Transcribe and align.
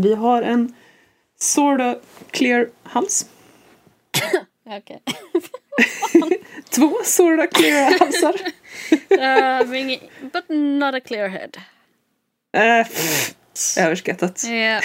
Vi 0.00 0.14
har 0.14 0.42
en 0.42 0.74
sorta 1.38 1.98
clear 2.30 2.68
hals. 2.82 3.26
Okej. 4.66 5.02
Två 6.70 6.98
sorta 7.04 7.46
clear 7.46 7.98
halsar. 7.98 8.34
Uh, 9.10 9.64
but 10.32 10.44
not 10.48 10.94
a 10.94 11.00
clear 11.00 11.28
head. 11.28 11.56
Äh, 12.52 12.86
överskattat. 13.78 14.44
Yeah. 14.44 14.82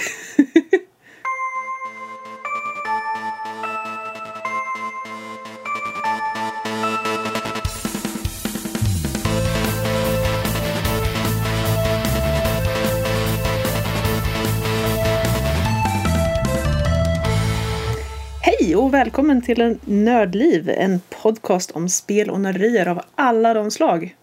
Hej 18.59 18.75
och 18.75 18.93
välkommen 18.93 19.41
till 19.41 19.61
en 19.61 19.79
Nördliv, 19.85 20.69
en 20.69 21.01
podcast 21.09 21.71
om 21.71 21.89
spel 21.89 22.29
och 22.29 22.41
nörderier 22.41 22.87
av 22.87 23.01
alla 23.15 23.53
de 23.53 23.71
slag. 23.71 24.15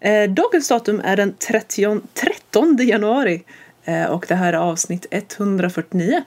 Eh, 0.00 0.30
dagens 0.30 0.68
datum 0.68 1.00
är 1.04 1.16
den 1.16 1.34
30, 1.36 2.00
13 2.14 2.76
januari 2.80 3.44
eh, 3.84 4.04
och 4.04 4.24
det 4.28 4.34
här 4.34 4.52
är 4.52 4.56
avsnitt 4.56 5.06
149. 5.10 6.22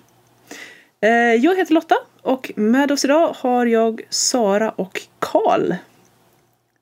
Eh, 1.01 1.09
jag 1.11 1.57
heter 1.57 1.73
Lotta 1.73 1.95
och 2.21 2.51
med 2.55 2.91
oss 2.91 3.05
idag 3.05 3.35
har 3.39 3.65
jag 3.65 4.01
Sara 4.09 4.69
och 4.69 5.01
Karl. 5.19 5.73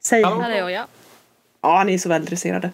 Säg 0.03 0.23
Hallå. 0.23 0.41
Hallå 0.41 0.69
ja. 0.69 0.87
Ja, 1.61 1.83
ni 1.83 1.93
är 1.93 1.97
så 1.97 2.09
väldresserade. 2.09 2.71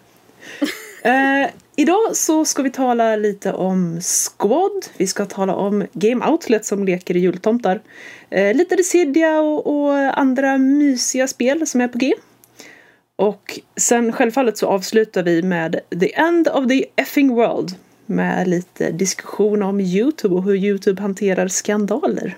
Idag 1.78 2.16
så 2.16 2.44
ska 2.44 2.62
vi 2.62 2.70
tala 2.70 3.16
lite 3.16 3.52
om 3.52 4.00
Squad. 4.00 4.86
Vi 4.96 5.06
ska 5.06 5.24
tala 5.24 5.54
om 5.54 5.86
Game 5.92 6.26
Outlet 6.26 6.64
som 6.64 6.84
leker 6.84 7.16
i 7.16 7.20
jultomtar. 7.20 7.80
Eh, 8.30 8.54
lite 8.54 8.76
Dissidia 8.76 9.40
och, 9.40 9.66
och 9.66 10.18
andra 10.18 10.58
mysiga 10.58 11.28
spel 11.28 11.66
som 11.66 11.80
är 11.80 11.88
på 11.88 11.98
G. 11.98 12.12
Och 13.16 13.60
sen 13.76 14.12
självfallet 14.12 14.58
så 14.58 14.66
avslutar 14.66 15.22
vi 15.22 15.42
med 15.42 15.80
The 16.00 16.14
End 16.14 16.48
of 16.48 16.68
the 16.68 16.84
Effing 16.96 17.34
World. 17.34 17.74
Med 18.06 18.48
lite 18.48 18.90
diskussion 18.90 19.62
om 19.62 19.80
Youtube 19.80 20.34
och 20.34 20.44
hur 20.44 20.54
Youtube 20.54 21.02
hanterar 21.02 21.48
skandaler. 21.48 22.36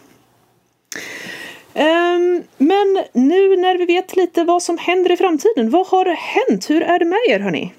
Um, 1.75 2.43
men 2.59 3.05
nu 3.13 3.57
när 3.57 3.79
vi 3.79 3.87
vet 3.87 4.17
lite 4.17 4.45
vad 4.45 4.63
som 4.63 4.79
händer 4.79 5.13
i 5.13 5.17
framtiden, 5.17 5.71
vad 5.71 5.87
har 5.87 6.05
hänt? 6.05 6.71
Hur 6.71 6.83
är 6.83 6.99
det 6.99 7.05
med 7.05 7.19
er 7.29 7.41
hörni? 7.41 7.75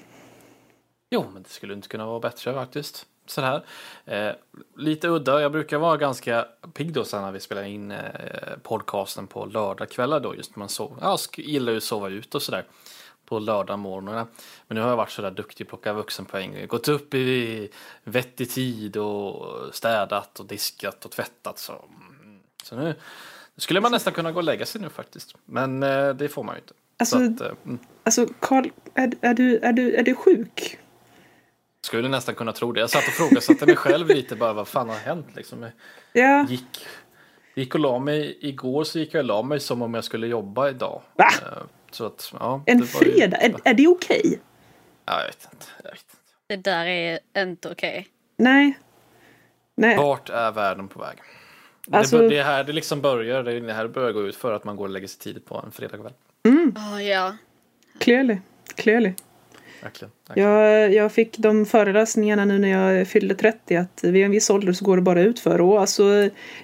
Jo, 1.10 1.26
men 1.32 1.42
det 1.42 1.48
skulle 1.48 1.74
inte 1.74 1.88
kunna 1.88 2.06
vara 2.06 2.20
bättre 2.20 2.54
faktiskt. 2.54 3.06
Så 3.26 3.40
här. 3.40 3.64
Eh, 4.04 4.34
lite 4.76 5.08
udda. 5.08 5.40
Jag 5.40 5.52
brukar 5.52 5.78
vara 5.78 5.96
ganska 5.96 6.46
pigg 6.72 6.92
då 6.92 7.04
sen 7.04 7.22
när 7.22 7.32
vi 7.32 7.40
spelar 7.40 7.62
in 7.62 7.90
eh, 7.90 7.98
podcasten 8.62 9.26
på 9.26 9.46
lördagskvällar 9.46 10.20
då 10.20 10.36
just 10.36 10.56
man 10.56 10.68
sover. 10.68 10.96
Jag 11.00 11.18
gillar 11.36 11.72
ju 11.72 11.76
att 11.76 11.84
sova 11.84 12.08
ut 12.08 12.34
och 12.34 12.42
sådär 12.42 12.64
på 13.30 13.38
lördagmorgnarna. 13.38 14.26
Men 14.66 14.74
nu 14.74 14.80
har 14.80 14.88
jag 14.88 14.96
varit 14.96 15.10
sådär 15.10 15.30
duktig 15.30 15.64
att 15.64 15.68
plocka 15.68 15.92
vuxenpoäng. 15.92 16.66
Gått 16.66 16.88
upp 16.88 17.14
i 17.14 17.68
vettig 18.04 18.50
tid 18.50 18.96
och 18.96 19.56
städat 19.74 20.40
och 20.40 20.46
diskat 20.46 21.04
och 21.04 21.10
tvättat. 21.10 21.58
Så, 21.58 21.72
mm. 21.72 22.40
så 22.62 22.76
nu, 22.76 22.94
skulle 23.56 23.80
man 23.80 23.92
nästan 23.92 24.12
kunna 24.12 24.32
gå 24.32 24.38
och 24.38 24.44
lägga 24.44 24.66
sig 24.66 24.80
nu 24.80 24.88
faktiskt. 24.88 25.34
Men 25.44 25.82
eh, 25.82 26.08
det 26.08 26.28
får 26.28 26.44
man 26.44 26.54
ju 26.54 26.60
inte. 26.60 26.74
Alltså- 26.96 27.16
så 27.16 27.24
att, 27.24 27.40
eh, 27.40 27.56
mm. 27.64 27.78
Alltså 28.02 28.26
är, 28.94 29.12
är, 29.20 29.34
du, 29.34 29.58
är, 29.58 29.72
du, 29.72 29.94
är 29.94 30.02
du 30.02 30.14
sjuk? 30.14 30.78
Skulle 31.86 32.08
nästan 32.08 32.34
kunna 32.34 32.52
tro 32.52 32.72
det. 32.72 32.80
Jag 32.80 32.90
satt 32.90 33.06
och 33.06 33.12
frågasatte 33.14 33.66
mig 33.66 33.76
själv 33.76 34.08
lite 34.08 34.36
bara 34.36 34.52
vad 34.52 34.68
fan 34.68 34.88
har 34.88 34.96
hänt 34.96 35.26
liksom. 35.36 35.62
Jag 35.62 35.72
Ja. 36.12 36.46
gick, 36.48 36.86
gick 37.54 37.74
och 37.74 37.80
la 37.80 37.98
mig 37.98 38.38
igår 38.40 38.84
så 38.84 38.98
gick 38.98 39.14
jag 39.14 39.18
och 39.20 39.24
la 39.26 39.42
mig 39.42 39.60
som 39.60 39.82
om 39.82 39.94
jag 39.94 40.04
skulle 40.04 40.26
jobba 40.26 40.68
idag. 40.68 41.02
Va? 41.16 41.28
Eh, 41.42 41.62
Så 41.90 42.06
att, 42.06 42.32
ja, 42.40 42.62
En 42.66 42.78
var 42.78 42.84
ju- 42.86 43.12
fredag? 43.12 43.36
Är, 43.36 43.54
är 43.64 43.74
det 43.74 43.86
okej? 43.88 44.40
Ja, 45.06 45.20
jag 45.20 45.26
vet 45.26 45.48
inte. 45.52 45.66
Jag 45.84 45.90
vet 45.90 46.00
inte. 46.00 46.16
Det 46.46 46.56
där 46.70 46.86
är 46.86 47.18
inte 47.42 47.70
okej. 47.72 48.08
Nej. 48.36 48.78
Nej. 49.74 49.96
Vart 49.96 50.30
är 50.30 50.52
världen 50.52 50.88
på 50.88 51.00
väg? 51.00 51.16
Alltså- 51.92 52.28
Det, 52.28 52.38
är 52.38 52.44
här 52.44 52.64
det 52.64 52.72
liksom 52.72 53.00
börjar. 53.00 53.42
Det 53.42 53.52
är 53.52 53.60
det 53.60 53.72
här 53.72 53.82
det 53.82 53.88
börjar 53.88 54.12
gå 54.12 54.22
ut 54.22 54.36
för 54.36 54.52
att 54.52 54.64
man 54.64 54.76
går 54.76 54.84
och 54.84 54.90
lägger 54.90 55.06
sig 55.08 55.20
tidigt 55.20 55.46
på 55.46 55.62
en 55.64 55.70
fredagkväll. 55.72 56.12
Oh, 56.44 57.02
ja. 57.04 57.36
Clearly. 57.98 58.36
Clearly. 58.74 59.12
Verkligen. 59.82 60.12
verkligen. 60.28 60.50
Jag, 60.50 60.92
jag 60.94 61.12
fick 61.12 61.38
de 61.38 61.66
föreläsningarna 61.66 62.44
nu 62.44 62.58
när 62.58 62.68
jag 62.68 63.08
fyllde 63.08 63.34
30 63.34 63.76
att 63.76 64.04
vid 64.04 64.24
en 64.24 64.30
viss 64.30 64.50
ålder 64.50 64.72
så 64.72 64.84
går 64.84 64.96
det 64.96 65.02
bara 65.02 65.20
ut 65.22 65.40
för 65.40 65.60
och 65.60 65.80
alltså 65.80 66.04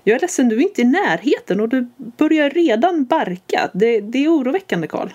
jag 0.04 0.16
är 0.16 0.20
ledsen, 0.20 0.48
du 0.48 0.56
är 0.56 0.60
inte 0.60 0.80
i 0.80 0.84
närheten 0.84 1.60
och 1.60 1.68
du 1.68 1.88
börjar 1.96 2.50
redan 2.50 3.04
barka. 3.04 3.70
Det, 3.74 4.00
det 4.00 4.24
är 4.24 4.28
oroväckande 4.28 4.86
Karl. 4.86 5.08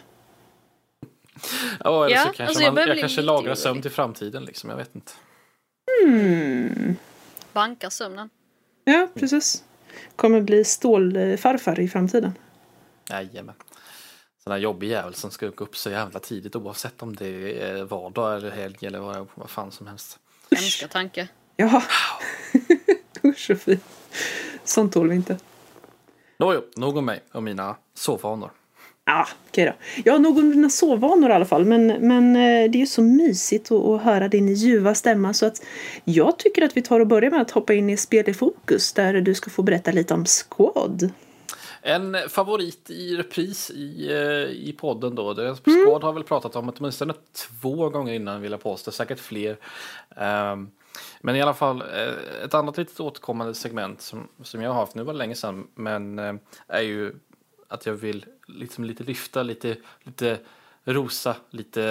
Ja, 1.83 2.05
eller 2.05 2.15
Ja, 2.15 2.21
så 2.21 2.25
kanske 2.25 2.43
alltså 2.43 2.63
jag 2.63 2.73
man, 2.73 2.87
jag, 2.87 2.99
kanske 2.99 3.21
lagrar 3.21 3.41
orolig. 3.41 3.57
sömn 3.57 3.81
till 3.81 3.91
framtiden 3.91 4.45
liksom. 4.45 4.69
Jag 4.69 4.77
vet 4.77 4.95
inte. 4.95 5.11
Bankar 7.53 7.89
sömnen. 7.89 8.29
Ja, 8.83 9.07
precis. 9.13 9.63
Kommer 10.15 10.41
bli 10.41 10.63
stålfarfar 10.63 11.79
i 11.79 11.87
framtiden. 11.87 12.31
Jajamän. 13.09 13.55
Sån 14.51 14.55
där 14.55 14.63
jobbig 14.63 14.89
jävel 14.89 15.13
som 15.13 15.31
ska 15.31 15.47
gå 15.47 15.63
upp 15.63 15.77
så 15.77 15.89
jävla 15.89 16.19
tidigt 16.19 16.55
oavsett 16.55 17.01
om 17.01 17.15
det 17.15 17.61
är 17.61 17.83
vardag 17.83 18.37
eller 18.37 18.51
helg 18.51 18.77
eller 18.81 18.99
vad, 18.99 19.27
vad 19.35 19.49
fan 19.49 19.71
som 19.71 19.87
helst. 19.87 20.19
Hemska 20.51 20.87
tanke. 20.87 21.27
Ja. 21.55 21.83
Usch 23.23 23.51
och 23.51 23.59
fy. 23.61 23.77
Sånt 24.63 24.93
tål 24.93 25.09
vi 25.09 25.15
inte. 25.15 25.37
Nåjo, 26.37 26.61
nog 26.75 26.97
om 26.97 27.05
mig 27.05 27.23
och 27.31 27.43
mina 27.43 27.75
sovvanor. 27.93 28.51
Ja, 29.05 29.27
okej 29.49 29.65
då. 29.65 29.73
Jag 30.05 30.13
har 30.13 30.19
nog 30.19 30.37
om 30.37 30.51
dina 30.51 30.69
sovvanor 30.69 31.29
i 31.29 31.33
alla 31.33 31.45
fall. 31.45 31.65
Men, 31.65 31.87
men 31.87 32.35
eh, 32.35 32.71
det 32.71 32.77
är 32.77 32.81
ju 32.81 32.87
så 32.87 33.01
mysigt 33.01 33.71
att, 33.71 33.85
att 33.85 34.01
höra 34.01 34.27
din 34.27 34.53
ljuva 34.53 34.95
stämma. 34.95 35.33
Så 35.33 35.45
att 35.45 35.61
jag 36.03 36.39
tycker 36.39 36.61
att 36.61 36.77
vi 36.77 36.81
tar 36.81 36.99
och 36.99 37.07
börjar 37.07 37.31
med 37.31 37.41
att 37.41 37.51
hoppa 37.51 37.73
in 37.73 37.89
i 37.89 37.97
Spel 37.97 38.29
i 38.29 38.33
fokus. 38.33 38.93
Där 38.93 39.13
du 39.13 39.33
ska 39.33 39.49
få 39.49 39.61
berätta 39.63 39.91
lite 39.91 40.13
om 40.13 40.25
Squad. 40.25 41.11
En 41.81 42.17
favorit 42.29 42.89
i 42.89 43.17
repris 43.17 43.69
i, 43.69 44.11
eh, 44.11 44.67
i 44.67 44.75
podden 44.79 45.15
då. 45.15 45.35
Skåd 45.35 45.85
Squad 45.85 46.03
har 46.03 46.13
väl 46.13 46.23
pratat 46.23 46.55
om 46.55 46.73
åtminstone 46.77 47.13
två 47.33 47.89
gånger 47.89 48.13
innan 48.13 48.41
vill 48.41 48.51
jag 48.51 48.61
påstå, 48.61 48.91
säkert 48.91 49.19
fler. 49.19 49.57
Um, 50.09 50.71
men 51.21 51.35
i 51.35 51.41
alla 51.41 51.53
fall 51.53 51.81
eh, 51.81 52.43
ett 52.43 52.53
annat 52.53 52.77
litet 52.77 52.99
återkommande 52.99 53.53
segment 53.53 54.01
som, 54.01 54.27
som 54.43 54.61
jag 54.61 54.69
har 54.69 54.79
haft, 54.79 54.95
nu 54.95 55.03
var 55.03 55.13
det 55.13 55.19
länge 55.19 55.35
sedan, 55.35 55.67
men 55.75 56.19
eh, 56.19 56.33
är 56.67 56.81
ju 56.81 57.13
att 57.67 57.85
jag 57.85 57.93
vill 57.93 58.25
liksom 58.47 58.83
lite 58.83 59.03
lyfta, 59.03 59.43
lite, 59.43 59.77
lite 60.03 60.39
rosa, 60.85 61.35
lite 61.49 61.83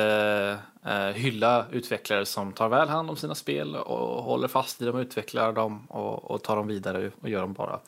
eh, 0.84 1.06
hylla 1.06 1.66
utvecklare 1.72 2.26
som 2.26 2.52
tar 2.52 2.68
väl 2.68 2.88
hand 2.88 3.10
om 3.10 3.16
sina 3.16 3.34
spel 3.34 3.76
och 3.76 4.22
håller 4.22 4.48
fast 4.48 4.82
i 4.82 4.84
dem, 4.84 4.98
utvecklar 4.98 5.52
dem 5.52 5.86
och, 5.88 6.30
och 6.30 6.42
tar 6.42 6.56
dem 6.56 6.66
vidare 6.66 7.10
och 7.20 7.28
gör 7.28 7.40
dem 7.40 7.52
bara 7.52 7.80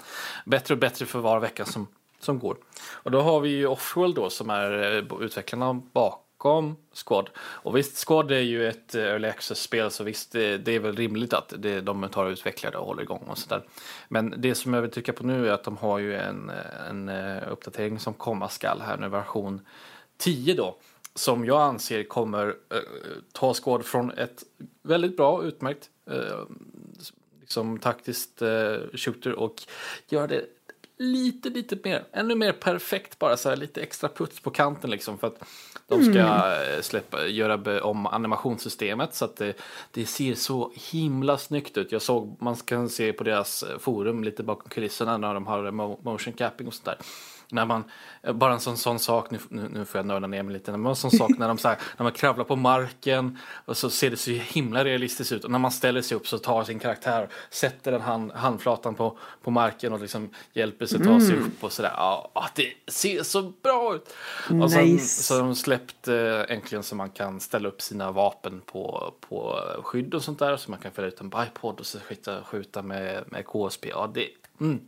bättre 0.44 0.74
och 0.74 0.80
bättre 0.80 1.06
för 1.06 1.18
var 1.18 1.40
vecka 1.40 1.64
som, 1.64 1.86
som 2.20 2.38
går. 2.38 2.56
Och 2.92 3.10
då 3.10 3.20
har 3.20 3.40
vi 3.40 3.48
ju 3.48 3.66
Offworld 3.66 4.14
då 4.14 4.30
som 4.30 4.50
är 4.50 4.96
eh, 4.96 5.22
utvecklarna 5.22 5.82
bakom 5.92 6.76
Squad. 7.06 7.30
Och 7.38 7.76
visst, 7.76 8.08
Squad 8.08 8.30
är 8.30 8.40
ju 8.40 8.68
ett 8.68 8.94
eh, 8.94 9.02
early 9.02 9.28
access-spel 9.28 9.90
så 9.90 10.04
visst, 10.04 10.32
det, 10.32 10.58
det 10.58 10.72
är 10.72 10.80
väl 10.80 10.96
rimligt 10.96 11.32
att 11.32 11.52
det, 11.58 11.80
de 11.80 12.08
tar 12.08 12.24
och 12.24 12.30
utvecklar 12.30 12.70
det 12.70 12.78
och 12.78 12.86
håller 12.86 13.02
igång 13.02 13.24
och 13.28 13.38
sådär. 13.38 13.62
Men 14.08 14.34
det 14.36 14.54
som 14.54 14.74
jag 14.74 14.82
vill 14.82 14.90
trycka 14.90 15.12
på 15.12 15.26
nu 15.26 15.48
är 15.48 15.52
att 15.52 15.64
de 15.64 15.76
har 15.76 15.98
ju 15.98 16.16
en, 16.16 16.52
en 16.88 17.08
eh, 17.08 17.52
uppdatering 17.52 17.98
som 17.98 18.14
komma 18.14 18.48
skall 18.48 18.80
här 18.80 18.96
nu, 18.96 19.08
version 19.08 19.60
10 20.18 20.54
då 20.54 20.76
som 21.14 21.44
jag 21.44 21.60
anser 21.60 22.04
kommer 22.04 22.46
eh, 22.48 22.78
ta 23.32 23.54
Squad 23.54 23.84
från 23.84 24.10
ett 24.10 24.42
väldigt 24.82 25.16
bra, 25.16 25.44
utmärkt 25.44 25.90
eh, 26.10 26.44
liksom 27.40 27.78
taktiskt 27.78 28.42
eh, 28.42 28.76
shooter 28.94 29.32
och 29.32 29.62
göra 30.08 30.26
det 30.26 30.44
lite, 30.98 31.48
lite 31.48 31.78
mer, 31.84 32.04
ännu 32.12 32.34
mer 32.34 32.52
perfekt 32.52 33.18
bara 33.18 33.36
så 33.36 33.48
här 33.48 33.56
lite 33.56 33.80
extra 33.82 34.08
puts 34.08 34.40
på 34.40 34.50
kanten 34.50 34.90
liksom 34.90 35.18
för 35.18 35.26
att 35.26 35.42
de 35.86 36.04
ska 36.04 36.18
eh, 36.18 36.80
släppa, 36.80 37.26
göra 37.26 37.82
om 37.82 38.06
animationssystemet 38.06 39.14
så 39.14 39.24
att 39.24 39.36
det, 39.36 39.54
det 39.90 40.06
ser 40.06 40.34
så 40.34 40.72
himla 40.74 41.38
snyggt 41.38 41.76
ut. 41.76 41.92
Jag 41.92 42.02
såg, 42.02 42.36
man 42.40 42.56
kan 42.56 42.88
se 42.88 43.12
på 43.12 43.24
deras 43.24 43.62
eh, 43.62 43.78
forum 43.78 44.24
lite 44.24 44.42
bakom 44.42 44.68
kulisserna 44.68 45.16
när 45.16 45.34
de 45.34 45.46
har 45.46 45.64
mo- 45.64 45.98
motion 46.02 46.32
capping 46.32 46.66
och 46.66 46.74
sånt 46.74 46.84
där. 46.84 46.98
När 47.52 47.66
man, 47.66 47.84
bara 48.34 48.52
en 48.52 48.60
sån, 48.60 48.76
sån 48.76 48.98
sak, 48.98 49.30
nu, 49.30 49.38
nu, 49.48 49.68
nu 49.68 49.84
får 49.84 49.98
jag 49.98 50.06
nörda 50.06 50.26
ner 50.26 50.42
mig 50.42 50.52
lite, 50.52 50.70
men 50.70 50.86
en 50.86 50.96
sån 50.96 51.10
sak 51.10 51.30
när, 51.38 51.48
de, 51.48 51.58
så 51.58 51.68
här, 51.68 51.78
när 51.96 52.02
man 52.02 52.12
kravlar 52.12 52.44
på 52.44 52.56
marken 52.56 53.38
och 53.64 53.76
så 53.76 53.90
ser 53.90 54.10
det 54.10 54.16
så 54.16 54.30
himla 54.30 54.84
realistiskt 54.84 55.32
ut 55.32 55.44
och 55.44 55.50
när 55.50 55.58
man 55.58 55.70
ställer 55.70 56.02
sig 56.02 56.16
upp 56.16 56.28
så 56.28 56.38
tar 56.38 56.64
sin 56.64 56.78
karaktär, 56.78 57.28
sätter 57.50 57.92
den 57.92 58.00
hand, 58.00 58.32
handflatan 58.32 58.94
på, 58.94 59.18
på 59.42 59.50
marken 59.50 59.92
och 59.92 60.00
liksom 60.00 60.30
hjälper 60.52 60.86
sig 60.86 61.04
ta 61.04 61.20
sig 61.20 61.36
upp 61.36 61.64
och 61.64 61.72
sådär. 61.72 61.92
Ja, 61.96 62.30
ja, 62.34 62.48
det 62.54 62.92
ser 62.92 63.22
så 63.22 63.42
bra 63.62 63.94
ut! 63.94 64.14
Och 64.62 64.70
sen, 64.70 64.98
så 64.98 65.34
har 65.34 65.40
de 65.40 65.54
släppt 65.54 66.08
eh, 66.08 66.40
äntligen 66.48 66.82
så 66.82 66.96
man 66.96 67.10
kan 67.10 67.40
ställa 67.40 67.68
upp 67.68 67.82
sina 67.82 68.12
vapen 68.12 68.60
på, 68.66 69.14
på 69.20 69.60
skydd 69.82 70.14
och 70.14 70.22
sånt 70.22 70.38
där 70.38 70.56
så 70.56 70.70
man 70.70 70.80
kan 70.80 70.92
fälla 70.92 71.08
ut 71.08 71.20
en 71.20 71.28
bipod 71.30 71.80
och 71.80 71.86
så 71.86 71.98
skjuta, 72.00 72.44
skjuta 72.44 72.82
med, 72.82 73.24
med 73.26 73.46
KSP. 73.46 73.88
Ja, 73.88 74.10
det, 74.14 74.28
mm. 74.60 74.80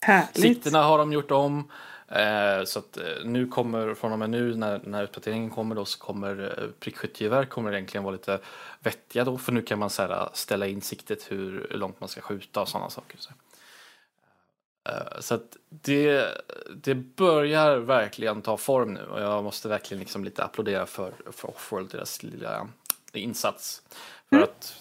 Härligt. 0.00 0.40
Siktena 0.40 0.82
har 0.82 0.98
de 0.98 1.12
gjort 1.12 1.30
om. 1.30 1.70
Eh, 2.08 2.64
så 2.64 2.78
att 2.78 2.96
eh, 2.96 3.04
nu 3.24 3.46
kommer, 3.46 3.94
från 3.94 4.12
och 4.12 4.18
med 4.18 4.30
nu 4.30 4.54
när, 4.54 4.80
när 4.84 5.04
uppdateringen 5.04 5.50
kommer 5.50 5.74
då 5.74 5.84
så 5.84 5.98
kommer 5.98 6.58
eh, 6.58 6.68
prickskyttegevär 6.80 7.44
kommer 7.44 7.72
egentligen 7.72 8.04
vara 8.04 8.12
lite 8.12 8.38
vettiga 8.80 9.24
då 9.24 9.38
för 9.38 9.52
nu 9.52 9.62
kan 9.62 9.78
man 9.78 9.90
så 9.90 10.02
här, 10.02 10.28
ställa 10.32 10.66
in 10.66 10.80
siktet 10.80 11.32
hur 11.32 11.68
långt 11.70 12.00
man 12.00 12.08
ska 12.08 12.20
skjuta 12.20 12.60
och 12.60 12.68
sådana 12.68 12.90
saker. 12.90 13.18
Så, 13.18 13.30
Eh, 14.88 15.20
så 15.20 15.34
att 15.34 15.56
det, 15.68 16.28
det 16.76 16.94
börjar 16.94 17.76
verkligen 17.76 18.42
ta 18.42 18.56
form 18.56 18.94
nu 18.94 19.04
och 19.04 19.20
jag 19.20 19.44
måste 19.44 19.68
verkligen 19.68 20.00
liksom 20.00 20.24
lite 20.24 20.44
applådera 20.44 20.86
för, 20.86 21.12
för 21.32 21.48
Offworld, 21.48 21.90
deras 21.90 22.22
lilla 22.22 22.68
insats. 23.12 23.82
För 24.28 24.40
att 24.40 24.76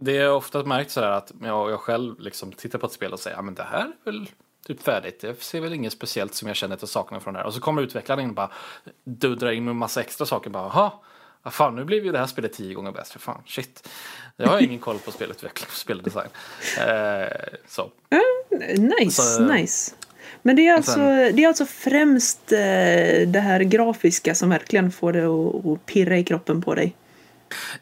det 0.00 0.18
är 0.18 0.32
ofta 0.32 0.64
märkt 0.64 0.90
sådär 0.90 1.10
att 1.10 1.32
jag, 1.42 1.70
jag 1.70 1.80
själv 1.80 2.20
liksom 2.20 2.52
tittar 2.52 2.78
på 2.78 2.86
ett 2.86 2.92
spel 2.92 3.12
och 3.12 3.20
säger 3.20 3.42
men 3.42 3.54
det 3.54 3.62
här 3.62 3.84
är 3.84 4.04
väl 4.04 4.28
typ 4.66 4.82
färdigt. 4.82 5.22
Jag 5.22 5.36
ser 5.42 5.60
väl 5.60 5.72
inget 5.72 5.92
speciellt 5.92 6.34
som 6.34 6.48
jag 6.48 6.56
känner 6.56 6.74
att 6.76 6.82
jag 6.82 6.88
saknar 6.88 7.20
från 7.20 7.34
det 7.34 7.40
här. 7.40 7.46
Och 7.46 7.54
så 7.54 7.60
kommer 7.60 7.82
utvecklaren 7.82 8.22
in 8.22 8.28
och 8.28 8.34
bara 8.34 8.50
duddrar 9.04 9.52
in 9.52 9.64
med 9.64 9.76
massa 9.76 10.00
extra 10.00 10.26
saker. 10.26 10.50
Bara, 10.50 10.62
Jaha, 10.74 10.92
vad 11.42 11.52
fan 11.54 11.76
nu 11.76 11.84
blev 11.84 12.04
ju 12.04 12.12
det 12.12 12.18
här 12.18 12.26
spelet 12.26 12.52
tio 12.52 12.74
gånger 12.74 12.92
bättre. 12.92 13.18
Fan, 13.20 13.42
shit. 13.46 13.88
Jag 14.36 14.46
har 14.48 14.60
ingen 14.60 14.78
koll 14.78 14.98
på 14.98 15.10
spelutveckling 15.12 15.66
och 15.70 15.76
speldesign. 15.76 16.28
Eh, 16.78 17.26
så. 17.68 17.90
Nice, 19.00 19.22
Så- 19.22 19.42
nice. 19.42 19.94
Men 20.42 20.56
det 20.56 20.66
är 20.68 20.74
alltså, 20.74 20.92
sen- 20.92 21.36
det 21.36 21.44
är 21.44 21.48
alltså 21.48 21.66
främst 21.66 22.52
eh, 22.52 22.58
det 23.26 23.40
här 23.42 23.60
grafiska 23.60 24.34
som 24.34 24.48
verkligen 24.50 24.92
får 24.92 25.12
det 25.12 25.24
att 25.72 25.86
pirra 25.86 26.18
i 26.18 26.24
kroppen 26.24 26.62
på 26.62 26.74
dig. 26.74 26.96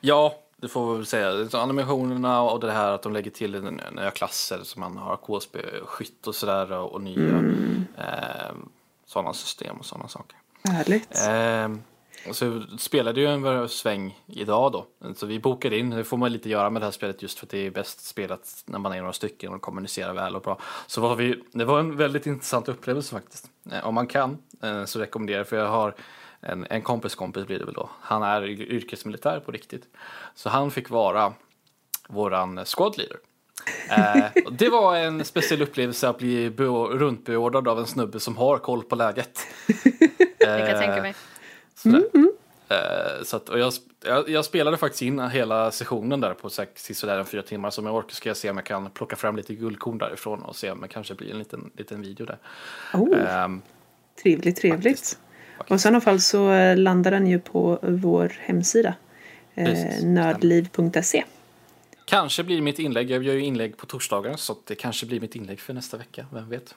Ja, 0.01 0.39
det 0.61 0.69
får 0.69 0.91
vi 0.91 0.97
väl 0.97 1.07
säga. 1.07 1.49
Animationerna 1.53 2.43
och 2.43 2.61
det 2.61 2.73
här 2.73 2.93
att 2.93 3.03
de 3.03 3.13
lägger 3.13 3.31
till 3.31 3.63
nya- 3.63 4.11
klasser 4.11 4.61
som 4.63 4.81
man 4.81 4.97
har 4.97 5.17
KSB-skytt 5.17 6.27
och 6.27 6.35
sådär 6.35 6.73
och 6.73 7.03
nya 7.03 7.39
eh, 7.97 8.55
sådana 9.07 9.33
system 9.33 9.77
och 9.77 9.87
sådana 9.87 10.09
saker. 10.09 10.37
Härligt. 10.65 11.09
Eh, 11.29 11.79
så 12.33 12.63
spelade 12.79 13.21
ju 13.21 13.27
en 13.27 13.69
sväng 13.69 14.19
idag 14.27 14.73
då. 14.73 14.87
Så 15.15 15.27
vi 15.27 15.41
bokade 15.41 15.79
in, 15.79 15.91
det 15.91 16.05
får 16.05 16.17
man 16.17 16.33
lite 16.33 16.49
göra 16.49 16.71
med 16.71 16.83
det 16.83 16.87
här 16.87 16.93
spelet 16.93 17.23
just 17.23 17.39
för 17.39 17.47
att 17.47 17.51
det 17.51 17.67
är 17.67 17.71
bäst 17.71 18.07
spelat 18.07 18.63
när 18.67 18.79
man 18.79 18.93
är 18.93 18.99
några 18.99 19.13
stycken 19.13 19.53
och 19.55 19.61
kommunicerar 19.63 20.13
väl 20.13 20.37
och 20.37 20.43
bra. 20.43 20.59
Så 20.87 21.01
var 21.01 21.17
vi, 21.17 21.43
det 21.53 21.65
var 21.65 21.81
en 21.81 21.97
väldigt 21.97 22.27
intressant 22.27 22.69
upplevelse 22.69 23.15
faktiskt. 23.15 23.51
Eh, 23.73 23.87
om 23.87 23.95
man 23.95 24.07
kan 24.07 24.39
eh, 24.63 24.85
så 24.85 24.99
rekommenderar 24.99 25.39
jag 25.39 25.49
för 25.49 25.57
jag 25.57 25.69
har 25.69 25.95
en, 26.40 26.67
en 26.70 26.82
kompis 26.82 27.14
kompis 27.14 27.46
blir 27.46 27.58
det 27.58 27.64
väl 27.64 27.75
då. 27.75 27.90
Han 28.00 28.23
är 28.23 28.43
yrkesmilitär 28.49 29.40
på 29.40 29.52
riktigt. 29.52 29.82
Så 30.35 30.49
han 30.49 30.70
fick 30.70 30.90
vara 30.90 31.32
våran 32.08 32.64
squad 32.64 32.99
leader. 32.99 33.17
Eh, 33.90 34.43
det 34.50 34.69
var 34.69 34.96
en 34.96 35.25
speciell 35.25 35.62
upplevelse 35.62 36.08
att 36.08 36.19
bli 36.19 36.50
beo- 36.50 36.88
runtbeordrad 36.99 37.69
av 37.69 37.79
en 37.79 37.87
snubbe 37.87 38.20
som 38.20 38.37
har 38.37 38.58
koll 38.58 38.82
på 38.82 38.96
läget. 38.96 39.40
Det 40.38 40.46
kan 40.58 40.69
jag 40.69 40.79
tänka 40.79 41.02
mig. 41.02 41.14
Sådär. 41.75 42.02
Eh, 42.69 43.23
så 43.25 43.37
att, 43.37 43.49
och 43.49 43.58
jag, 43.58 43.73
jag, 44.05 44.29
jag 44.29 44.44
spelade 44.44 44.76
faktiskt 44.76 45.02
in 45.02 45.20
hela 45.20 45.70
sessionen 45.70 46.20
där 46.20 46.35
på 46.35 46.50
sex, 46.50 46.90
sådär 46.99 47.19
en 47.19 47.25
fyra 47.25 47.43
timmar. 47.43 47.70
Så 47.70 47.81
om 47.81 47.87
jag 47.87 47.96
orkar 47.96 48.14
ska 48.14 48.29
jag 48.29 48.37
se 48.37 48.50
om 48.50 48.56
jag 48.56 48.67
kan 48.67 48.90
plocka 48.90 49.17
fram 49.17 49.37
lite 49.37 49.55
guldkorn 49.55 49.99
därifrån 49.99 50.43
och 50.43 50.56
se 50.56 50.70
om 50.70 50.81
det 50.81 50.88
kanske 50.88 51.14
blir 51.14 51.31
en 51.31 51.38
liten, 51.38 51.70
liten 51.76 52.02
video 52.02 52.26
där. 52.26 52.38
Oh, 52.94 53.19
Ehm, 53.35 53.62
trevligt, 54.23 54.56
trevligt. 54.61 54.85
faktiskt. 54.99 55.19
Och 55.59 55.77
i 55.77 55.79
sådana 55.79 56.01
fall 56.01 56.21
så 56.21 56.51
eh, 56.53 56.77
landar 56.77 57.11
den 57.11 57.27
ju 57.27 57.39
på 57.39 57.79
vår 57.83 58.33
hemsida. 58.41 58.95
Eh, 59.55 59.65
Precis, 59.65 60.03
nördliv.se. 60.05 61.25
kanske 62.05 62.43
blir 62.45 62.61
mitt 62.63 62.79
inlägg, 62.79 63.11
jag 63.11 63.23
gör 63.23 63.35
ju 63.35 63.41
inlägg 63.45 63.77
på 63.77 63.87
torsdagar 63.87 64.37
så 64.37 64.53
att 64.53 64.67
det 64.67 64.75
kanske 64.75 65.07
blir 65.07 65.21
mitt 65.21 65.37
inlägg 65.37 65.61
för 65.61 65.75
nästa 65.75 65.97
vecka, 65.97 66.27
vem 66.33 66.49
vet. 66.49 66.75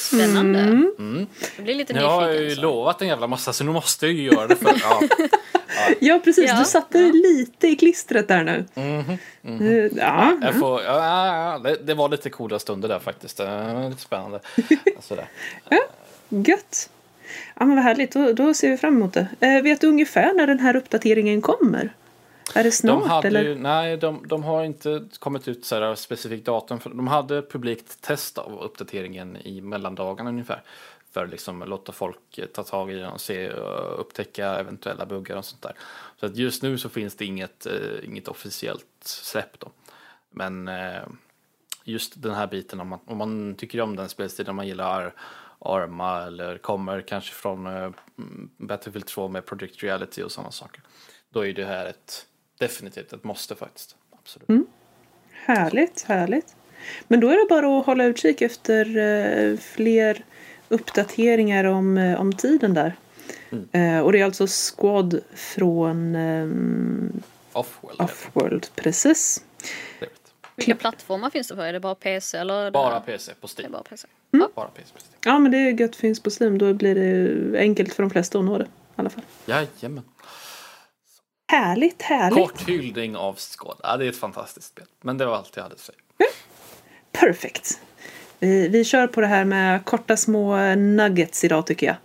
Spännande. 0.00 0.58
Mm. 0.60 1.26
Jag 1.56 1.64
blir 1.64 1.74
lite 1.74 1.92
Nu 1.92 2.02
har 2.04 2.22
jag 2.22 2.30
nyfiken. 2.30 2.48
ju 2.48 2.54
så. 2.54 2.62
lovat 2.62 3.02
en 3.02 3.08
jävla 3.08 3.26
massa 3.26 3.52
så 3.52 3.64
nu 3.64 3.72
måste 3.72 4.06
jag 4.06 4.14
ju 4.14 4.22
göra 4.32 4.46
det 4.46 4.56
för 4.56 4.74
ja. 4.82 5.00
Ja, 6.00 6.20
precis. 6.24 6.50
Ja, 6.50 6.58
du 6.58 6.64
satte 6.64 6.98
ja. 6.98 7.12
lite 7.12 7.68
i 7.68 7.76
klistret 7.76 8.28
där 8.28 8.44
nu. 8.44 8.64
Eh, 8.74 9.90
Ja, 9.96 10.36
Jag 10.42 10.58
får, 10.58 10.82
ja, 10.82 10.96
ja, 11.06 11.52
ja, 11.52 11.58
det, 11.58 11.76
det 11.86 11.94
var 11.94 12.08
lite 12.08 12.30
coola 12.30 12.58
stunder 12.58 12.88
där 12.88 12.98
faktiskt. 12.98 13.36
Det 13.36 13.44
var 13.74 13.88
lite 13.90 14.00
spännande. 14.02 14.40
Sådär. 15.00 15.28
gött. 16.28 16.90
Ja, 17.54 17.66
men 17.66 17.76
vad 17.76 17.84
härligt. 17.84 18.12
Då, 18.12 18.32
då 18.32 18.54
ser 18.54 18.70
vi 18.70 18.76
fram 18.76 18.96
emot 18.96 19.12
det. 19.12 19.28
Eh, 19.40 19.62
vet 19.62 19.80
du 19.80 19.86
ungefär 19.86 20.34
när 20.34 20.46
den 20.46 20.58
här 20.58 20.76
uppdateringen 20.76 21.42
kommer? 21.42 21.94
Är 22.54 22.64
det 22.64 22.72
snart 22.72 23.22
De 23.22 23.28
eller? 23.28 23.42
ju, 23.44 23.54
nej, 23.54 23.96
de, 23.96 24.28
de 24.28 24.42
har 24.42 24.64
inte 24.64 25.04
kommit 25.18 25.48
ut 25.48 25.64
så 25.64 25.74
här 25.74 25.94
specifikt 25.94 26.46
datum. 26.46 26.80
För 26.80 26.90
de 26.90 27.06
hade 27.06 27.42
publikt 27.42 28.00
test 28.00 28.38
av 28.38 28.62
uppdateringen 28.62 29.36
i 29.36 29.60
mellandagarna 29.60 30.30
ungefär. 30.30 30.62
För 31.12 31.26
liksom 31.26 31.62
låta 31.66 31.92
folk 31.92 32.38
eh, 32.38 32.46
ta 32.46 32.62
tag 32.62 32.92
i 32.92 32.94
den 32.94 33.12
och 33.12 33.20
se 33.20 33.52
och 33.52 34.00
upptäcka 34.00 34.46
eventuella 34.46 35.06
buggar 35.06 35.36
och 35.36 35.44
sånt 35.44 35.62
där. 35.62 35.72
Så 36.20 36.26
att 36.26 36.36
just 36.36 36.62
nu 36.62 36.78
så 36.78 36.88
finns 36.88 37.16
det 37.16 37.24
inget, 37.24 37.66
eh, 37.66 38.04
inget 38.04 38.28
officiellt 38.28 38.86
släpp 39.04 39.60
då. 39.60 39.70
Men 40.30 40.68
eh, 40.68 41.02
just 41.84 42.22
den 42.22 42.34
här 42.34 42.46
biten 42.46 42.80
om 42.80 42.88
man, 42.88 42.98
om 43.04 43.18
man 43.18 43.54
tycker 43.54 43.80
om 43.80 43.96
den 43.96 44.08
spelstilen, 44.08 44.50
om 44.50 44.56
man 44.56 44.66
gillar 44.66 45.14
Arma 45.64 46.22
eller 46.26 46.58
kommer 46.58 47.00
kanske 47.00 47.34
från 47.34 47.66
eh, 47.66 47.72
mm, 48.18 48.50
Battlefield 48.56 49.06
2 49.06 49.28
med 49.28 49.46
Project 49.46 49.82
Reality 49.82 50.22
och 50.22 50.32
sådana 50.32 50.50
saker. 50.50 50.82
Då 51.30 51.46
är 51.46 51.52
det 51.52 51.64
här 51.64 51.86
ett 51.86 52.26
definitivt 52.58 53.12
ett 53.12 53.24
måste 53.24 53.54
faktiskt. 53.54 53.96
Absolut. 54.10 54.68
Härligt, 55.32 56.02
härligt. 56.02 56.56
Men 57.08 57.20
då 57.20 57.28
är 57.28 57.36
det 57.36 57.46
bara 57.48 57.78
att 57.78 57.86
hålla 57.86 58.04
utkik 58.04 58.42
efter 58.42 58.96
eh, 58.96 59.56
fler 59.58 60.24
uppdateringar 60.68 61.64
om, 61.64 61.98
eh, 61.98 62.20
om 62.20 62.32
tiden 62.32 62.74
där. 62.74 62.96
Mm. 63.50 64.04
Och 64.04 64.12
det 64.12 64.20
är 64.20 64.24
alltså 64.24 64.46
Squad 64.46 65.20
från 65.34 66.14
eh, 66.14 66.48
Offworld. 67.52 68.00
Offworld, 68.00 68.66
precis. 68.76 69.44
Trevligt. 69.98 70.23
Vilka 70.56 70.74
plattformar 70.74 71.30
finns 71.30 71.48
det 71.48 71.56
på? 71.56 71.62
Är 71.62 71.72
det 71.72 71.80
bara 71.80 71.94
PC 71.94 72.38
eller? 72.38 72.70
Bara 72.70 73.00
PC 73.00 73.32
på 73.40 73.46
Det 73.56 73.60
är 73.60 73.62
Steam. 73.62 73.72
bara 73.72 73.82
PC. 73.82 74.08
Bara 74.54 74.68
PC 74.68 74.92
på 74.92 74.98
Steam. 74.98 75.20
Ja, 75.24 75.38
men 75.38 75.52
det 75.52 75.58
är 75.58 75.80
gött 75.80 75.96
finns 75.96 76.20
på 76.22 76.30
Steam. 76.40 76.58
Då 76.58 76.72
blir 76.74 76.94
det 76.94 77.58
enkelt 77.58 77.94
för 77.94 78.02
de 78.02 78.10
flesta 78.10 78.38
att 78.38 78.44
nå 78.44 78.58
det. 78.58 78.64
I 78.64 78.68
alla 78.96 79.10
fall. 79.10 79.24
Jajamän. 79.46 80.04
Härligt, 81.52 82.02
härligt. 82.02 82.38
Kort 82.38 82.68
hyllning 82.68 83.16
av 83.16 83.34
Skåd. 83.34 83.80
Ja, 83.82 83.96
det 83.96 84.04
är 84.04 84.08
ett 84.08 84.16
fantastiskt 84.16 84.68
spel. 84.68 84.84
Men 85.02 85.18
det 85.18 85.26
var 85.26 85.36
allt 85.36 85.52
jag 85.56 85.62
hade 85.62 85.74
att 85.74 85.80
säga. 85.80 85.98
Perfect. 87.12 87.80
Vi, 88.38 88.68
vi 88.68 88.84
kör 88.84 89.06
på 89.06 89.20
det 89.20 89.26
här 89.26 89.44
med 89.44 89.84
korta 89.84 90.16
små 90.16 90.74
nuggets 90.74 91.44
idag 91.44 91.66
tycker 91.66 91.86
jag. 91.86 91.96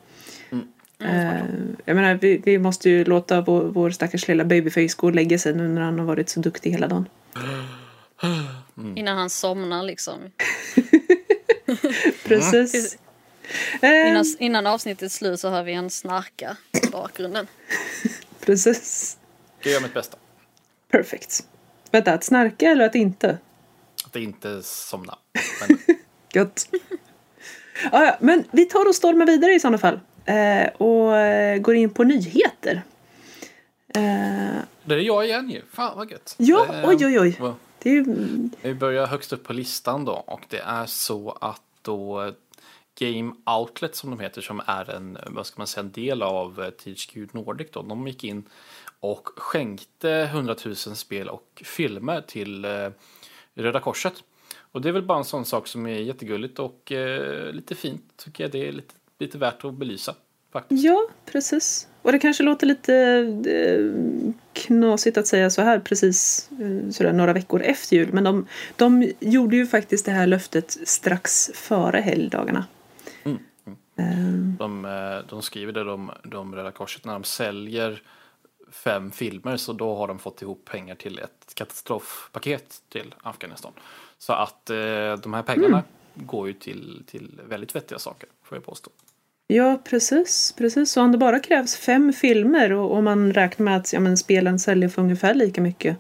Eh, 1.10 1.44
jag 1.86 1.96
menar, 1.96 2.14
vi, 2.14 2.38
vi 2.46 2.58
måste 2.60 2.90
ju 2.90 3.06
låta 3.06 3.42
vår, 3.42 3.62
vår 3.64 3.90
stackars 3.90 4.28
lilla 4.28 4.46
babyface 4.46 4.96
gå 4.98 5.08
och 5.08 5.16
lägga 5.16 5.40
sig 5.40 5.54
nu 5.54 5.68
när 5.68 5.82
han 5.82 6.00
har 6.00 6.06
varit 6.06 6.30
så 6.30 6.40
duktig 6.40 6.72
hela 6.72 6.88
dagen. 6.88 7.10
Innan 8.96 9.18
han 9.18 9.30
somnar 9.30 9.84
liksom. 9.84 10.20
Precis. 12.24 12.98
Eh, 13.82 14.10
Innan, 14.10 14.26
innan 14.40 14.68
avsnittet 14.68 15.12
slut 15.12 15.40
så 15.40 15.50
hör 15.50 15.64
vi 15.64 15.74
en 15.74 15.90
snarka 15.90 16.58
i 16.84 16.88
bakgrunden. 16.92 17.48
precis. 18.40 19.18
Jag 19.62 19.74
gör 19.74 19.82
mitt 19.82 19.94
bästa. 19.94 20.18
Perfect. 20.92 21.44
Vänta, 21.92 22.14
att 22.14 22.24
snarka 22.24 22.66
eller 22.70 22.86
att 22.86 22.96
inte? 22.96 23.38
Att 24.06 24.16
inte 24.16 24.64
somna. 24.64 25.18
Men 25.68 25.78
Gött. 26.34 26.70
ja, 27.92 28.06
ja, 28.06 28.18
men 28.20 28.44
vi 28.52 28.66
tar 28.66 28.88
och 28.88 28.96
stormar 28.96 29.26
vidare 29.26 29.54
i 29.54 29.60
sådana 29.60 29.78
fall. 29.78 30.00
Eh, 30.26 30.68
och 30.78 31.18
eh, 31.18 31.58
går 31.58 31.76
in 31.76 31.90
på 31.90 32.04
nyheter. 32.04 32.82
Eh, 33.96 34.02
det 34.84 34.96
är 34.96 35.00
jag 35.00 35.26
igen 35.26 35.50
ju. 35.50 35.62
Fan 35.74 35.98
vad 35.98 36.12
gött. 36.12 36.36
ja, 36.38 36.68
Eh, 36.76 36.90
oj 36.90 37.06
oj 37.06 37.20
oj. 37.20 37.38
vad- 37.40 37.56
Det 37.82 37.98
är. 37.98 38.06
Vi 38.62 38.74
börjar 38.74 39.08
högst 39.08 39.34
upp 39.34 39.44
på 39.44 39.54
listan 39.54 40.06
då 40.06 40.14
och 40.14 40.42
det 40.50 40.60
är 40.60 40.86
så 40.86 41.38
att 41.42 41.62
då 41.82 42.32
Game 43.00 43.34
Outlet 43.46 43.96
som 43.96 44.10
de 44.10 44.20
heter 44.20 44.42
som 44.42 44.62
är 44.66 44.90
en, 44.90 45.18
vad 45.28 45.46
ska 45.46 45.60
man 45.60 45.68
säga, 45.68 45.84
en 45.84 45.92
del 45.92 46.22
av 46.22 46.62
eh, 46.62 46.70
THQ 46.70 47.34
Nordic 47.34 47.68
då. 47.72 47.82
De 47.82 48.08
gick 48.08 48.24
in 48.24 48.44
och 49.00 49.30
skänkte 49.38 50.12
100 50.12 50.56
000 50.66 50.76
spel 50.76 51.30
och 51.30 51.62
filmer 51.66 52.22
till 52.22 52.66
eh, 52.66 52.90
Röda 53.54 53.80
Korset. 53.80 54.24
Och 54.72 54.82
det 54.82 54.90
är 54.90 54.94
väl 54.94 55.04
bara 55.04 55.18
en 55.18 55.26
sån 55.26 55.46
sak 55.46 55.68
som 55.68 55.86
är 55.86 56.00
jättegulligt 56.00 56.60
och 56.60 56.92
eh, 56.92 57.54
lite 57.54 57.76
fint 57.76 58.04
tycker 58.18 58.44
jag. 58.44 58.52
Det 58.52 58.68
är 58.68 58.72
lite, 58.72 58.94
lite 59.20 59.38
värt 59.38 59.66
att 59.66 59.74
belysa 59.74 60.16
faktiskt. 60.52 60.84
Ja, 60.84 61.08
precis. 61.26 61.88
Och 62.02 62.12
det 62.12 62.20
kanske 62.20 62.44
låter 62.44 62.68
lite 62.68 62.96
eh, 63.46 64.32
knasigt 64.54 65.18
att 65.18 65.28
säga 65.28 65.50
så 65.50 65.62
här 65.62 65.80
precis 65.80 66.50
eh, 66.52 66.92
sådär 66.92 67.14
några 67.14 67.34
veckor 67.34 67.62
efter 67.62 67.96
jul. 67.96 68.14
Men 68.14 68.24
de, 68.24 68.48
de 68.76 69.12
gjorde 69.20 69.56
ju 69.56 69.68
faktiskt 69.68 70.06
det 70.06 70.12
här 70.12 70.28
löftet 70.28 70.78
strax 70.84 71.52
före 71.54 72.02
helgdagarna. 72.02 72.66
Mm, 73.24 73.40
Eh, 74.00 74.06
De, 74.60 74.86
eh, 74.86 75.30
de 75.30 75.42
skriver 75.42 75.74
det, 75.74 75.84
de, 75.84 76.12
de 76.24 76.56
Röda 76.56 76.72
Korset, 76.72 77.06
när 77.06 77.14
de 77.14 77.24
säljer 77.24 78.02
fem 78.72 79.12
filmer 79.12 79.58
så 79.58 79.74
då 79.74 79.96
har 79.96 80.08
de 80.08 80.20
fått 80.20 80.42
ihop 80.42 80.66
pengar 80.66 80.96
till 80.96 81.20
ett 81.20 81.54
katastrofpaket 81.54 82.82
till 82.90 83.16
Afghanistan. 83.22 83.72
Så 84.18 84.34
att 84.34 84.70
eh, 84.70 84.78
de 85.24 85.34
här 85.34 85.44
pengarna 85.44 85.84
går 86.16 86.48
ju 86.48 86.54
till, 86.54 87.04
till 87.08 87.42
väldigt 87.50 87.76
vettiga 87.76 88.00
saker, 88.00 88.30
får 88.44 88.56
jag 88.58 88.66
påstå. 88.66 88.92
Ja, 89.52 89.82
precis. 89.84 90.54
precis. 90.58 90.92
Så 90.92 91.02
om 91.02 91.12
det 91.12 91.18
bara 91.18 91.40
krävs 91.40 91.76
fem 91.76 92.14
filmer 92.14 92.74
och 92.74 92.94
om 92.94 93.04
man 93.04 93.34
räknar 93.34 93.64
med 93.64 93.78
att 93.78 93.94
ja, 93.94 94.00
men 94.00 94.18
spelen 94.18 94.60
säljer 94.60 94.90
för 94.90 95.02
ungefär 95.02 95.34
lika 95.34 95.62
mycket 95.62 95.98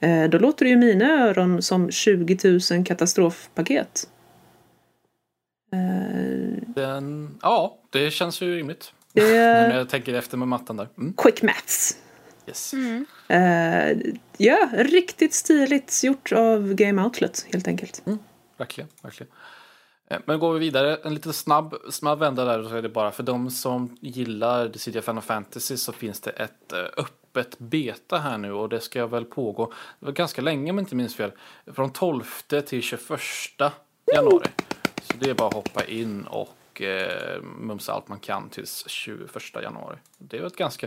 eh, 0.00 0.24
då 0.24 0.38
låter 0.38 0.64
det 0.64 0.68
ju 0.68 0.74
i 0.74 0.78
mina 0.78 1.24
öron 1.28 1.62
som 1.62 1.90
20 1.90 2.60
000 2.70 2.84
katastrofpaket. 2.84 4.08
Eh, 5.72 6.62
Den, 6.66 7.38
ja, 7.42 7.78
det 7.90 8.10
känns 8.10 8.40
ju 8.40 8.56
rimligt. 8.56 8.92
det 9.12 9.22
Nu 9.22 9.28
när 9.32 9.70
är 9.70 9.78
jag 9.78 9.88
tänker 9.88 10.14
efter 10.14 10.36
med 10.36 10.48
matten 10.48 10.76
där. 10.76 10.88
Mm, 10.98 11.14
quick 11.16 11.42
maths. 11.42 11.96
yes. 12.46 12.74
Eh, 13.28 13.96
ja, 14.36 14.68
riktigt 14.72 15.34
stiligt 15.34 16.04
gjort 16.04 16.32
av 16.32 16.74
Game 16.74 17.02
Outlet 17.02 17.46
helt 17.52 17.68
enkelt. 17.68 18.02
Verkligen, 18.56 18.88
verkligen. 19.02 19.32
Eh, 20.12 20.20
Men 20.24 20.38
går 20.38 20.52
vi 20.52 20.58
vidare, 20.58 20.96
en 20.96 21.14
liten 21.14 21.32
snabb, 21.32 21.74
snabb 21.90 22.18
vända 22.18 22.44
där 22.44 22.62
så 22.62 22.74
är 22.74 22.82
det 22.82 22.88
bara 22.88 23.10
för 23.12 23.22
de 23.22 23.50
som 23.50 23.96
gillar 24.00 24.68
The 24.68 24.78
City 24.78 24.98
of 24.98 25.04
Final 25.04 25.22
Fantasy 25.22 25.76
så 25.76 25.92
finns 25.92 26.20
det 26.20 26.30
ett 26.30 26.72
eh, 26.72 26.78
öppet 26.96 27.58
beta 27.58 28.18
här 28.18 28.38
nu 28.38 28.52
och 28.52 28.68
det 28.68 28.80
ska 28.80 29.06
väl 29.06 29.24
pågå, 29.24 29.72
det 30.00 30.06
var 30.06 30.12
ganska 30.12 30.42
länge 30.42 30.70
om 30.70 30.78
jag 30.78 30.82
inte 30.82 30.94
minns 30.96 31.14
fel, 31.16 31.32
från 31.66 31.92
12 31.92 32.24
till 32.66 32.82
21 32.82 33.00
januari. 34.14 34.48
Så 35.02 35.12
det 35.18 35.30
är 35.30 35.34
bara 35.34 35.48
att 35.48 35.54
hoppa 35.54 35.84
in 35.84 36.24
och 36.26 36.82
eh, 36.82 37.42
mumsa 37.42 37.92
allt 37.92 38.08
man 38.08 38.18
kan 38.18 38.48
tills 38.48 38.84
21 38.88 39.36
januari. 39.62 39.96
Det 40.18 40.38
är 40.38 40.46
ett 40.46 40.56
ganska, 40.56 40.86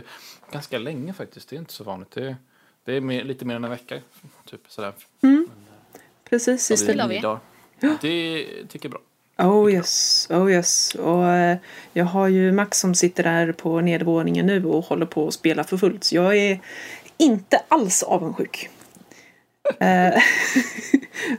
ganska 0.52 0.78
länge 0.78 1.12
faktiskt, 1.12 1.48
det 1.48 1.56
är 1.56 1.58
inte 1.58 1.72
så 1.72 1.84
vanligt. 1.84 2.10
Det, 2.10 2.36
det 2.84 2.92
är 2.96 3.00
mer, 3.00 3.24
lite 3.24 3.44
mer 3.44 3.56
än 3.56 3.64
en 3.64 3.70
vecka, 3.70 4.00
typ 4.44 4.60
sådär. 4.68 4.92
Precis, 6.30 6.68
Det 6.68 6.74
istället. 6.74 6.94
gillar 6.94 7.08
vi. 7.08 7.20
dagar. 7.20 7.40
Det 8.00 8.44
tycker 8.68 8.78
jag 8.78 8.84
är 8.84 8.88
bra. 8.88 9.00
Oh 9.38 9.72
yes, 9.72 10.26
oh 10.30 10.52
yes. 10.52 10.94
Och 10.94 11.26
eh, 11.26 11.58
jag 11.92 12.04
har 12.04 12.28
ju 12.28 12.52
Max 12.52 12.80
som 12.80 12.94
sitter 12.94 13.22
där 13.22 13.52
på 13.52 13.80
nedervåningen 13.80 14.46
nu 14.46 14.64
och 14.64 14.84
håller 14.84 15.06
på 15.06 15.28
att 15.28 15.34
spela 15.34 15.64
för 15.64 15.76
fullt. 15.76 16.04
Så 16.04 16.14
jag 16.14 16.36
är 16.36 16.60
inte 17.18 17.62
alls 17.68 18.02
avundsjuk. 18.02 18.70
Eh, 19.80 20.14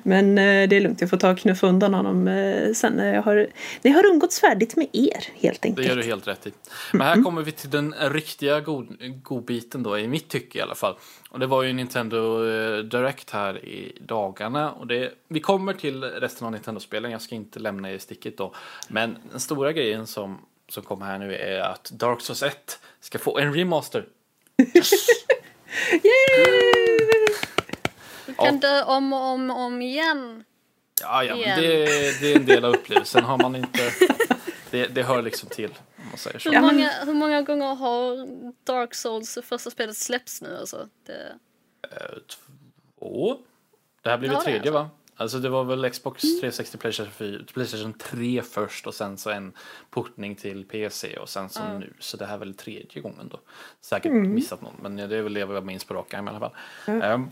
Men 0.04 0.38
eh, 0.38 0.70
det 0.70 0.76
är 0.76 0.82
lugnt, 0.82 1.02
jag 1.02 1.10
får 1.10 1.18
ta 1.18 1.32
och 1.32 1.38
knuffa 1.38 1.68
undan 1.68 1.94
honom 1.94 2.28
eh, 2.28 2.74
sen 2.74 2.94
när 2.94 3.14
jag 3.14 3.22
har, 3.22 3.36
när 3.82 3.92
jag 3.92 3.94
har 3.94 4.06
umgåtts 4.06 4.40
färdigt 4.40 4.76
med 4.76 4.88
er 4.94 5.28
helt 5.36 5.62
Det 5.62 5.68
enkelt. 5.68 5.88
gör 5.88 5.96
du 5.96 6.04
helt 6.04 6.28
rätt 6.28 6.48
i. 6.48 6.52
Men 6.94 7.02
här 7.02 7.24
kommer 7.24 7.42
vi 7.42 7.52
till 7.52 7.70
den 7.70 7.96
riktiga 8.00 8.60
god, 8.60 8.98
godbiten 9.24 9.84
då, 9.84 10.00
i 10.00 10.08
mitt 10.08 10.30
tycke 10.30 10.58
i 10.58 10.62
alla 10.62 10.76
fall. 10.76 10.96
Och 11.30 11.40
det 11.40 11.48
var 11.48 11.64
ju 11.64 11.74
Nintendo 11.74 12.44
Direct 12.82 13.30
här 13.32 13.66
i 13.66 13.98
dagarna. 14.02 14.72
Och 14.72 14.88
det, 14.88 15.12
vi 15.28 15.40
kommer 15.40 15.74
till 15.74 16.04
resten 16.04 16.46
av 16.46 16.52
Nintendo-spelen, 16.52 17.12
jag 17.12 17.22
ska 17.22 17.36
inte 17.36 17.60
lämna 17.60 17.92
er 17.92 17.96
i 17.96 18.00
sticket 18.00 18.38
då. 18.38 18.54
Men 18.88 19.18
den 19.32 19.40
stora 19.40 19.72
grejen 19.74 20.08
som, 20.08 20.38
som 20.70 20.84
kommer 20.84 21.06
här 21.06 21.18
nu 21.20 21.36
är 21.36 21.60
att 21.60 21.92
Dark 21.92 22.22
Souls 22.22 22.44
1 22.44 22.80
ska 23.00 23.20
få 23.20 23.38
en 23.38 23.54
remaster. 23.54 24.06
Yay! 25.92 26.87
Du 28.28 28.34
kan 28.34 28.60
dö 28.60 28.84
om 28.84 29.14
och 29.14 29.24
om 29.24 29.50
och 29.52 29.60
om 29.60 29.82
igen. 29.82 30.44
Ja, 31.02 31.24
ja, 31.24 31.36
Igen. 31.36 31.60
det, 31.62 31.86
det 32.22 32.32
är 32.32 32.36
en 32.36 32.46
del 32.46 32.66
av 32.66 32.74
upplevelsen. 32.76 33.24
Har 33.24 33.38
man 33.38 33.56
inte... 33.56 33.80
Det, 34.72 34.88
det 34.88 35.04
hör 35.04 35.22
liksom 35.22 35.50
till, 35.50 35.70
om 35.98 36.08
man 36.10 36.18
säger 36.18 36.40
så. 36.40 36.50
Hur, 36.50 36.56
Ja, 36.56 36.62
många, 36.62 36.90
hur 37.06 37.14
många 37.14 37.42
gånger 37.42 37.76
har 37.76 38.28
Dark 38.66 38.94
Souls 38.96 39.38
första 39.44 39.70
spelet 39.70 39.98
släppts 39.98 40.42
nu 40.42 40.58
alltså? 40.58 40.88
Det, 41.06 41.34
Eh, 41.92 42.18
Två. 43.00 43.38
Det 44.02 44.10
här 44.10 44.18
blir 44.18 44.30
Ja, 44.32 44.38
det 44.38 44.44
tredje 44.44 44.72
va? 44.72 44.90
Alltså 45.16 45.40
det 45.40 45.50
var 45.50 45.64
väl 45.64 45.90
Xbox 45.90 46.22
360 46.22 46.78
Playstation, 46.78 47.12
4, 47.12 47.40
Playstation 47.54 47.94
3 47.94 48.42
först 48.42 48.88
och 48.88 48.94
sen 48.94 49.18
så 49.18 49.30
en 49.30 49.54
portning 49.90 50.36
till 50.36 50.66
PC 50.66 51.18
och 51.18 51.30
sen 51.30 51.50
så 51.50 51.60
Ja. 51.60 51.78
nu. 51.80 51.94
Så 52.00 52.18
det 52.18 52.26
här 52.26 52.34
är 52.34 52.38
väl 52.38 52.54
tredje 52.54 53.02
gången 53.02 53.28
då. 53.32 53.40
Säkert 53.82 54.12
missat 54.12 54.62
någon 54.62 54.74
men 54.82 54.96
det 54.96 55.18
är 55.18 55.22
väl 55.22 55.34
det 55.34 55.40
jag 55.40 55.66
minns 55.66 55.86
på 55.86 55.94
rak 55.94 56.14
arm 56.14 56.28
i 56.28 56.30
alla 56.30 56.40
fall. 56.40 56.56
Ehm, 57.02 57.32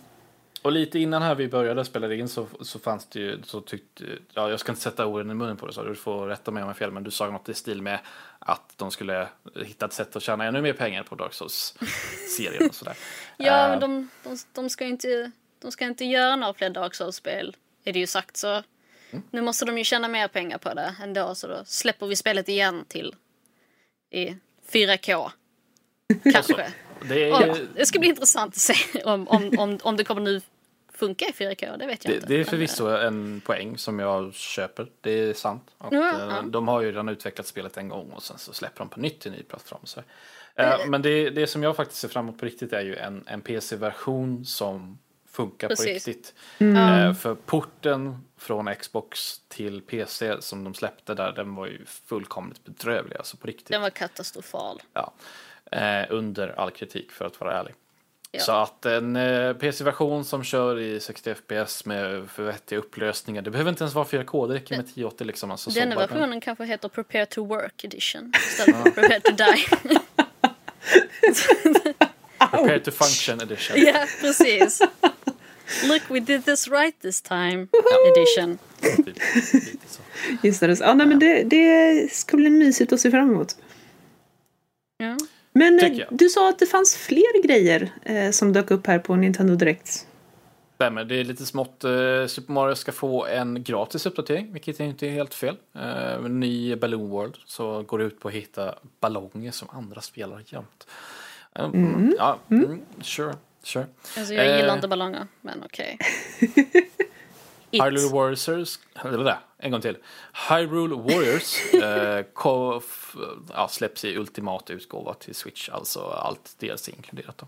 och 0.65 0.71
lite 0.71 0.99
innan 0.99 1.21
här 1.21 1.35
vi 1.35 1.47
började 1.47 1.85
spela 1.85 2.13
in 2.13 2.29
så, 2.29 2.47
så 2.61 2.79
fanns 2.79 3.05
det 3.05 3.19
ju, 3.19 3.41
så 3.43 3.61
tyckte, 3.61 4.03
ja 4.33 4.49
jag 4.49 4.59
ska 4.59 4.71
inte 4.71 4.81
sätta 4.81 5.05
orden 5.05 5.31
i 5.31 5.33
munnen 5.33 5.57
på 5.57 5.67
det 5.67 5.73
så 5.73 5.83
du 5.83 5.95
får 5.95 6.27
rätta 6.27 6.51
mig 6.51 6.63
om 6.63 6.67
jag 6.67 6.73
har 6.73 6.77
fel 6.77 6.91
men 6.91 7.03
du 7.03 7.11
sa 7.11 7.29
något 7.29 7.49
i 7.49 7.53
stil 7.53 7.81
med 7.81 7.99
att 8.39 8.73
de 8.77 8.91
skulle 8.91 9.27
hitta 9.65 9.85
ett 9.85 9.93
sätt 9.93 10.15
att 10.15 10.23
tjäna 10.23 10.45
ännu 10.45 10.61
mer 10.61 10.73
pengar 10.73 11.03
på 11.03 11.15
Dark 11.15 11.33
Souls-serien 11.33 12.69
och 12.69 12.75
sådär. 12.75 12.97
ja, 13.37 13.63
Eh, 13.63 13.69
men 13.69 13.79
de, 13.79 14.09
de, 14.23 14.37
de, 14.53 14.69
ska 14.69 14.85
inte, 14.85 15.31
de 15.59 15.71
ska 15.71 15.85
inte 15.85 16.05
göra 16.05 16.35
några 16.35 16.53
fler 16.53 16.69
Dark 16.69 16.95
Souls-spel. 16.95 17.55
Är 17.83 17.93
det 17.93 17.99
ju 17.99 18.07
sagt 18.07 18.37
så. 18.37 18.51
Mm. 19.11 19.23
Nu 19.31 19.41
måste 19.41 19.65
de 19.65 19.77
ju 19.77 19.83
tjäna 19.83 20.07
mer 20.07 20.27
pengar 20.27 20.57
på 20.57 20.73
det 20.73 20.95
ändå 21.03 21.35
så 21.35 21.47
då 21.47 21.61
släpper 21.65 22.07
vi 22.07 22.15
spelet 22.15 22.49
igen 22.49 22.85
till 22.87 23.15
i 24.11 24.35
4K. 24.71 25.31
Kanske. 26.33 26.73
det 27.09 27.29
är, 27.29 27.67
det 27.75 27.85
ska 27.85 27.99
bli 27.99 28.09
intressant 28.09 28.53
att 28.53 28.61
se 28.61 29.03
om, 29.03 29.27
om, 29.27 29.51
om, 29.57 29.79
om 29.83 29.97
det 29.97 30.03
kommer 30.03 30.21
nu 30.21 30.41
funka 30.97 31.25
i 31.25 31.31
4K. 31.31 31.77
Det 31.77 31.85
vet 31.87 32.05
jag 32.05 32.13
Det, 32.13 32.15
inte. 32.15 32.27
det 32.27 32.35
är 32.39 32.43
förvisso 32.43 32.87
en 32.87 33.41
poäng 33.45 33.77
som 33.77 33.99
jag 33.99 34.33
köper. 34.33 34.87
Det 35.01 35.11
är 35.11 35.33
sant. 35.33 35.71
Att, 35.77 35.91
Ja, 35.93 36.13
eh, 36.13 36.27
ja. 36.35 36.41
De 36.41 36.67
har 36.67 36.81
ju 36.81 36.87
redan 36.91 37.09
utvecklat 37.09 37.47
spelet 37.47 37.77
en 37.77 37.89
gång 37.89 38.11
och 38.11 38.23
sen 38.23 38.37
så 38.37 38.53
släpper 38.53 38.79
de 38.79 38.89
på 38.89 38.99
nytt 38.99 39.19
till 39.19 39.31
ny 39.31 39.43
plattform. 39.43 39.81
Så. 39.83 40.01
Eh, 40.55 40.77
Men 40.87 41.01
det, 41.01 41.29
det 41.29 41.47
som 41.47 41.63
jag 41.63 41.75
faktiskt 41.75 42.01
ser 42.01 42.07
fram 42.07 42.25
emot 42.27 42.39
på 42.39 42.45
riktigt 42.45 42.73
är 42.73 42.81
ju 42.81 42.95
en, 42.95 43.23
en 43.27 43.41
PC-version 43.41 44.45
som 44.45 44.97
funkar 45.27 45.67
på 45.67 45.71
Precis. 45.75 46.07
riktigt. 46.07 46.33
Ja. 46.57 46.99
Eh, 47.07 47.13
För 47.13 47.35
porten 47.35 48.17
från 48.37 48.75
Xbox 48.75 49.39
till 49.47 49.81
PC 49.81 50.41
som 50.41 50.63
de 50.63 50.73
släppte 50.73 51.13
där, 51.13 51.31
den 51.31 51.55
var 51.55 51.67
ju 51.67 51.85
fullkomligt 51.85 52.63
bedrövlig. 52.65 53.17
Alltså 53.17 53.37
på 53.37 53.47
riktigt. 53.47 53.67
Den 53.67 53.81
var 53.81 53.89
katastrofal. 53.89 54.81
Ja. 54.93 55.13
Eh, 55.71 56.05
under 56.09 56.59
all 56.59 56.71
kritik 56.71 57.11
för 57.11 57.25
att 57.25 57.39
vara 57.39 57.59
ärlig. 57.59 57.73
Ja. 58.37 58.43
Så 58.43 58.51
att 58.51 58.85
en 58.85 59.15
eh, 59.15 59.53
PC-version 59.53 60.25
som 60.25 60.43
kör 60.43 60.79
i 60.79 60.99
60 60.99 61.35
FPS 61.35 61.85
med 61.85 62.27
vettiga 62.37 62.79
upplösningar. 62.79 63.41
Det 63.41 63.51
behöver 63.51 63.69
inte 63.69 63.83
ens 63.83 63.95
vara 63.95 64.05
4K, 64.05 64.47
det 64.47 64.53
räcker 64.53 64.75
med 64.75 64.85
1080 64.85 65.23
liksom. 65.27 65.51
Alltså, 65.51 65.69
bara- 65.69 65.95
versionen 66.07 66.41
kanske 66.41 66.65
heter 66.65 66.89
Prepare 66.89 67.25
to 67.25 67.45
Work 67.45 67.83
Edition 67.83 68.33
istället 68.49 68.83
för 68.83 68.91
Prepare 68.91 69.19
to 69.19 69.31
Die. 69.31 69.65
Prepare 72.51 72.79
to 72.79 72.91
function 72.91 73.41
edition. 73.41 73.77
ja, 73.85 74.05
precis. 74.21 74.81
Look, 75.83 76.01
we 76.09 76.19
did 76.19 76.45
this 76.45 76.67
right 76.67 77.01
this 77.01 77.21
time. 77.21 77.67
Edition. 78.15 78.57
Just 80.43 80.59
det. 80.59 80.79
Ja, 80.79 80.93
nej, 80.93 81.07
men 81.07 81.19
det, 81.19 81.43
det 81.43 82.11
ska 82.13 82.37
bli 82.37 82.49
mysigt 82.49 82.93
att 82.93 82.99
se 82.99 83.11
fram 83.11 83.29
emot. 83.29 83.55
Ja. 84.97 85.17
Men 85.57 85.79
eh, 85.79 86.07
du 86.11 86.29
sa 86.29 86.49
att 86.49 86.59
det 86.59 86.65
fanns 86.65 86.95
fler 86.95 87.43
grejer 87.47 87.89
eh, 88.03 88.31
som 88.31 88.53
dök 88.53 88.71
upp 88.71 88.87
här 88.87 88.99
på 88.99 89.15
Nintendo 89.15 89.55
Direct. 89.55 90.07
Stämmer, 90.75 91.03
det 91.05 91.15
är 91.15 91.23
lite 91.23 91.45
smått. 91.45 91.83
Eh, 91.83 91.89
Super 92.27 92.51
Mario 92.53 92.75
ska 92.75 92.91
få 92.91 93.25
en 93.25 93.63
gratis 93.63 94.05
uppdatering, 94.05 94.53
vilket 94.53 94.79
inte 94.79 95.07
är 95.07 95.11
helt 95.11 95.33
fel. 95.33 95.57
Eh, 95.75 96.21
ny 96.29 96.75
Balloon 96.75 97.09
World, 97.09 97.35
så 97.45 97.81
går 97.81 97.99
det 97.99 98.05
ut 98.05 98.19
på 98.19 98.27
att 98.27 98.33
hitta 98.33 98.75
ballonger 98.99 99.51
som 99.51 99.67
andra 99.71 100.01
spelare 100.01 100.41
gömt. 100.45 100.87
Eh, 101.55 101.69
Ja, 102.17 102.39
mm, 102.51 102.79
sure, 103.01 103.33
sure. 103.63 103.85
Alltså 104.17 104.33
jag 104.33 104.45
Eh. 104.47 104.57
gillar 104.57 104.75
inte 104.75 104.87
ballonger, 104.87 105.27
men 105.41 105.63
okej. 105.65 105.97
Hyrule 106.39 106.85
It. 107.75 108.11
Warriors, 108.11 108.79
eller 109.03 109.23
där, 109.23 109.39
en 109.57 109.71
gång 109.71 109.81
till. 109.81 109.97
Hyrule 110.49 110.95
Warriors 110.95 111.73
eh, 111.83 112.23
ko- 112.33 112.77
f- 112.77 113.15
ja, 113.53 113.67
släpps 113.67 114.05
i 114.05 114.17
ultimat 114.17 114.69
utgåva 114.69 115.13
till 115.13 115.35
Switch, 115.35 115.69
alltså 115.69 115.99
allt 116.07 116.55
DLC 116.59 116.89
inkluderat. 116.89 117.37
Då. 117.37 117.47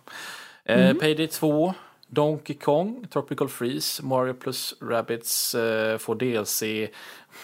Eh, 0.74 0.94
Payday 0.94 1.28
2, 1.28 1.74
Donkey 2.08 2.56
Kong, 2.56 3.08
Tropical 3.14 3.50
Freeze, 3.50 4.04
Mario 4.04 4.34
plus 4.34 4.74
Rabbids 4.82 5.56
eh, 5.56 5.98
får 5.98 6.16
DLC, 6.16 6.64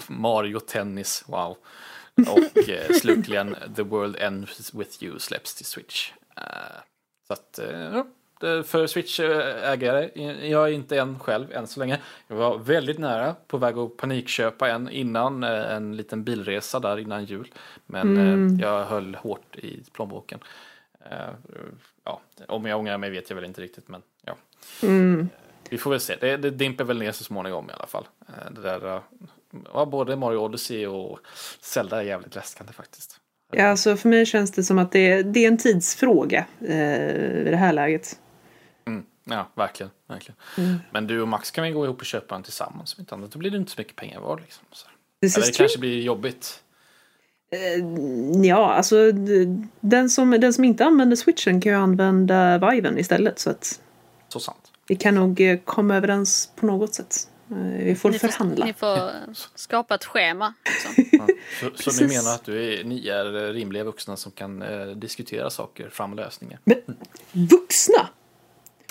Mario 0.08 0.60
Tennis, 0.60 1.24
wow. 1.28 1.58
Och 2.28 2.58
eh, 2.70 2.92
slutligen 3.02 3.56
The 3.76 3.84
World 3.84 4.16
Ends 4.20 4.74
With 4.74 5.04
You 5.04 5.20
släpps 5.20 5.56
till 5.56 5.66
Switch. 5.66 6.12
Eh, 6.38 6.44
så 7.28 7.34
att, 7.34 7.60
eh, 7.60 7.80
ja, 7.80 8.08
för 8.66 8.88
Switch-ägare. 8.88 10.10
Jag 10.50 10.68
är 10.68 10.72
inte 10.74 10.98
en 11.00 11.20
själv 11.20 11.52
än 11.54 11.68
så 11.68 11.80
länge. 11.80 12.00
Jag 12.28 12.36
var 12.36 12.58
väldigt 12.58 13.00
nära 13.00 13.36
på 13.48 13.58
väg 13.58 13.78
att 13.78 13.98
panikköpa 13.98 14.70
en 14.70 14.90
innan 14.90 15.44
eh, 15.44 15.76
en 15.76 15.96
liten 15.96 16.24
bilresa 16.24 16.80
där 16.80 17.00
innan 17.00 17.26
jul. 17.26 17.52
Men 17.86 18.18
Mm. 18.18 18.56
eh, 18.56 18.62
jag 18.62 18.86
höll 18.86 19.16
hårt 19.16 19.56
i 19.56 19.84
plånboken. 19.94 20.40
Eh, 21.12 21.18
Ja, 22.06 22.22
om 22.48 22.66
jag 22.66 22.80
ångrar 22.80 22.98
mig 22.98 23.10
vet 23.10 23.30
jag 23.30 23.36
väl 23.36 23.46
inte 23.46 23.62
riktigt 23.62 23.88
men 23.88 24.02
ja. 24.26 24.36
Mm. 24.84 25.30
Vi 25.70 25.78
får 25.78 25.92
väl 25.92 26.00
se. 26.00 26.16
Det, 26.20 26.38
det 26.38 26.50
dimper 26.50 26.84
väl 26.84 27.00
ner 27.00 27.12
så 27.12 27.24
småningom 27.24 27.70
i 27.70 27.74
alla 27.74 27.88
fall. 27.88 28.08
Eh, 28.28 28.52
Det 28.52 28.62
där, 28.62 28.96
eh, 28.96 29.02
ja, 29.74 29.86
både 29.86 30.16
Mario 30.16 30.38
Odyssey 30.38 30.88
och 30.88 31.20
Zelda 31.62 31.98
är 32.00 32.02
jävligt 32.06 32.36
läskande 32.36 32.74
faktiskt. 32.74 33.20
Ja, 33.52 33.68
alltså 33.68 33.96
för 33.96 34.10
mig 34.10 34.26
känns 34.26 34.52
det 34.52 34.64
som 34.64 34.80
att 34.80 34.92
det 34.92 35.12
är, 35.12 35.24
det 35.24 35.44
är 35.44 35.48
en 35.48 35.58
tidsfråga 35.58 36.46
eh, 36.62 37.42
i 37.42 37.48
det 37.52 37.58
här 37.58 37.74
läget. 37.74 38.20
Ja, 39.24 39.48
verkligen. 39.56 39.92
verkligen. 40.08 40.36
Mm. 40.58 40.76
Men 40.92 41.08
du 41.08 41.22
och 41.22 41.28
Max 41.28 41.52
kan 41.52 41.64
vi 41.64 41.72
gå 41.72 41.86
ihop 41.86 42.00
och 42.00 42.06
köpa 42.06 42.36
den 42.36 42.44
tillsammans. 42.44 42.96
Inte 43.00 43.16
annat. 43.16 43.32
Då 43.32 43.40
blir 43.40 43.52
det 43.52 43.58
inte 43.58 43.72
så 43.72 43.82
mycket 43.82 43.96
pengar 43.96 44.20
var. 44.20 44.40
Liksom. 44.40 44.64
Eller 45.22 45.46
det 45.48 45.58
kanske 45.58 45.80
blir 45.80 46.02
jobbigt. 46.02 46.60
Ja, 48.44 48.74
alltså 48.74 49.12
den 49.80 50.10
som, 50.10 50.32
den 50.32 50.54
som 50.54 50.64
inte 50.64 50.86
använder 50.86 51.16
switchen 51.16 51.62
kan 51.62 51.72
ju 51.72 51.78
använda 51.78 52.58
Viven 52.72 52.98
istället. 53.00 53.40
Så 53.40 53.50
att 53.50 53.80
Så 54.30 54.40
sant. 54.40 54.72
vi 54.88 54.96
kan 54.96 55.16
nog 55.16 55.42
eh, 55.42 55.60
komma 55.66 55.96
överens 55.96 56.52
på 56.56 56.66
något 56.66 56.94
sätt. 56.94 57.16
Eh, 57.52 57.56
Vi 57.86 57.96
får 57.96 58.12
Ni 58.12 58.20
får, 58.20 58.28
förhandla. 58.28 58.66
ni 58.66 58.74
får 58.74 59.12
skapa 59.56 59.96
ett 59.96 60.06
schema. 60.06 60.54
Liksom. 60.66 61.06
Ja. 61.62 61.72
Så, 61.76 61.92
så 61.92 62.04
ni 62.04 62.16
menar 62.16 62.36
att 62.36 62.44
du 62.44 62.74
är, 62.80 62.84
ni 62.84 63.08
är 63.08 63.54
rimliga 63.54 63.84
vuxna 63.84 64.18
som 64.18 64.32
kan 64.32 64.62
eh, 64.62 64.86
diskutera 64.88 65.50
saker, 65.50 65.90
fram 65.90 66.14
lösningar. 66.14 66.60
Men 66.64 66.78
vuxna! 67.32 68.10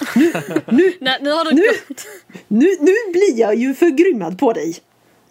Nej, 1.00 1.18
nu 1.20 1.30
har 1.30 1.44
du 1.44 1.54
Nu-. 1.54 1.94
Nu, 2.48 2.66
nu 2.80 2.92
blir 3.12 3.38
jag 3.38 3.54
ju 3.54 3.74
förgrymmad 3.74 4.38
på 4.38 4.52
dig! 4.52 4.76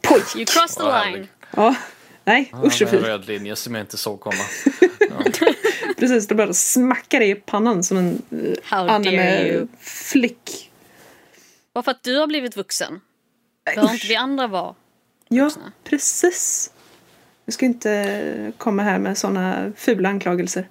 Pojk! 0.01 0.35
You 0.35 0.45
crossed 0.45 0.77
the 0.77 0.83
line. 1.11 1.27
Ja, 1.55 1.75
nej 2.23 2.51
usch 2.63 2.81
och 2.81 2.81
är 2.81 2.85
en 2.95 3.01
fy. 3.01 3.07
röd 3.07 3.27
linje 3.27 3.55
som 3.55 3.75
jag 3.75 3.83
inte 3.83 3.97
såg 3.97 4.19
komma. 4.19 4.43
Precis, 5.97 6.27
det 6.27 6.35
bara 6.35 6.53
smackar 6.53 7.21
i 7.21 7.35
pannan 7.35 7.83
som 7.83 7.97
en 7.97 8.21
you. 8.31 8.55
anime-flick. 8.71 10.71
Bara 11.73 11.83
för 11.83 11.91
att 11.91 12.03
du 12.03 12.17
har 12.19 12.27
blivit 12.27 12.57
vuxen. 12.57 13.01
Behöver 13.75 13.93
inte 13.93 14.07
vi 14.07 14.15
andra 14.15 14.47
vara. 14.47 14.75
Ja, 15.27 15.43
vuxna? 15.43 15.71
precis. 15.83 16.71
Du 17.45 17.51
ska 17.51 17.65
inte 17.65 18.51
komma 18.57 18.83
här 18.83 18.99
med 18.99 19.17
sådana 19.17 19.71
fula 19.77 20.09
anklagelser. 20.09 20.67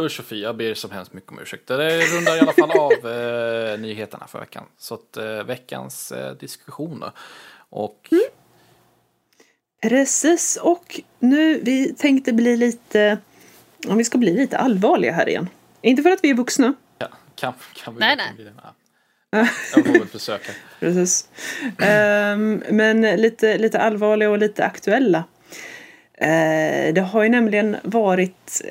Usch 0.00 0.16
Sofie, 0.16 0.42
jag 0.42 0.56
ber 0.56 0.74
så 0.74 0.88
hemskt 0.88 1.12
mycket 1.12 1.30
om 1.32 1.38
ursäkt. 1.38 1.66
Det 1.68 2.00
rundar 2.16 2.36
i 2.36 2.40
alla 2.40 2.52
fall 2.52 2.70
av 2.70 2.92
eh, 3.12 3.78
nyheterna 3.78 4.26
för 4.26 4.40
veckan. 4.40 4.64
Så 4.78 4.94
att 4.94 5.16
eh, 5.16 5.42
veckans 5.44 6.12
eh, 6.12 6.32
diskussioner. 6.36 7.10
Och 7.70 8.08
Mm. 8.12 8.22
Precis, 9.82 10.56
och 10.56 11.00
nu 11.18 11.60
vi 11.62 11.94
tänkte 11.94 12.32
bli 12.32 12.56
lite, 12.56 13.18
om 13.88 13.96
vi 13.96 14.04
ska 14.04 14.18
bli 14.18 14.32
lite 14.36 14.58
allvarliga 14.58 15.12
här 15.12 15.28
igen. 15.28 15.48
Inte 15.82 16.02
för 16.02 16.10
att 16.10 16.18
vi 16.24 16.30
är 16.30 16.34
vuxna, 16.34 16.74
ja, 16.98 17.08
kan, 17.34 17.52
kan 17.74 17.94
vi 17.94 18.00
Nej, 18.00 18.16
nej. 18.16 18.32
bli 18.34 18.44
det? 18.44 18.52
Ja. 18.62 18.74
Jag 19.74 19.86
får 19.86 19.92
väl 19.92 20.08
försöka. 20.08 20.52
precis. 20.80 21.28
Ehm, 21.78 22.62
men 22.70 23.00
lite, 23.00 23.58
lite 23.58 23.78
allvarliga 23.80 24.30
och 24.30 24.38
lite 24.38 24.64
aktuella. 24.64 25.24
Eh, 26.14 26.94
det 26.94 27.00
har 27.12 27.22
ju 27.22 27.28
nämligen 27.28 27.76
varit, 27.82 28.62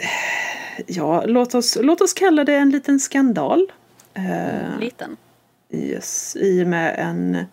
ja, 0.88 1.24
låt 1.26 1.56
oss, 1.56 1.78
låt 1.82 2.02
oss 2.02 2.14
kalla 2.14 2.44
det 2.44 2.56
en 2.56 2.70
liten 2.70 3.00
skandal. 3.00 3.72
Eh, 4.14 4.80
Liten. 4.80 5.18
Yes, 5.72 6.36
i 6.40 6.64
och 6.64 6.68
med 6.68 6.96
en 6.98 7.46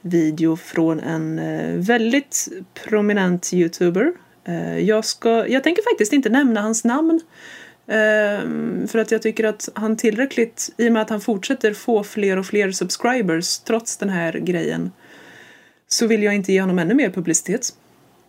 video 0.00 0.56
från 0.56 1.00
en 1.00 1.38
eh, 1.38 1.74
väldigt 1.76 2.48
prominent 2.74 3.52
youtuber. 3.52 4.12
Eh, 4.44 4.78
Jag, 4.78 5.04
ska, 5.04 5.46
jag 5.48 5.62
tänker 5.64 5.82
faktiskt 5.92 6.12
inte 6.12 6.28
nämna 6.28 6.60
hans 6.60 6.84
namn. 6.84 7.20
eh, 7.86 8.86
För 8.86 8.98
att 8.98 9.10
jag 9.10 9.22
tycker 9.22 9.44
att 9.44 9.68
han 9.74 9.96
tillräckligt, 9.96 10.70
i 10.76 10.88
och 10.88 10.92
med 10.92 11.02
att 11.02 11.10
han 11.10 11.20
fortsätter 11.20 11.74
få 11.74 12.04
fler 12.04 12.36
och 12.36 12.46
fler 12.46 12.70
subscribers 12.72 13.58
trots 13.58 13.96
den 13.96 14.08
här 14.08 14.32
grejen, 14.32 14.92
så 15.88 16.06
vill 16.06 16.22
jag 16.22 16.34
inte 16.34 16.52
ge 16.52 16.60
honom 16.60 16.78
ännu 16.78 16.94
mer 16.94 17.10
publicitet. 17.10 17.74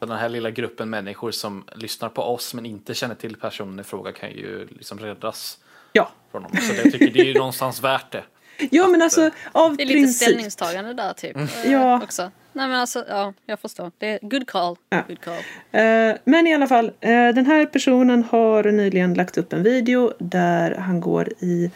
Så 0.01 0.05
Den 0.07 0.17
här 0.17 0.29
lilla 0.29 0.51
gruppen 0.51 0.89
människor 0.89 1.31
som 1.31 1.63
lyssnar 1.75 2.09
på 2.09 2.21
oss 2.23 2.53
men 2.53 2.65
inte 2.65 2.93
känner 2.93 3.15
till 3.15 3.35
personen 3.35 3.79
i 3.79 3.83
fråga 3.83 4.11
kan 4.11 4.31
ju 4.31 4.67
liksom 4.71 4.99
räddas 4.99 5.57
Ja, 5.93 6.11
från 6.31 6.43
dem. 6.43 6.51
Så 6.61 6.73
jag 6.73 6.83
tycker 6.91 7.11
det 7.11 7.19
är 7.19 7.25
ju 7.25 7.33
någonstans 7.33 7.83
värt 7.83 8.11
det. 8.11 8.23
ja 8.71 8.87
men 8.87 9.01
alltså 9.01 9.29
av 9.51 9.77
Det 9.77 9.83
är 9.83 9.85
lite 9.87 9.97
princip. 9.99 10.27
ställningstagande 10.27 10.93
där 10.93 11.13
typ. 11.13 11.37
eh, 11.37 11.71
Ja. 11.71 12.01
Också. 12.03 12.31
Nej 12.53 12.67
men 12.67 12.79
alltså, 12.79 13.05
ja, 13.09 13.33
jag 13.45 13.59
förstår. 13.59 13.91
Det 13.97 14.07
är 14.07 14.19
good 14.21 14.47
call. 14.47 14.75
Ja. 14.89 15.03
Good 15.07 15.21
call. 15.21 15.33
Eh, 15.81 16.15
Men 16.25 16.47
i 16.47 16.53
alla 16.53 16.67
fall, 16.67 16.85
eh, 16.99 17.09
den 17.09 17.45
här 17.45 17.65
personen 17.65 18.23
har 18.23 18.63
nyligen 18.63 19.13
lagt 19.13 19.37
upp 19.37 19.53
en 19.53 19.63
video 19.63 20.13
där 20.19 20.75
han 20.75 21.01
går 21.01 21.29
i 21.39 21.71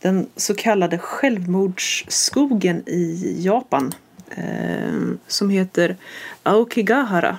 den 0.00 0.26
så 0.36 0.54
kallade 0.54 0.98
självmordsskogen 0.98 2.82
i 2.88 3.34
Japan. 3.38 3.92
eh, 4.30 4.92
Som 5.26 5.50
heter 5.50 5.96
Aokigahara. 6.42 7.38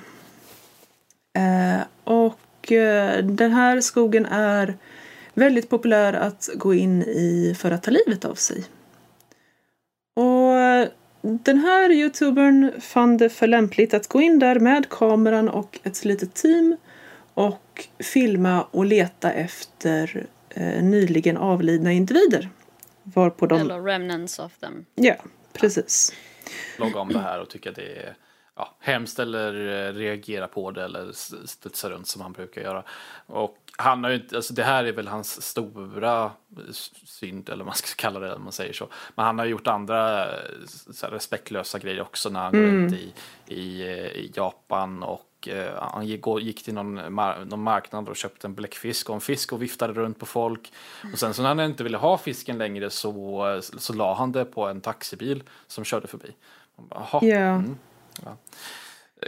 Eh, 1.36 1.80
Och 2.04 2.72
eh, 2.72 3.24
den 3.24 3.52
här 3.52 3.80
skogen 3.80 4.26
är 4.26 4.76
väldigt 5.34 5.68
populär 5.68 6.12
att 6.12 6.48
gå 6.54 6.74
in 6.74 7.02
i 7.02 7.54
för 7.58 7.70
att 7.70 7.82
ta 7.82 7.90
livet 7.90 8.24
av 8.24 8.34
sig. 8.34 8.64
Och 10.14 10.88
den 11.44 11.58
här 11.58 11.90
youtubern 11.90 12.80
fann 12.80 13.16
det 13.16 13.28
för 13.28 13.46
lämpligt 13.46 13.94
att 13.94 14.06
gå 14.08 14.20
in 14.20 14.38
där 14.38 14.60
med 14.60 14.88
kameran 14.88 15.48
och 15.48 15.80
ett 15.82 16.04
litet 16.04 16.34
team 16.34 16.76
och 17.34 17.88
filma 17.98 18.62
och 18.62 18.84
leta 18.84 19.32
efter 19.32 20.26
eh, 20.50 20.82
nyligen 20.82 21.36
avlidna 21.36 21.92
individer. 21.92 22.48
Varpå 23.02 23.46
de... 23.46 23.60
Eller 23.60 23.82
remnants 23.82 24.38
of 24.38 24.58
them. 24.58 24.84
Ja, 24.94 25.14
precis. 25.52 26.12
Logga 26.78 27.00
om 27.00 27.08
det 27.08 27.18
här 27.18 27.40
och 27.40 27.50
tycka 27.50 27.72
det 27.72 27.96
är 27.96 28.16
ja, 28.60 28.74
hemskt 28.80 29.18
eller 29.18 29.52
eh, 29.88 29.92
reagera 29.92 30.46
på 30.48 30.70
det 30.70 30.84
eller 30.84 31.12
studsa 31.46 31.90
runt 31.90 32.06
som 32.06 32.22
han 32.22 32.32
brukar 32.32 32.62
göra. 32.62 32.82
Och 33.26 33.56
han 33.76 34.04
har 34.04 34.10
ju 34.10 34.16
inte, 34.16 34.36
alltså 34.36 34.54
det 34.54 34.62
här 34.62 34.84
är 34.84 34.92
väl 34.92 35.08
hans 35.08 35.42
stora 35.42 36.30
synd 37.04 37.48
eller 37.48 37.56
vad 37.64 37.66
man 37.66 37.74
ska 37.74 37.88
kalla 37.96 38.20
det 38.20 38.34
om 38.34 38.42
man 38.44 38.52
säger 38.52 38.72
så. 38.72 38.88
Men 39.14 39.24
han 39.26 39.38
har 39.38 39.46
gjort 39.46 39.66
andra 39.66 40.24
eh, 40.34 40.40
respektlösa 41.02 41.78
grejer 41.78 42.00
också 42.00 42.28
när 42.28 42.40
han 42.40 42.52
går 42.52 42.60
runt 42.60 42.92
i, 42.92 43.12
i, 43.46 43.82
eh, 43.82 44.06
i 44.06 44.32
Japan 44.34 45.02
och 45.02 45.26
han 45.78 46.06
gick, 46.06 46.64
till 46.64 46.74
någon, 46.74 46.94
någon 47.48 47.62
marknad 47.62 48.08
och 48.08 48.16
köpte 48.16 48.46
en 48.46 48.54
bläckfisk 48.54 49.08
och 49.08 49.14
en 49.14 49.20
fisk 49.20 49.52
och 49.52 49.62
viftade 49.62 49.92
runt 49.92 50.18
på 50.18 50.26
folk. 50.26 50.72
Och 51.12 51.18
sen 51.18 51.34
så 51.34 51.42
när 51.42 51.48
han 51.48 51.60
inte 51.60 51.84
ville 51.84 51.96
ha 51.96 52.18
fisken 52.18 52.58
längre 52.58 52.90
så, 52.90 53.60
så 53.62 53.92
la 53.92 54.14
han 54.14 54.32
det 54.32 54.44
på 54.44 54.66
en 54.66 54.80
taxibil 54.80 55.42
som 55.66 55.84
körde 55.84 56.06
förbi. 56.06 56.34
Bara, 56.76 57.06
"Jaha, 57.12 57.24
Ja. 57.24 57.36
mm, 57.36 57.78
ja. 58.24 58.36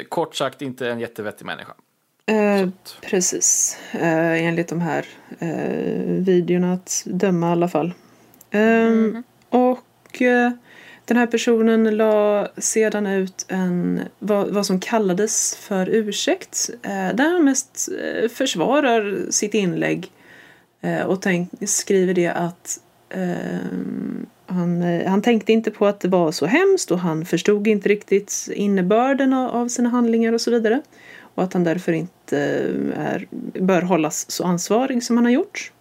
Kort 0.09 0.35
sagt 0.35 0.63
inte 0.63 0.91
en 0.91 1.01
jättevettig 1.01 1.47
människa. 1.47 1.75
Eh, 2.27 2.69
precis. 3.01 3.79
Eh, 3.93 4.45
enligt 4.47 4.69
de 4.69 4.81
här 4.81 5.07
eh, 5.39 6.03
videorna 6.07 6.73
att 6.73 7.03
döma 7.07 7.49
i 7.49 7.53
alla 7.53 7.69
fall. 7.69 7.95
Ehm, 8.51 9.23
Och 9.49 10.23
eh, 10.23 10.53
den 11.05 11.17
här 11.17 11.27
personen 11.27 11.97
la 11.97 12.49
sedan 12.57 13.07
ut 13.07 13.45
en, 13.49 14.01
vad, 14.19 14.49
vad 14.49 14.67
som 14.67 14.81
kallades 14.81 15.57
för 15.57 15.89
ursäkt. 15.89 16.71
Eh, 16.83 17.15
där 17.15 17.33
han 17.33 17.45
mest 17.45 17.89
eh, 18.03 18.29
försvarar 18.29 19.31
sitt 19.31 19.55
inlägg. 19.55 20.13
Eh, 20.81 21.03
och 21.03 21.23
tänk, 21.23 21.51
skriver 21.67 22.15
det 22.15 22.29
att 22.29 22.81
ehm, 23.11 24.27
han, 24.53 24.83
eh, 24.83 25.11
han 25.11 25.23
tänkte 25.23 25.53
inte 25.53 25.71
på 25.71 25.87
att 25.87 26.01
det 26.01 26.09
var 26.09 26.33
så 26.33 26.47
hemskt 26.47 26.91
och 26.91 26.99
han 26.99 27.25
förstod 27.25 27.67
inte 27.67 27.89
riktigt 27.89 28.49
innebörden 28.55 29.33
av, 29.33 29.69
sina 29.69 29.89
handlingar 29.89 30.33
och 30.33 30.41
så 30.41 30.51
vidare. 30.51 30.83
Och 31.35 31.43
att 31.43 31.53
han 31.53 31.65
därför 31.65 31.93
inte 31.93 32.39
eh, 32.39 33.07
är, 33.07 33.27
bör 33.61 33.83
hållas 33.83 34.31
så 34.31 34.45
ansvarig 34.45 35.03
som 35.03 35.17
han 35.17 35.25
har 35.25 35.33
gjort. 35.33 35.73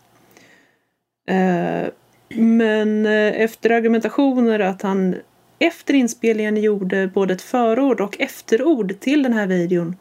Eh, 1.27 1.87
men 2.35 3.05
efter 3.05 3.69
argumentationer 3.69 4.59
att 4.59 4.81
han 4.81 5.15
efter 5.59 5.93
inspelningen 5.93 6.57
gjorde 6.57 7.07
både 7.07 7.33
ett 7.33 7.41
förord 7.41 8.01
och 8.01 8.21
efterord 8.21 8.99
till 8.99 9.23
den 9.23 9.33
här 9.33 9.47
videon 9.47 9.95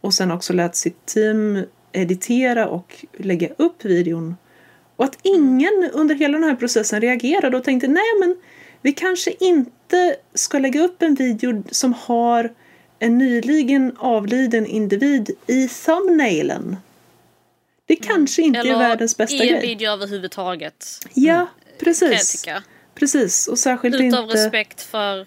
och 0.00 0.14
sen 0.14 0.30
också 0.30 0.52
lät 0.52 0.76
sitt 0.76 1.06
team 1.06 1.64
editera 1.92 2.68
och 2.68 3.04
lägga 3.16 3.48
upp 3.56 3.84
videon. 3.84 4.36
Och 4.96 5.04
att 5.04 5.18
ingen 5.22 5.90
under 5.92 6.14
hela 6.14 6.38
den 6.38 6.48
här 6.48 6.56
processen 6.56 7.00
reagerade 7.00 7.56
och 7.56 7.64
tänkte 7.64 7.88
nej 7.88 8.18
men 8.20 8.36
vi 8.82 8.92
kanske 8.92 9.32
inte 9.40 10.16
ska 10.34 10.58
lägga 10.58 10.84
upp 10.84 11.02
en 11.02 11.14
video 11.14 11.62
som 11.70 11.92
har 11.92 12.54
en 12.98 13.18
nyligen 13.18 13.96
avliden 13.98 14.66
individ 14.66 15.30
i 15.46 15.68
thumbnailen. 15.68 16.76
Det 17.86 17.96
kanske 17.96 18.42
inte 18.42 18.60
är 18.60 18.78
världens 18.78 19.16
bästa 19.16 19.36
i 19.36 19.40
en 19.40 19.60
grej. 19.60 19.60
video 19.60 19.92
överhuvudtaget. 19.92 20.86
Ja, 21.14 21.46
Precis. 21.78 22.44
Jag 22.44 22.56
tycka. 22.56 22.62
Precis, 22.94 23.48
och 23.48 23.58
särskilt 23.58 23.94
Utav 23.94 24.24
inte... 24.24 24.34
respekt 24.34 24.82
för, 24.82 25.26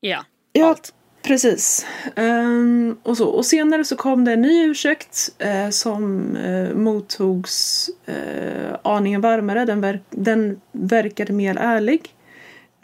ja, 0.00 0.24
Ja, 0.52 0.68
allt 0.68 0.94
precis. 1.26 1.86
Um, 2.16 2.98
och, 3.02 3.16
så. 3.16 3.26
och 3.26 3.46
senare 3.46 3.84
så 3.84 3.96
kom 3.96 4.24
det 4.24 4.32
en 4.32 4.42
ny 4.42 4.64
ursäkt 4.64 5.30
uh, 5.44 5.70
som 5.70 6.36
uh, 6.36 6.74
mottogs 6.74 7.90
uh, 8.08 8.76
aningen 8.82 9.20
varmare. 9.20 9.64
Den, 9.64 9.80
verk, 9.80 10.02
den 10.10 10.60
verkade 10.72 11.32
mer 11.32 11.56
ärlig. 11.56 12.00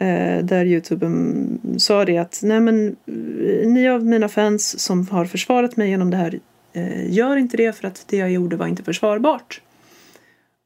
Uh, 0.01 0.45
där 0.45 0.65
Youtube 0.65 1.11
sa 1.77 2.05
det 2.05 2.17
att 2.17 2.39
nej 2.43 2.59
men 2.59 2.95
ni 3.65 3.89
av 3.89 4.05
mina 4.05 4.29
fans 4.29 4.79
som 4.79 5.07
har 5.07 5.25
försvarat 5.25 5.77
mig 5.77 5.89
genom 5.89 6.09
det 6.09 6.17
här 6.17 6.39
gör 7.05 7.37
inte 7.37 7.57
det 7.57 7.77
för 7.77 7.87
att 7.87 8.05
det 8.07 8.17
jag 8.17 8.31
gjorde 8.31 8.55
var 8.55 8.67
inte 8.67 8.83
försvarbart. 8.83 9.61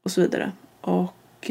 Och 0.04 0.10
så 0.10 0.20
vidare. 0.20 0.52
Och 0.80 1.50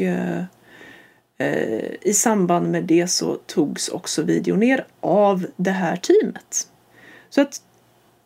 eh, 1.38 1.94
I 2.00 2.12
samband 2.14 2.70
med 2.70 2.84
det 2.84 3.08
så 3.08 3.34
togs 3.46 3.88
också 3.88 4.22
videon 4.22 4.60
ner 4.60 4.86
av 5.00 5.46
det 5.56 5.70
här 5.70 5.96
teamet. 5.96 6.68
Så 7.30 7.40
att 7.40 7.62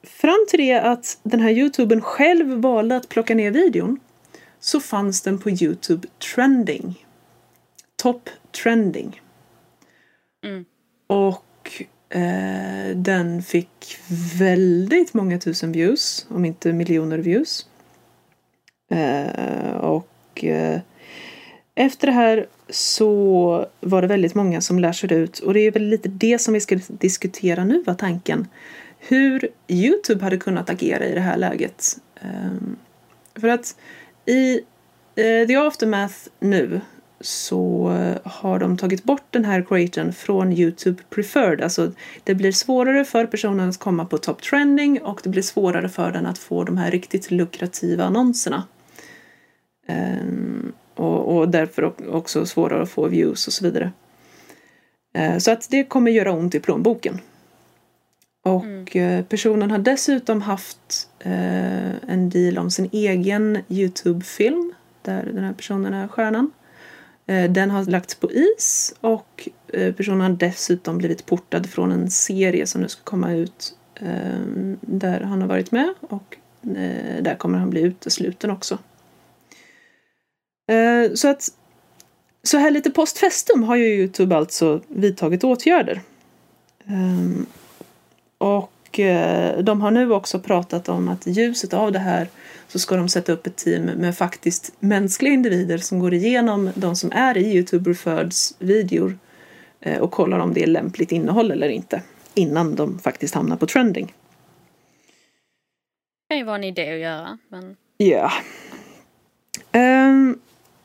fram 0.03 0.47
till 0.49 0.61
det 0.61 0.81
att 0.81 1.19
den 1.23 1.41
här 1.41 1.51
youtubern 1.51 2.01
själv 2.01 2.49
valde 2.49 2.97
att 2.97 3.09
plocka 3.09 3.35
ner 3.35 3.51
videon 3.51 4.01
så 4.61 4.81
fanns 4.81 5.23
den 5.23 5.39
på 5.39 5.51
Youtube 5.51 6.09
trending. 6.35 7.07
Top 7.97 8.31
trending. 8.63 9.21
Mm. 10.45 10.65
Och 11.07 11.83
eh, 12.09 12.97
den 12.97 13.43
fick 13.43 13.99
väldigt 14.39 15.15
många 15.15 15.39
tusen 15.39 15.73
views, 15.73 16.27
om 16.29 16.45
inte 16.45 16.73
miljoner 16.73 17.19
views. 17.19 17.67
Eh, 18.91 19.73
och 19.77 20.45
eh, 20.45 20.81
efter 21.75 22.07
det 22.07 22.13
här 22.13 22.47
så 22.73 23.67
var 23.81 24.03
det 24.03 24.09
väldigt 24.09 24.35
många 24.35 24.61
som 24.61 24.79
lär 24.79 25.13
ut 25.13 25.39
och 25.39 25.55
det 25.55 25.61
är 25.61 25.71
väl 25.71 25.89
lite 25.89 26.09
det 26.09 26.39
som 26.39 26.55
vi 26.55 26.61
ska 26.61 26.79
diskutera 26.89 27.65
nu 27.65 27.83
var 27.87 27.95
tanken. 27.95 28.49
Hur 28.99 29.49
Youtube 29.69 30.25
hade 30.25 30.37
kunnat 30.37 30.71
agera 30.71 31.07
i 31.07 31.15
det 31.15 31.21
här 31.21 31.37
läget. 31.37 31.99
Ehm, 32.21 32.77
för 33.41 33.49
att 33.49 33.77
i 34.27 34.61
eh, 35.15 35.47
The 35.47 35.57
Aftermath 35.57 36.15
nu 36.41 36.81
så 37.21 37.89
har 38.25 38.59
de 38.59 38.77
tagit 38.77 39.05
bort 39.05 39.27
den 39.31 39.45
här 39.45 39.63
creatorn 39.63 40.13
från 40.13 40.53
Youtube 40.53 41.03
preferred. 41.11 41.61
Alltså 41.61 41.93
det 42.25 42.35
blir 42.35 42.53
svårare 42.53 43.05
för 43.05 43.27
personen 43.27 43.69
att 43.69 43.79
komma 43.79 44.05
på 44.05 44.19
top 44.19 44.43
trending 44.43 45.03
och 45.03 45.21
det 45.23 45.29
blir 45.29 45.43
svårare 45.43 45.89
för 45.89 46.13
den 46.13 46.27
att 46.27 46.39
få 46.39 46.65
de 46.65 46.77
här 46.77 46.91
riktigt 46.91 47.31
lukrativa 47.31 48.05
annonserna. 48.05 48.65
Um, 49.89 50.73
och, 50.95 51.37
och 51.37 51.49
därför 51.49 52.15
också 52.15 52.47
svårare 52.47 52.83
att 52.83 52.91
få 52.91 53.09
views 53.09 53.47
och 53.47 53.53
så 53.53 53.65
vidare. 53.65 53.93
Eh, 55.13 55.39
så 55.39 55.51
att 55.51 55.71
det 55.71 55.85
kommer 55.85 56.11
göra 56.11 56.33
ont 56.33 56.55
i 56.55 56.61
plånboken. 56.61 57.21
Och 58.43 58.97
mm. 58.97 59.25
personen 59.25 59.71
har 59.71 59.79
dessutom 59.79 60.43
haft 60.43 61.09
eh, 61.19 62.11
en 62.11 62.31
deal 62.31 62.59
om 62.59 62.71
sin 62.71 62.89
egen 62.93 63.59
Youtube-film 63.69 64.73
där 65.03 65.31
den 65.35 65.45
här 65.45 65.53
personen 65.53 65.95
är 65.95 66.09
stjärnan. 66.09 66.51
Eh, 67.27 67.51
den 67.51 67.71
har 67.71 67.85
lagts 67.85 68.15
på 68.15 68.33
is 68.33 68.95
och 69.01 69.49
personen 69.97 70.21
har 70.21 70.29
dessutom 70.29 70.99
blivit 70.99 71.27
portad 71.27 71.67
från 71.71 71.93
en 71.93 72.11
serie 72.11 72.67
som 72.67 72.81
nu 72.81 72.89
ska 72.89 73.03
komma 73.05 73.33
ut 73.33 73.77
där 74.81 75.21
han 75.21 75.41
har 75.41 75.49
varit 75.49 75.73
med 75.73 75.95
och 76.01 76.37
där 77.21 77.35
kommer 77.35 77.59
han 77.59 77.71
bli 77.71 77.81
utesluten 77.81 78.51
också. 78.51 78.79
Eh, 80.67 81.15
så 81.15 81.29
att 81.29 81.49
så 82.43 82.59
här 82.59 82.71
lite 82.71 82.91
post 82.91 83.19
festum 83.19 83.63
har 83.63 83.77
ju 83.77 83.85
Youtube 83.85 84.37
alltså 84.37 84.81
vidtagit 84.89 85.45
åtgärder. 85.45 86.01
Um, 86.87 87.47
och 88.39 88.99
uh, 88.99 89.59
de 89.63 89.81
har 89.81 89.91
nu 89.91 90.13
också 90.13 90.41
pratat 90.41 90.89
om 90.89 91.09
att 91.09 91.27
i 91.27 91.31
ljuset 91.31 91.75
av 91.75 91.93
det 91.93 91.99
här 91.99 92.29
så 92.69 92.79
ska 92.79 92.97
de 92.97 93.09
sätta 93.09 93.33
upp 93.33 93.47
ett 93.47 93.57
team 93.57 93.85
med 93.85 94.17
faktiskt 94.17 94.73
mänskliga 94.79 95.33
individer 95.33 95.79
som 95.79 95.99
går 95.99 96.15
igenom 96.15 96.71
de 96.75 96.97
som 96.97 97.13
är 97.13 97.37
i 97.37 97.55
Youtube 97.55 97.91
Referreds 97.91 98.55
videor 98.59 99.19
uh, 99.87 99.99
och 99.99 100.11
kollar 100.11 100.39
om 100.39 100.55
det 100.55 100.63
är 100.63 100.67
lämpligt 100.67 101.13
innehåll 101.13 101.51
eller 101.51 101.69
inte 101.69 102.03
innan 102.35 102.75
de 102.75 102.99
faktiskt 102.99 103.35
hamnar 103.35 103.57
på 103.57 103.67
trending. 103.67 104.15
Det 106.29 106.35
kan 106.35 106.39
ju 106.39 106.45
vara 106.45 106.57
en 106.57 106.65
idé 106.65 106.93
att 106.93 107.01
göra. 107.01 107.39
Men... 107.49 107.77
Ja. 107.97 108.33
Um, 109.73 110.41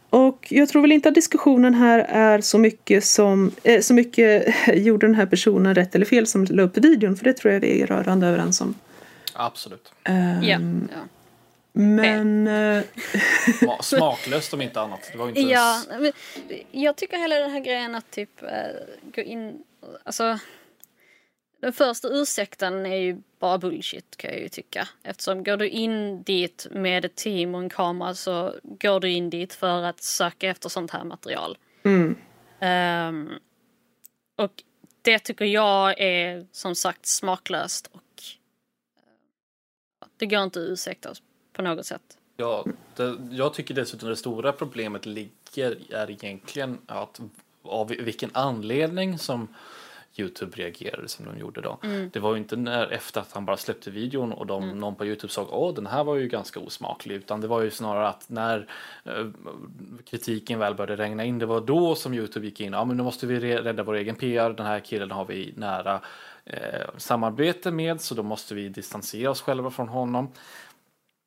och 0.10 0.48
jag 0.50 0.70
tror 0.70 0.82
väl 0.82 0.92
inte 0.92 1.10
att 1.10 1.16
diskussionen 1.16 1.74
här 1.74 2.00
är 2.00 2.42
så 2.42 2.58
mycket 2.58 3.04
som 3.04 3.52
eh, 3.64 3.82
så 3.82 3.94
mycket 3.94 4.56
gjorde 4.74 5.08
den 5.08 5.16
här 5.16 5.26
personen 5.26 5.76
rätt 5.76 5.96
eller 5.96 6.06
fel 6.06 6.28
som 6.28 6.46
la 6.46 6.64
upp 6.64 6.78
videon 6.78 7.16
för 7.16 7.24
det 7.24 7.34
tror 7.34 7.54
jag 7.54 7.60
vi 7.60 7.82
är 7.82 7.88
rörande 7.88 8.28
överens 8.28 8.62
om. 8.62 8.76
Absolut. 9.34 9.94
Um, 10.10 10.44
ja, 10.44 10.60
ja. 10.94 11.00
Men... 11.74 12.48
Eh, 12.48 12.84
smaklöst 13.82 14.54
om 14.54 14.62
inte 14.62 14.82
annat. 14.82 15.10
Det 15.12 15.18
var 15.18 15.28
inte 15.28 15.42
ja, 15.42 15.82
ens... 15.92 16.16
jag 16.72 16.96
tycker 16.96 17.18
hela 17.18 17.36
den 17.36 17.52
här 17.52 17.60
grejen 17.60 17.96
att 17.96 18.12
typ 18.12 18.44
äh, 18.44 18.50
gå 19.16 19.22
in... 19.22 19.64
Alltså 20.04 20.40
den 21.68 21.74
första 21.74 22.08
ursäkten 22.08 22.86
är 22.86 22.96
ju 22.96 23.22
bara 23.40 23.58
bullshit 23.58 24.18
kan 24.18 24.32
jag 24.32 24.40
ju 24.40 24.50
tycka. 24.50 24.88
Eftersom 25.04 25.44
går 25.44 25.58
du 25.58 25.70
in 25.70 26.24
dit 26.24 26.68
med 26.72 27.06
ett 27.06 27.16
team 27.16 27.56
och 27.56 27.62
en 27.62 27.70
kamera 27.70 28.16
så 28.16 28.54
går 28.64 29.00
du 29.00 29.12
in 29.12 29.30
dit 29.30 29.54
för 29.54 29.84
att 29.84 30.04
söka 30.04 30.50
efter 30.50 30.70
sånt 30.70 30.92
här 30.92 31.04
material. 31.04 31.58
Mm. 31.84 32.18
Um, 32.62 33.40
och 34.36 34.64
det 35.02 35.20
tycker 35.20 35.46
jag 35.46 36.00
är 36.00 36.48
som 36.52 36.76
sagt 36.76 37.08
smaklöst 37.08 37.90
och 37.92 38.24
det 40.18 40.26
går 40.26 40.44
inte 40.44 40.60
att 40.60 40.70
ursäkta 40.70 41.14
på 41.54 41.62
något 41.62 41.86
sätt. 41.86 42.18
Ja, 42.38 42.66
det, 42.96 43.18
jag 43.32 43.54
tycker 43.54 43.74
dessutom 43.74 44.10
det 44.10 44.16
stora 44.16 44.52
problemet 44.52 45.06
ligger 45.06 45.94
är 45.94 46.12
egentligen 46.12 46.78
att 46.86 47.20
av 47.62 47.88
vilken 47.88 48.30
anledning 48.34 49.20
som 49.20 49.48
Youtube 50.20 50.58
reagerade 50.58 51.08
som 51.08 51.26
de 51.26 51.40
gjorde 51.40 51.62
då. 51.62 51.80
Mm. 51.84 52.10
Det 52.14 52.20
var 52.20 52.32
ju 52.32 52.38
inte 52.38 52.56
när, 52.56 52.88
efter 52.88 53.22
att 53.22 53.34
han 53.34 53.46
bara 53.46 53.58
släppte 53.58 53.92
videon 53.92 54.32
och 54.32 54.48
de, 54.48 54.64
mm. 54.64 54.78
någon 54.78 54.96
på 54.96 55.06
Youtube 55.06 55.34
sa 55.34 55.48
åh 55.52 55.74
den 55.74 55.88
här 55.88 56.04
var 56.04 56.16
ju 56.16 56.28
ganska 56.28 56.60
osmaklig 56.60 57.16
utan 57.16 57.42
det 57.42 57.48
var 57.48 57.62
ju 57.62 57.72
snarare 57.72 58.08
att 58.08 58.30
när 58.30 58.68
eh, 59.04 59.28
kritiken 60.06 60.60
väl 60.60 60.76
började 60.76 61.04
regna 61.04 61.24
in 61.24 61.40
det 61.40 61.46
var 61.46 61.62
då 61.62 61.96
som 61.96 62.14
Youtube 62.14 62.46
gick 62.46 62.62
in 62.62 62.74
ja 62.74 62.86
men 62.86 62.98
nu 62.98 63.04
måste 63.04 63.28
vi 63.28 63.40
rädda 63.40 63.84
vår 63.84 63.94
egen 63.94 64.16
PR 64.16 64.50
den 64.50 64.66
här 64.66 64.80
killen 64.80 65.12
har 65.12 65.26
vi 65.26 65.54
nära 65.56 66.02
eh, 66.46 66.88
samarbete 66.98 67.72
med 67.72 68.02
så 68.02 68.16
då 68.16 68.24
måste 68.24 68.56
vi 68.56 68.70
distansera 68.70 69.32
oss 69.32 69.42
själva 69.42 69.72
från 69.72 69.90
honom. 69.90 70.32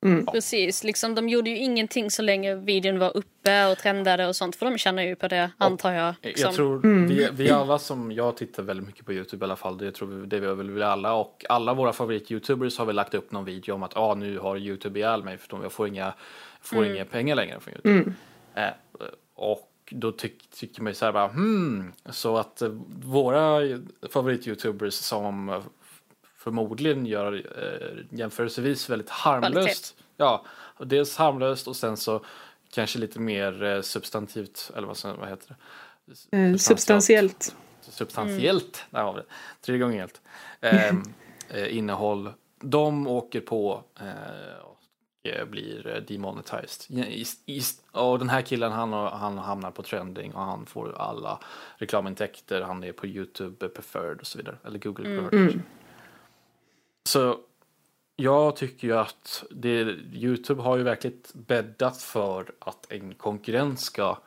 Mm. 0.05 0.25
Precis, 0.25 0.83
liksom, 0.83 1.15
de 1.15 1.29
gjorde 1.29 1.49
ju 1.49 1.57
ingenting 1.57 2.11
så 2.11 2.21
länge 2.21 2.55
videon 2.55 2.99
var 2.99 3.17
uppe 3.17 3.71
och 3.71 3.77
trendade 3.77 4.27
och 4.27 4.35
sånt 4.35 4.55
för 4.55 4.65
de 4.65 4.77
känner 4.77 5.03
ju 5.03 5.15
på 5.15 5.27
det 5.27 5.51
och 5.57 5.65
antar 5.65 5.91
jag. 5.91 6.15
Liksom. 6.21 6.45
Jag 6.45 6.55
tror 6.55 6.85
mm. 6.85 7.07
vi, 7.07 7.29
vi 7.31 7.51
alla 7.51 7.79
som, 7.79 8.11
jag 8.11 8.37
tittar 8.37 8.63
väldigt 8.63 8.87
mycket 8.87 9.05
på 9.05 9.13
Youtube 9.13 9.43
i 9.43 9.45
alla 9.45 9.55
fall, 9.55 9.77
det 9.77 9.91
tror 9.91 10.07
vi, 10.07 10.25
det 10.25 10.37
gör 10.37 10.53
väl 10.53 10.71
vi 10.71 10.83
alla 10.83 11.13
och 11.13 11.45
alla 11.49 11.73
våra 11.73 11.91
favorit-youtubers 11.91 12.77
har 12.77 12.85
väl 12.85 12.95
lagt 12.95 13.13
upp 13.13 13.31
någon 13.31 13.45
video 13.45 13.75
om 13.75 13.83
att 13.83 13.97
ah, 13.97 14.15
nu 14.15 14.39
har 14.39 14.57
Youtube 14.57 14.99
ihjäl 14.99 15.23
mig 15.23 15.37
för 15.37 15.59
jag 15.63 15.71
får 15.71 15.87
inga, 15.87 16.13
får 16.61 16.77
mm. 16.77 16.95
inga 16.95 17.05
pengar 17.05 17.35
längre 17.35 17.59
från 17.59 17.73
Youtube. 17.73 17.93
Mm. 17.93 18.13
Eh, 18.55 18.73
och 19.35 19.71
då 19.89 20.11
tyck, 20.11 20.49
tycker 20.49 20.81
man 20.81 20.91
ju 20.91 20.95
så 20.95 21.05
här 21.05 21.11
bara 21.11 21.27
hmm, 21.27 21.93
så 22.09 22.37
att 22.37 22.61
eh, 22.61 22.69
våra 23.03 23.59
favorit-youtubers 24.01 24.89
som 24.89 25.61
förmodligen 26.43 27.05
gör 27.05 27.33
eh, 27.33 28.17
jämförelsevis 28.19 28.89
väldigt 28.89 29.09
harmlöst. 29.09 29.53
Kvalitet. 29.53 29.93
Ja, 30.17 30.45
dels 30.79 31.17
harmlöst 31.17 31.67
och 31.67 31.75
sen 31.75 31.97
så 31.97 32.25
kanske 32.73 32.99
lite 32.99 33.19
mer 33.19 33.63
eh, 33.63 33.81
substantivt, 33.81 34.71
eller 34.75 34.87
vad, 34.87 35.17
vad 35.17 35.29
heter 35.29 35.55
det? 36.29 36.37
Eh, 36.37 36.55
substantiellt. 36.55 37.55
Substantiellt, 37.81 38.77
mm. 38.77 38.87
där 38.89 39.03
har 39.03 39.13
vi 39.13 39.19
det. 39.19 39.25
Tredje 39.61 39.79
gången 39.81 39.99
helt. 39.99 40.21
Ehm, 40.61 41.03
eh, 41.49 41.77
innehåll. 41.77 42.29
De 42.59 43.07
åker 43.07 43.41
på 43.41 43.83
eh, 43.99 44.63
och 44.63 44.77
eh, 45.23 45.45
blir 45.45 46.05
demonetized. 46.07 46.97
I, 46.97 47.25
i, 47.45 47.61
och 47.91 48.19
den 48.19 48.29
här 48.29 48.41
killen 48.41 48.71
han, 48.71 48.93
han 48.93 49.37
hamnar 49.37 49.71
på 49.71 49.83
trending 49.83 50.33
och 50.33 50.41
han 50.41 50.65
får 50.65 50.95
alla 50.97 51.39
reklamintäkter. 51.77 52.61
Han 52.61 52.83
är 52.83 52.91
på 52.91 53.07
Youtube 53.07 53.67
preferred 53.67 54.19
och 54.19 54.27
så 54.27 54.37
vidare. 54.37 54.57
Eller 54.65 54.79
Google 54.79 55.05
mm. 55.05 55.23
preferred. 55.23 55.49
Mm. 55.49 55.63
Så 57.03 57.39
jag 58.15 58.55
tycker 58.55 58.87
ju 58.87 58.97
att 58.97 59.43
det, 59.51 59.81
Youtube 60.13 60.61
har 60.61 60.77
ju 60.77 60.83
verkligen 60.83 61.17
bäddat 61.33 62.01
för 62.01 62.51
att 62.59 62.91
en 62.91 63.13
konkurrent 63.13 63.79
ska 63.79 64.17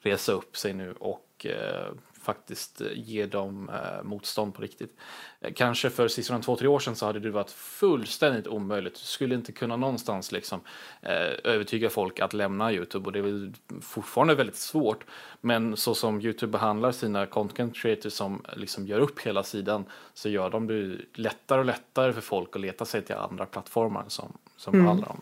resa 0.00 0.32
upp 0.32 0.56
sig 0.56 0.72
nu 0.72 0.92
och 0.92 1.46
eh, 1.46 1.92
faktiskt 2.26 2.80
eh, 2.80 2.86
ger 2.94 3.26
dem 3.26 3.70
eh, 3.70 4.02
motstånd 4.02 4.54
på 4.54 4.62
riktigt. 4.62 4.96
Eh, 5.40 5.52
kanske 5.52 5.90
för 5.90 6.08
sista 6.08 6.38
två, 6.38 6.56
tre 6.56 6.68
år 6.68 6.78
sedan 6.78 6.96
så 6.96 7.06
hade 7.06 7.20
det 7.20 7.30
varit 7.30 7.50
fullständigt 7.50 8.46
omöjligt. 8.46 8.94
Du 8.94 9.00
skulle 9.00 9.34
inte 9.34 9.52
kunna 9.52 9.76
någonstans 9.76 10.32
liksom 10.32 10.60
eh, 11.02 11.32
övertyga 11.44 11.90
folk 11.90 12.20
att 12.20 12.32
lämna 12.32 12.72
Youtube 12.72 13.06
och 13.06 13.12
det 13.12 13.18
är 13.18 13.22
väl 13.22 13.52
fortfarande 13.80 14.34
väldigt 14.34 14.56
svårt. 14.56 15.04
Men 15.40 15.76
så 15.76 15.94
som 15.94 16.20
Youtube 16.20 16.52
behandlar 16.52 16.92
sina 16.92 17.26
content 17.26 17.76
creators 17.76 18.12
som 18.12 18.42
liksom 18.56 18.86
gör 18.86 19.00
upp 19.00 19.20
hela 19.20 19.42
sidan 19.42 19.84
så 20.14 20.28
gör 20.28 20.50
de 20.50 20.66
det 20.66 20.98
lättare 21.14 21.58
och 21.58 21.64
lättare 21.66 22.12
för 22.12 22.20
folk 22.20 22.56
att 22.56 22.62
leta 22.62 22.84
sig 22.84 23.02
till 23.02 23.14
andra 23.14 23.46
plattformar 23.46 24.04
som, 24.08 24.32
som 24.56 24.74
mm. 24.74 24.84
behandlar 24.84 25.08
dem 25.08 25.20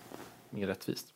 mer 0.51 0.67
rättvist. 0.67 1.07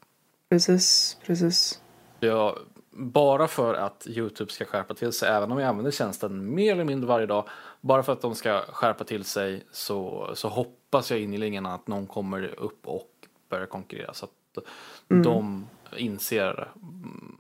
Precis, 0.51 1.19
precis. 1.27 1.81
Ja, 2.21 2.59
bara 2.99 3.49
för 3.49 3.75
att 3.75 4.07
Youtube 4.07 4.53
ska 4.53 4.65
skärpa 4.65 4.95
till 4.95 5.13
sig, 5.13 5.29
även 5.29 5.53
om 5.53 5.59
jag 5.59 5.69
använder 5.69 5.91
tjänsten 5.91 6.55
mer 6.55 6.73
eller 6.73 6.85
mindre 6.85 7.09
varje 7.09 7.27
dag, 7.27 7.49
bara 7.81 8.03
för 8.03 8.13
att 8.13 8.21
de 8.21 8.35
ska 8.35 8.61
skärpa 8.61 9.05
till 9.05 9.25
sig 9.25 9.63
så, 9.71 10.31
så 10.35 10.49
hoppas 10.49 11.11
jag 11.11 11.21
innerligen 11.21 11.67
att 11.67 11.87
någon 11.87 12.07
kommer 12.07 12.43
upp 12.43 12.87
och 12.87 13.11
börjar 13.49 13.67
konkurrera 13.67 14.15
så 14.15 14.25
att 14.25 14.65
mm. 15.11 15.23
de 15.23 15.67
inser 15.97 16.69
mm, 16.77 17.37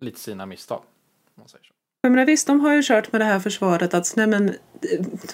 lite 0.00 0.20
sina 0.20 0.46
misstag. 0.46 0.82
man 1.34 1.48
säger 1.48 1.64
så. 1.64 1.72
Jag 2.02 2.12
menar, 2.12 2.26
visst, 2.26 2.46
de 2.46 2.60
har 2.60 2.74
ju 2.74 2.82
kört 2.82 3.12
med 3.12 3.20
det 3.20 3.24
här 3.24 3.40
försvaret 3.40 3.94
att 3.94 4.12
nej 4.16 4.26
men, 4.26 4.54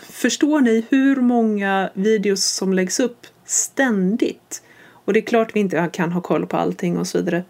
förstår 0.02 0.61
ni 0.61 0.87
hur 0.88 1.16
många 1.16 1.90
videos 1.94 2.44
som 2.44 2.72
läggs 2.72 3.00
upp 3.00 3.26
ständigt? 3.44 4.62
Och 4.88 5.12
det 5.12 5.20
är 5.20 5.26
klart 5.26 5.57
vi 5.57 5.61
inte 5.61 5.90
kan 5.92 6.12
ha 6.12 6.20
koll 6.20 6.46
på 6.46 6.57
allting 6.57 6.98
och 6.98 7.07
så 7.07 7.18
vidare. 7.18 7.44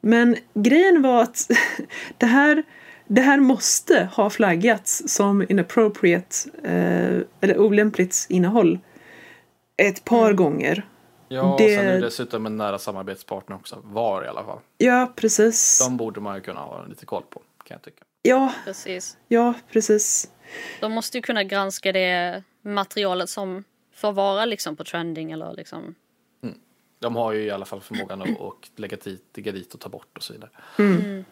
Men 0.00 0.36
grejen 0.54 1.02
var 1.02 1.22
att 1.22 1.50
det 2.18 2.26
här, 2.26 2.62
det 3.06 3.20
här 3.20 3.40
måste 3.40 4.08
ha 4.14 4.30
flaggats 4.30 5.02
som 5.06 5.46
inappropriate 5.48 6.36
eh, 6.64 7.20
eller 7.40 7.58
olämpligt 7.58 8.26
innehåll 8.28 8.78
ett 9.76 10.04
par 10.04 10.24
mm. 10.24 10.36
gånger. 10.36 10.86
Ja, 11.28 11.54
det... 11.58 11.64
och 11.64 11.70
sen 11.70 11.86
är 11.86 11.92
det 11.92 12.00
dessutom 12.00 12.46
en 12.46 12.56
nära 12.56 12.78
samarbetspartner 12.78 13.56
också. 13.56 13.82
VAR 13.84 14.24
i 14.24 14.28
alla 14.28 14.44
fall. 14.44 14.58
Ja, 14.78 15.12
precis. 15.16 15.78
De 15.84 15.96
borde 15.96 16.20
man 16.20 16.34
ju 16.34 16.40
kunna 16.40 16.60
ha 16.60 16.84
lite 16.86 17.06
koll 17.06 17.22
på, 17.30 17.42
kan 17.64 17.74
jag 17.74 17.82
tycka. 17.82 18.04
Ja, 18.22 18.52
precis. 18.64 19.16
Ja, 19.28 19.54
precis. 19.72 20.30
De 20.80 20.92
måste 20.92 21.18
ju 21.18 21.22
kunna 21.22 21.44
granska 21.44 21.92
det 21.92 22.42
materialet 22.62 23.30
som 23.30 23.64
får 23.94 24.12
vara 24.12 24.44
liksom 24.44 24.76
på 24.76 24.84
trending 24.84 25.32
eller 25.32 25.52
liksom 25.52 25.94
de 27.00 27.16
har 27.16 27.32
ju 27.32 27.42
i 27.42 27.50
alla 27.50 27.64
fall 27.64 27.80
förmågan 27.80 28.22
att, 28.22 28.28
att 28.28 28.78
lägga 28.78 28.96
dit, 28.96 29.24
lägga 29.34 29.52
dit 29.52 29.74
och 29.74 29.80
ta 29.80 29.88
bort 29.88 30.16
och 30.16 30.22
så 30.22 30.32
vidare. 30.32 30.50
Mm. 30.78 31.00
mm. 31.00 31.24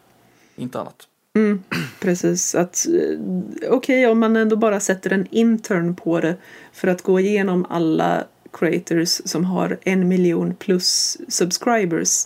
Inte 0.55 0.79
annat. 0.79 1.07
Mm, 1.35 1.63
precis, 1.99 2.55
att 2.55 2.87
eh, 2.87 3.19
okej 3.61 3.71
okay, 3.71 4.05
om 4.05 4.19
man 4.19 4.35
ändå 4.35 4.55
bara 4.55 4.79
sätter 4.79 5.13
en 5.13 5.27
intern 5.31 5.95
på 5.95 6.19
det 6.19 6.35
för 6.73 6.87
att 6.87 7.01
gå 7.01 7.19
igenom 7.19 7.65
alla 7.69 8.23
creators 8.51 9.21
som 9.25 9.45
har 9.45 9.79
en 9.83 10.07
miljon 10.07 10.55
plus 10.55 11.17
subscribers 11.27 12.25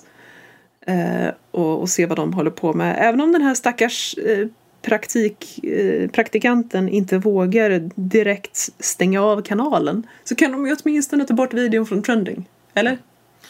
eh, 0.81 1.33
och, 1.51 1.81
och, 1.81 1.89
se 1.89 2.05
vad 2.05 2.17
de 2.17 2.33
håller 2.33 2.51
på 2.51 2.73
med. 2.73 2.95
Även 2.99 3.21
om 3.21 3.31
den 3.31 3.41
här 3.41 3.55
stackars 3.55 4.17
eh, 4.17 4.47
praktik, 4.81 5.63
eh, 5.63 6.09
praktikanten 6.09 6.89
inte 6.89 7.17
vågar 7.17 7.89
direkt 7.95 8.69
stänga 8.79 9.21
av 9.21 9.41
kanalen 9.41 10.07
så 10.23 10.35
kan 10.35 10.51
de 10.51 10.67
ju 10.67 10.75
åtminstone 10.83 11.25
ta 11.25 11.33
bort 11.33 11.53
videon 11.53 11.85
från 11.85 12.03
trending. 12.03 12.49
Eller? 12.73 12.97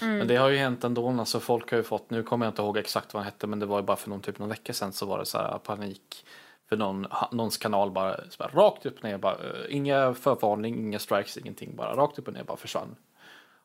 Mm. 0.03 0.17
Men 0.17 0.27
det 0.27 0.35
har 0.35 0.49
ju 0.49 0.57
hänt 0.57 0.83
ändå. 0.83 1.09
Alltså 1.09 1.39
folk 1.39 1.71
har 1.71 1.77
ju 1.77 1.83
fått, 1.83 2.09
nu 2.09 2.23
kommer 2.23 2.45
jag 2.45 2.51
inte 2.51 2.61
ihåg 2.61 2.77
exakt 2.77 3.13
vad 3.13 3.23
han 3.23 3.31
hette 3.31 3.47
men 3.47 3.59
det 3.59 3.65
var 3.65 3.79
ju 3.79 3.85
bara 3.85 3.97
för 3.97 4.09
någon 4.09 4.21
typ 4.21 4.39
någon 4.39 4.49
vecka 4.49 4.73
sedan 4.73 4.93
så 4.93 5.05
var 5.05 5.19
det 5.19 5.25
så 5.25 5.37
här 5.37 5.57
panik. 5.57 6.25
För 6.69 6.77
någon, 6.77 7.07
någons 7.31 7.57
kanal 7.57 7.91
bara, 7.91 8.19
bara 8.39 8.49
rakt 8.49 8.85
upp 8.85 8.97
och 8.97 9.03
ner, 9.03 9.17
bara, 9.17 9.35
uh, 9.35 9.65
inga 9.69 10.13
förvarning, 10.13 10.75
inga 10.75 10.99
strikes, 10.99 11.37
ingenting. 11.37 11.75
Bara 11.75 11.95
rakt 11.95 12.19
upp 12.19 12.27
och 12.27 12.33
ner, 12.33 12.43
bara 12.43 12.57
försvann. 12.57 12.95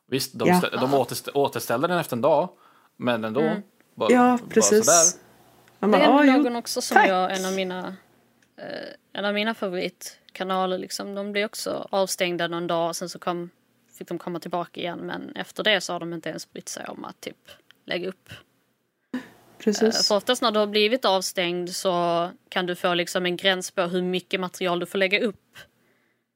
Visst, 0.07 0.33
de, 0.33 0.47
ja. 0.47 0.61
de 0.71 0.93
återstä 0.93 1.31
återställde 1.31 1.87
den 1.87 1.97
efter 1.97 2.15
en 2.15 2.21
dag. 2.21 2.49
Men 2.97 3.23
ändå. 3.23 3.41
Mm. 3.41 3.61
Bara, 3.95 4.11
ja, 4.11 4.39
precis. 4.49 4.87
Bara 4.87 4.95
sådär. 4.95 6.25
Det 6.25 6.31
är 6.31 6.37
någon 6.37 6.55
också 6.55 6.81
som 6.81 6.95
Tack. 6.95 7.09
jag, 7.09 7.37
en 7.37 7.45
av 7.45 7.53
mina, 7.53 7.95
eh, 8.57 8.89
en 9.13 9.25
av 9.25 9.33
mina 9.33 9.53
favoritkanaler 9.53 10.77
liksom. 10.77 11.15
De 11.15 11.31
blev 11.31 11.45
också 11.45 11.87
avstängda 11.89 12.47
någon 12.47 12.67
dag 12.67 12.89
och 12.89 12.95
sen 12.95 13.09
så 13.09 13.19
kom 13.19 13.49
fick 13.99 14.07
de 14.07 14.17
komma 14.17 14.39
tillbaka 14.39 14.81
igen 14.81 14.99
men 14.99 15.31
efter 15.35 15.63
det 15.63 15.81
så 15.81 15.93
har 15.93 15.99
de 15.99 16.13
inte 16.13 16.29
ens 16.29 16.51
brytt 16.51 16.69
sig 16.69 16.85
om 16.87 17.05
att 17.05 17.21
typ 17.21 17.51
lägga 17.85 18.07
upp. 18.07 18.29
Precis. 19.57 20.07
För 20.07 20.15
oftast 20.15 20.41
när 20.41 20.51
du 20.51 20.59
har 20.59 20.67
blivit 20.67 21.05
avstängd 21.05 21.69
så 21.69 22.29
kan 22.49 22.65
du 22.65 22.75
få 22.75 22.93
liksom 22.93 23.25
en 23.25 23.37
gräns 23.37 23.71
på 23.71 23.81
hur 23.81 24.01
mycket 24.01 24.39
material 24.39 24.79
du 24.79 24.85
får 24.85 24.97
lägga 24.97 25.19
upp. 25.19 25.57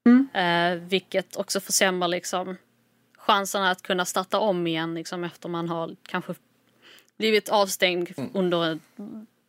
Mm. 0.06 0.28
Eh, 0.34 0.88
vilket 0.88 1.36
också 1.36 1.60
försämrar 1.60 2.08
liksom 2.08 2.56
chanserna 3.16 3.70
att 3.70 3.82
kunna 3.82 4.04
starta 4.04 4.38
om 4.38 4.66
igen 4.66 4.94
liksom 4.94 5.24
efter 5.24 5.48
man 5.48 5.68
har 5.68 5.96
kanske 6.02 6.34
blivit 7.16 7.48
avstängd 7.48 8.12
mm. 8.16 8.30
under 8.34 8.64
en, 8.64 8.80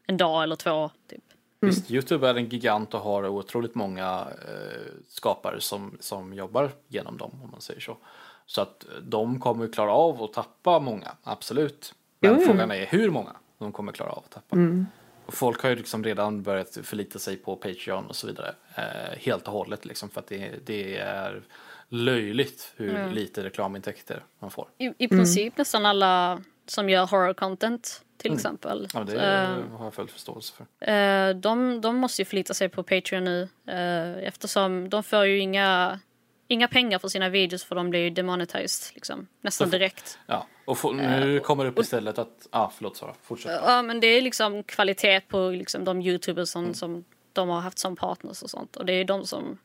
en, 0.07 0.17
dag 0.17 0.43
eller 0.43 0.55
två. 0.55 0.91
Typ. 1.09 1.24
Mm. 1.65 1.75
Visst, 1.75 1.91
Youtube 1.91 2.29
är 2.29 2.35
en 2.35 2.49
gigant 2.49 2.93
och 2.93 2.99
har 2.99 3.27
otroligt 3.27 3.75
många 3.75 4.27
eh, 4.47 4.91
skapare 5.07 5.61
som, 5.61 5.97
som 5.99 6.33
jobbar 6.33 6.71
genom 6.87 7.17
dem 7.17 7.31
om 7.43 7.51
man 7.51 7.61
säger 7.61 7.79
så. 7.79 7.97
Så 8.45 8.61
att 8.61 8.85
de 9.01 9.39
kommer 9.39 9.67
klara 9.67 9.91
av 9.91 10.23
att 10.23 10.33
tappa 10.33 10.79
många, 10.79 11.11
absolut. 11.23 11.93
Men 12.19 12.35
jo, 12.39 12.45
frågan 12.45 12.71
är 12.71 12.85
hur 12.85 13.09
många 13.09 13.35
de 13.57 13.71
kommer 13.71 13.91
klara 13.91 14.09
av 14.09 14.23
att 14.25 14.31
tappa. 14.31 14.55
Mm. 14.55 14.85
Och 15.25 15.33
folk 15.33 15.61
har 15.61 15.69
ju 15.69 15.75
liksom 15.75 16.03
redan 16.03 16.43
börjat 16.43 16.77
förlita 16.83 17.19
sig 17.19 17.37
på 17.37 17.55
Patreon 17.55 18.05
och 18.05 18.15
så 18.15 18.27
vidare. 18.27 18.55
Eh, 18.75 19.19
helt 19.19 19.47
och 19.47 19.53
hållet 19.53 19.85
liksom 19.85 20.09
för 20.09 20.19
att 20.19 20.27
det, 20.27 20.65
det 20.65 20.97
är 20.97 21.43
löjligt 21.89 22.73
hur 22.75 22.95
mm. 22.95 23.13
lite 23.13 23.43
reklamintäkter 23.43 24.23
man 24.39 24.51
får. 24.51 24.67
I, 24.77 24.93
i 24.97 25.07
princip 25.07 25.41
mm. 25.41 25.53
nästan 25.57 25.85
alla 25.85 26.41
som 26.65 26.89
gör 26.89 27.05
horror 27.05 27.33
content 27.33 28.04
till 28.17 28.31
mm. 28.31 28.37
exempel. 28.37 28.87
Ja, 28.93 29.03
det 29.03 29.13
uh, 29.13 29.77
har 29.77 29.85
jag 29.85 29.93
full 29.93 30.07
förståelse 30.07 30.53
för. 30.53 30.91
Uh, 30.91 31.35
de, 31.35 31.81
de 31.81 31.95
måste 31.95 32.21
ju 32.21 32.25
förlita 32.25 32.53
sig 32.53 32.69
på 32.69 32.83
Patreon 32.83 33.23
nu 33.23 33.49
uh, 33.69 34.27
eftersom 34.27 34.89
de 34.89 35.03
får 35.03 35.25
ju 35.25 35.39
inga, 35.39 35.99
inga 36.47 36.67
pengar 36.67 36.99
för 36.99 37.07
sina 37.07 37.29
videos 37.29 37.63
för 37.63 37.75
de 37.75 37.89
blir 37.89 37.99
ju 37.99 38.09
demonetized 38.09 38.95
liksom, 38.95 39.27
nästan 39.41 39.69
direkt. 39.69 40.19
Ja, 40.27 40.47
och 40.65 40.77
få, 40.77 40.91
nu 40.91 41.39
kommer 41.39 41.63
det 41.63 41.69
upp 41.69 41.79
istället 41.79 42.19
att, 42.19 42.47
ja 42.51 42.59
ah, 42.59 42.71
förlåt 42.75 42.97
Sara, 42.97 43.13
fortsätt. 43.21 43.61
Ja 43.65 43.81
men 43.81 43.99
det 43.99 44.07
är 44.07 44.21
liksom 44.21 44.63
kvalitet 44.63 45.21
på 45.27 45.49
liksom, 45.49 45.83
de 45.83 46.01
youtubers 46.01 46.49
som, 46.49 46.63
mm. 46.63 46.73
som 46.73 47.05
de 47.33 47.49
har 47.49 47.59
haft 47.59 47.79
som 47.79 47.95
partners 47.95 48.43
och 48.43 48.49
sånt 48.49 48.75
och 48.75 48.85
det 48.85 48.93
är 48.93 49.05
de 49.05 49.25
som 49.25 49.57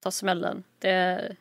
tar 0.00 0.10
smällen. 0.10 0.64
Det 0.78 0.90
är 0.90 1.36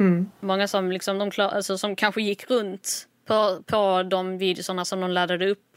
mm. 0.00 0.30
många 0.40 0.68
som 0.68 0.92
liksom, 0.92 1.18
de 1.18 1.30
klar, 1.30 1.48
alltså, 1.48 1.78
som 1.78 1.96
kanske 1.96 2.22
gick 2.22 2.50
runt 2.50 3.07
på, 3.28 3.62
på 3.66 4.02
de 4.02 4.38
videorna 4.38 4.84
som 4.84 5.00
de 5.00 5.10
laddade 5.10 5.50
upp. 5.50 5.76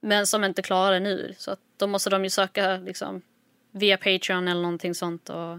Men 0.00 0.26
som 0.26 0.44
inte 0.44 0.62
klarar 0.62 0.92
det 0.92 1.00
nu. 1.00 1.34
Så 1.38 1.50
att 1.50 1.58
då 1.76 1.86
måste 1.86 2.10
de 2.10 2.24
ju 2.24 2.30
söka 2.30 2.76
liksom, 2.76 3.22
via 3.72 3.96
Patreon 3.96 4.48
eller 4.48 4.62
någonting 4.62 4.94
sånt. 4.94 5.28
Och, 5.28 5.58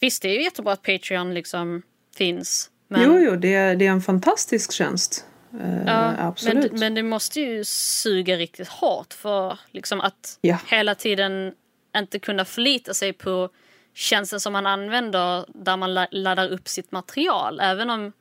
visst, 0.00 0.22
det 0.22 0.28
är 0.28 0.34
ju 0.34 0.42
jättebra 0.42 0.72
att 0.72 0.82
Patreon 0.82 1.34
liksom 1.34 1.82
finns. 2.16 2.70
Men... 2.88 3.02
Jo, 3.02 3.18
jo, 3.18 3.36
det 3.36 3.54
är, 3.54 3.76
det 3.76 3.86
är 3.86 3.90
en 3.90 4.02
fantastisk 4.02 4.72
tjänst. 4.72 5.24
Uh, 5.54 5.86
ja, 5.86 6.14
absolut. 6.18 6.72
Men, 6.72 6.80
men 6.80 6.94
det 6.94 7.02
måste 7.02 7.40
ju 7.40 7.64
suga 7.64 8.36
riktigt 8.36 8.68
hårt 8.68 9.14
för 9.14 9.58
liksom, 9.70 10.00
att 10.00 10.38
ja. 10.40 10.58
hela 10.66 10.94
tiden 10.94 11.52
inte 11.96 12.18
kunna 12.18 12.44
förlita 12.44 12.94
sig 12.94 13.12
på 13.12 13.50
tjänsten 13.94 14.40
som 14.40 14.52
man 14.52 14.66
använder 14.66 15.44
där 15.48 15.76
man 15.76 16.06
laddar 16.10 16.48
upp 16.48 16.68
sitt 16.68 16.92
material. 16.92 17.60
Även 17.60 17.90
om 17.90 18.12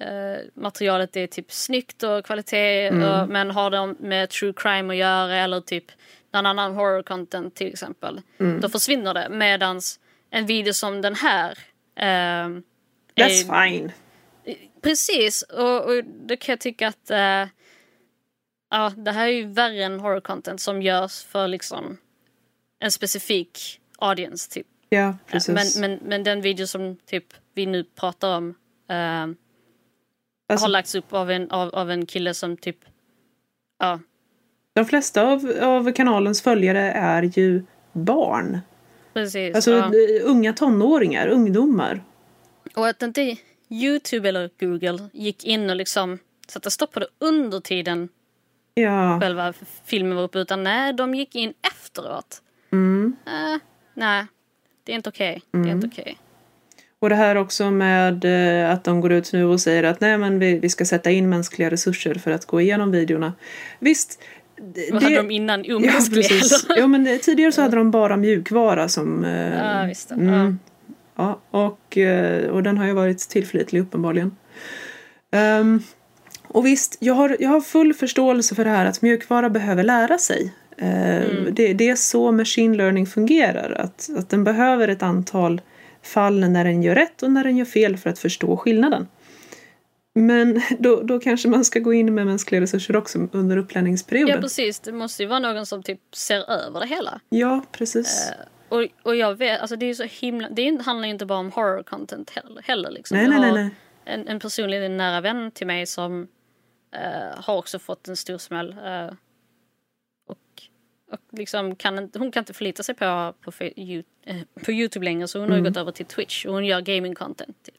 eh, 0.00 0.38
materialet 0.54 1.16
är 1.16 1.26
typ 1.26 1.52
snyggt 1.52 2.02
och 2.02 2.24
kvalitet 2.26 2.86
mm. 2.86 3.10
och, 3.10 3.28
men 3.28 3.50
har 3.50 3.70
det 3.70 3.94
med 3.98 4.30
true 4.30 4.52
crime 4.56 4.94
att 4.94 4.98
göra 4.98 5.36
eller 5.36 5.60
typ 5.60 5.84
någon 6.32 6.46
annan 6.46 6.74
horror 6.74 7.02
content 7.02 7.54
till 7.54 7.66
exempel. 7.66 8.20
Mm. 8.40 8.60
Då 8.60 8.68
försvinner 8.68 9.14
det 9.14 9.28
medans 9.28 10.00
en 10.30 10.46
video 10.46 10.72
som 10.72 11.02
den 11.02 11.14
här 11.14 11.58
eh, 11.96 12.48
That's 13.14 13.50
är, 13.50 13.68
fine. 13.68 13.92
Precis 14.82 15.42
och, 15.42 15.84
och 15.84 16.04
då 16.04 16.36
kan 16.36 16.52
jag 16.52 16.60
tycka 16.60 16.88
att 16.88 17.10
eh, 17.10 17.46
ja, 18.70 18.92
det 18.96 19.12
här 19.12 19.26
är 19.26 19.32
ju 19.32 19.46
värre 19.46 19.84
än 19.84 20.00
horror 20.00 20.20
content 20.20 20.60
som 20.60 20.82
görs 20.82 21.24
för 21.24 21.48
liksom 21.48 21.96
en 22.78 22.90
specifik 22.90 23.80
audience 23.98 24.50
typ. 24.50 24.66
Ja, 24.88 25.16
precis. 25.26 25.78
Men, 25.78 25.90
men, 25.90 26.08
men 26.08 26.24
den 26.24 26.40
video 26.40 26.66
som 26.66 26.96
typ 26.96 27.24
vi 27.54 27.66
nu 27.66 27.84
pratar 27.84 28.36
om 28.36 28.48
uh, 28.90 29.34
Alltså, 30.46 30.64
har 30.64 30.70
lagts 30.70 30.94
upp 30.94 31.12
av 31.12 31.30
en, 31.30 31.50
av, 31.50 31.74
av 31.74 31.90
en 31.90 32.06
kille 32.06 32.34
som 32.34 32.56
typ... 32.56 32.78
Ja. 33.78 34.00
De 34.74 34.84
flesta 34.84 35.22
av, 35.22 35.52
av 35.62 35.92
kanalens 35.92 36.42
följare 36.42 36.80
är 36.92 37.22
ju 37.22 37.64
barn. 37.92 38.60
Precis. 39.12 39.54
Alltså 39.54 39.70
ja. 39.70 39.90
unga 40.24 40.52
tonåringar, 40.52 41.28
ungdomar. 41.28 42.04
Och 42.74 42.88
att 42.88 43.02
inte 43.02 43.36
Youtube 43.68 44.28
eller 44.28 44.50
Google 44.60 45.08
gick 45.12 45.44
in 45.44 45.70
och 45.70 45.76
liksom 45.76 46.18
satte 46.48 46.70
stopp 46.70 46.92
på 46.92 47.00
det 47.00 47.06
under 47.18 47.60
tiden 47.60 48.08
ja. 48.74 49.20
själva 49.20 49.52
filmen 49.84 50.16
var 50.16 50.22
uppe. 50.22 50.38
Utan 50.38 50.62
nej, 50.62 50.92
de 50.92 51.14
gick 51.14 51.34
in 51.34 51.54
efteråt. 51.72 52.42
Mm. 52.72 53.16
Eh, 53.26 53.60
nej, 53.94 54.26
det 54.84 54.92
är 54.92 54.96
inte 54.96 55.08
okej. 55.08 55.42
Det 55.50 55.58
är 55.58 55.72
inte 55.72 55.86
okej. 55.86 56.18
Och 57.04 57.10
det 57.10 57.16
här 57.16 57.36
också 57.36 57.70
med 57.70 58.24
eh, 58.64 58.70
att 58.70 58.84
de 58.84 59.00
går 59.00 59.12
ut 59.12 59.32
nu 59.32 59.44
och 59.44 59.60
säger 59.60 59.82
att 59.84 60.00
nej 60.00 60.18
men 60.18 60.38
vi, 60.38 60.58
vi 60.58 60.68
ska 60.68 60.84
sätta 60.84 61.10
in 61.10 61.28
mänskliga 61.28 61.70
resurser 61.70 62.14
för 62.14 62.30
att 62.30 62.46
gå 62.46 62.60
igenom 62.60 62.90
videorna. 62.90 63.32
Visst. 63.78 64.18
det- 64.74 64.92
Vad 64.92 65.02
hade 65.02 65.16
de 65.16 65.30
innan? 65.30 65.64
Ja, 65.64 65.76
Omänskliga? 65.76 66.22
precis. 66.28 66.64
eller? 66.64 66.78
Ja, 66.80 66.86
men 66.86 67.06
eh, 67.06 67.16
tidigare 67.18 67.52
så 67.52 67.62
hade 67.62 67.76
de 67.76 67.90
bara 67.90 68.16
mjukvara 68.16 68.88
som... 68.88 69.24
eh, 69.24 69.58
Ja, 69.58 69.84
visst. 69.88 70.10
Mm. 70.10 70.58
Ja, 71.16 71.40
och, 71.50 71.98
eh, 71.98 72.48
och 72.50 72.62
den 72.62 72.78
har 72.78 72.86
ju 72.86 72.92
varit 72.92 73.18
tillförlitlig 73.28 73.80
uppenbarligen. 73.80 74.36
Ehm, 75.30 75.82
och 76.48 76.66
visst, 76.66 76.96
jag 77.00 77.14
har, 77.14 77.36
jag 77.40 77.48
har 77.50 77.60
full 77.60 77.94
förståelse 77.94 78.54
för 78.54 78.64
det 78.64 78.70
här 78.70 78.86
att 78.86 79.02
mjukvara 79.02 79.50
behöver 79.50 79.82
lära 79.82 80.18
sig. 80.18 80.52
Eh, 80.76 81.42
det, 81.52 81.72
det 81.74 81.88
är 81.88 81.96
så 81.96 82.32
machine 82.32 82.76
learning 82.76 83.06
fungerar. 83.06 83.70
Att, 83.80 84.08
att 84.18 84.30
den 84.30 84.44
behöver 84.44 84.88
ett 84.88 85.02
antal 85.02 85.60
fall 86.04 86.40
när 86.50 86.64
den 86.64 86.82
gör 86.82 86.94
rätt 86.94 87.22
och 87.22 87.30
när 87.30 87.44
den 87.44 87.56
gör 87.56 87.64
fel 87.64 87.96
för 87.96 88.10
att 88.10 88.18
förstå 88.18 88.56
skillnaden. 88.56 89.08
Men 90.14 90.62
då, 90.78 91.02
då 91.02 91.20
kanske 91.20 91.48
man 91.48 91.64
ska 91.64 91.78
gå 91.78 91.92
in 91.92 92.14
med 92.14 92.26
mänskliga 92.26 92.60
resurser 92.60 92.96
också 92.96 93.28
under 93.32 93.56
Ja, 93.56 93.62
uppladdningsperioden. 93.62 94.40
precis. 94.40 94.80
Det 94.80 94.92
måste 94.92 95.22
ju 95.22 95.28
vara 95.28 95.38
någon 95.38 95.66
som 95.66 95.82
typ 95.82 96.00
ser 96.16 96.50
över 96.50 96.80
det 96.80 96.86
hela. 96.86 97.20
Ja, 97.28 97.62
precis. 97.72 98.30
Eh, 98.30 98.46
och, 98.68 98.86
och 99.02 99.16
jag 99.16 99.34
vet, 99.34 99.60
alltså 99.60 99.76
det 99.76 99.86
är 99.86 99.88
ju 99.88 99.94
så 99.94 100.04
himla, 100.10 100.48
det 100.50 100.82
handlar 100.84 101.06
ju 101.06 101.12
inte 101.12 101.26
bara 101.26 101.38
om 101.38 101.50
horror 101.52 101.82
content 101.82 102.30
heller. 102.30 102.62
heller 102.62 102.90
liksom. 102.90 103.16
nej, 103.18 103.28
nej, 103.28 103.40
nej, 103.40 103.52
nej. 103.52 103.70
En, 104.04 104.28
en 104.28 104.40
personlig 104.40 104.90
nära 104.90 105.20
vän 105.20 105.50
till 105.50 105.66
mig 105.66 105.86
som 105.86 106.28
eh, 106.96 107.42
har 107.44 107.56
också 107.56 107.78
fått 107.78 108.08
en 108.08 108.16
stor 108.16 108.38
smäll. 108.38 108.70
eh, 108.84 109.10
och 111.14 111.38
liksom 111.38 111.76
kan, 111.76 112.10
hon 112.14 112.32
kan 112.32 112.40
inte 112.40 112.54
förlita 112.54 112.82
sig 112.82 112.94
på, 112.94 113.34
på, 113.40 113.52
eh, 113.64 114.42
på 114.64 114.72
Youtube 114.72 115.04
längre 115.04 115.28
så 115.28 115.40
hon 115.40 115.50
har 115.50 115.56
ju 115.56 115.64
gått 115.64 115.76
över 115.76 115.92
till 115.92 116.06
Twitch 116.06 116.46
och 116.46 116.52
hon 116.52 116.66
gör 116.66 116.80
gaming 116.80 117.14
content. 117.14 117.62
Typ. 117.62 117.74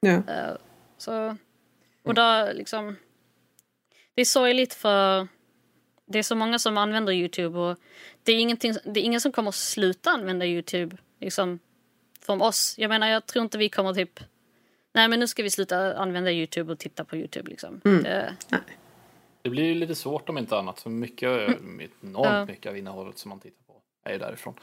Ja. 0.00 0.10
Eh, 0.10 0.56
så, 0.98 1.36
och 2.02 2.14
där 2.14 2.54
liksom... 2.54 2.96
Det 4.14 4.20
är 4.20 4.24
sorgligt 4.24 4.74
för 4.74 5.28
det 6.06 6.18
är 6.18 6.22
så 6.22 6.34
många 6.34 6.58
som 6.58 6.78
använder 6.78 7.12
Youtube 7.12 7.58
och 7.58 7.78
det 8.22 8.32
är, 8.32 8.38
ingenting, 8.38 8.74
det 8.84 9.00
är 9.00 9.04
ingen 9.04 9.20
som 9.20 9.32
kommer 9.32 9.50
sluta 9.50 10.10
använda 10.10 10.46
Youtube 10.46 10.96
liksom 11.20 11.58
från 12.20 12.42
oss. 12.42 12.74
Jag 12.78 12.88
menar 12.88 13.08
jag 13.08 13.26
tror 13.26 13.42
inte 13.42 13.58
vi 13.58 13.68
kommer 13.68 13.94
typ 13.94 14.20
Nej 14.94 15.08
men 15.08 15.20
nu 15.20 15.26
ska 15.26 15.42
vi 15.42 15.50
sluta 15.50 15.94
använda 15.96 16.32
Youtube 16.32 16.72
och 16.72 16.78
titta 16.78 17.04
på 17.04 17.16
Youtube 17.16 17.50
liksom. 17.50 17.80
Det, 18.02 18.34
Det 19.42 19.50
blir 19.50 19.64
ju 19.64 19.74
lite 19.74 19.94
svårt 19.94 20.28
om 20.28 20.38
inte 20.38 20.58
annat. 20.58 20.80
För 20.80 20.90
mycket, 20.90 21.28
enormt 21.30 21.88
Ja. 22.26 22.44
mycket 22.46 22.70
av 22.70 22.76
innehållet 22.76 23.18
som 23.18 23.28
man 23.28 23.40
tittar 23.40 23.64
på 23.66 23.80
är 24.04 24.12
ju 24.12 24.18
därifrån. 24.18 24.54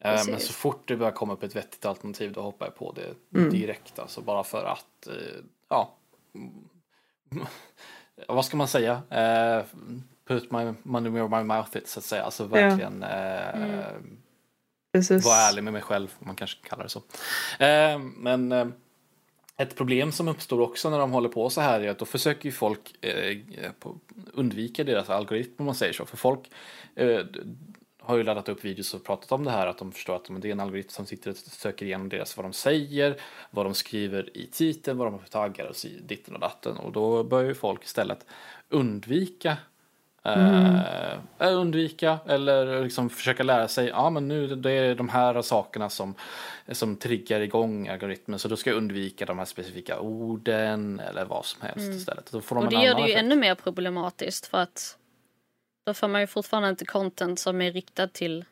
Eh, 0.00 0.10
Men 0.10 0.16
Precis. 0.26 0.46
så 0.46 0.52
fort 0.52 0.88
det 0.88 0.96
börjar 0.96 1.12
komma 1.12 1.32
upp 1.32 1.42
ett 1.42 1.56
vettigt 1.56 1.84
alternativ 1.86 2.32
då 2.32 2.40
hoppar 2.42 2.66
jag 2.66 2.74
på 2.76 2.92
det 2.92 3.14
direkt. 3.50 3.98
Alltså 3.98 4.20
bara 4.20 4.44
för 4.44 4.64
att, 4.64 5.06
eh, 5.06 5.14
ja. 5.68 5.94
Vad 8.28 8.44
ska 8.44 8.56
man 8.56 8.68
säga? 8.68 9.02
Eh, 9.10 9.64
Put 10.26 10.50
my 10.50 10.74
money 10.82 11.10
where 11.12 11.28
my 11.28 11.42
mouth 11.42 11.76
is 11.76 11.90
så 11.90 11.98
att 12.00 12.04
säga. 12.04 12.22
Alltså 12.22 12.44
verkligen 12.44 13.02
eh, 13.02 13.92
Precis. 14.92 15.24
vara 15.24 15.36
ärlig 15.36 15.64
med 15.64 15.72
mig 15.72 15.82
själv, 15.82 16.14
om 16.18 16.26
man 16.26 16.36
kanske 16.36 16.68
kallar 16.68 16.82
det 16.82 16.88
så. 16.88 16.98
Eh, 17.64 17.98
men 17.98 18.52
eh, 18.52 18.66
ett 19.60 19.76
problem 19.76 20.12
som 20.12 20.28
uppstår 20.28 20.60
också 20.60 20.90
när 20.90 20.98
de 20.98 21.12
håller 21.12 21.28
på 21.28 21.50
så 21.50 21.60
här 21.60 21.80
är 21.80 21.90
att 21.90 21.98
då 21.98 22.04
försöker 22.04 22.46
ju 22.46 22.52
folk 22.52 23.04
eh, 23.04 23.36
undvika 24.32 24.84
deras 24.84 25.10
algoritm 25.10 25.54
om 25.56 25.66
man 25.66 25.74
säger 25.74 25.92
så. 25.92 26.06
För 26.06 26.16
folk 26.16 26.50
eh, 26.94 27.20
har 28.00 28.16
ju 28.16 28.22
laddat 28.22 28.48
upp 28.48 28.64
videos 28.64 28.94
och 28.94 29.04
pratat 29.04 29.32
om 29.32 29.44
det 29.44 29.50
här 29.50 29.66
att 29.66 29.78
de 29.78 29.92
förstår 29.92 30.16
att 30.16 30.28
det 30.42 30.48
är 30.48 30.52
en 30.52 30.60
algoritm 30.60 30.88
som 30.88 31.06
sitter 31.06 31.30
och 31.30 31.36
söker 31.36 31.86
igenom 31.86 32.08
deras 32.08 32.36
vad 32.36 32.46
de 32.46 32.52
säger, 32.52 33.20
vad 33.50 33.66
de 33.66 33.74
skriver 33.74 34.36
i 34.36 34.46
titeln, 34.46 34.98
vad 34.98 35.06
de 35.06 35.14
har 35.14 35.20
för 35.20 35.28
taggar 35.28 35.66
och 35.66 35.76
ditten 36.02 36.34
och 36.34 36.40
datten. 36.40 36.76
Och 36.76 36.92
då 36.92 37.24
börjar 37.24 37.48
ju 37.48 37.54
folk 37.54 37.84
istället 37.84 38.26
undvika 38.68 39.56
Eh, 40.34 41.56
undvika 41.56 42.18
eller 42.26 42.82
liksom 42.84 43.10
försöka 43.10 43.42
lära 43.42 43.68
sig, 43.68 43.86
ja 43.88 44.10
men 44.10 44.28
nu 44.28 44.46
det 44.46 44.72
är 44.72 44.94
de 44.94 45.08
här 45.08 45.42
sakerna 45.42 45.90
som, 45.90 46.14
som 46.72 46.96
triggar 46.96 47.40
igång 47.40 47.88
algoritmen 47.88 48.38
så 48.38 48.48
då 48.48 48.56
ska 48.56 48.70
jag 48.70 48.76
undvika 48.76 49.26
de 49.26 49.38
här 49.38 49.44
specifika 49.44 50.00
orden 50.00 51.00
eller 51.00 51.24
vad 51.24 51.44
som 51.44 51.62
helst 51.62 51.94
istället. 51.94 52.32
Då 52.32 52.40
får 52.40 52.56
de 52.56 52.64
och 52.64 52.70
det 52.70 52.76
gör 52.84 52.94
det 52.94 53.00
ju 53.00 53.06
effekt. 53.06 53.20
ännu 53.24 53.36
mer 53.36 53.54
problematiskt 53.54 54.46
för 54.46 54.58
att 54.58 54.96
då 55.86 55.94
får 55.94 56.08
man 56.08 56.20
ju 56.20 56.26
fortfarande 56.26 56.68
inte 56.68 56.84
content 56.84 57.38
som 57.38 57.62
är 57.62 57.72
riktad 57.72 58.08
till 58.08 58.44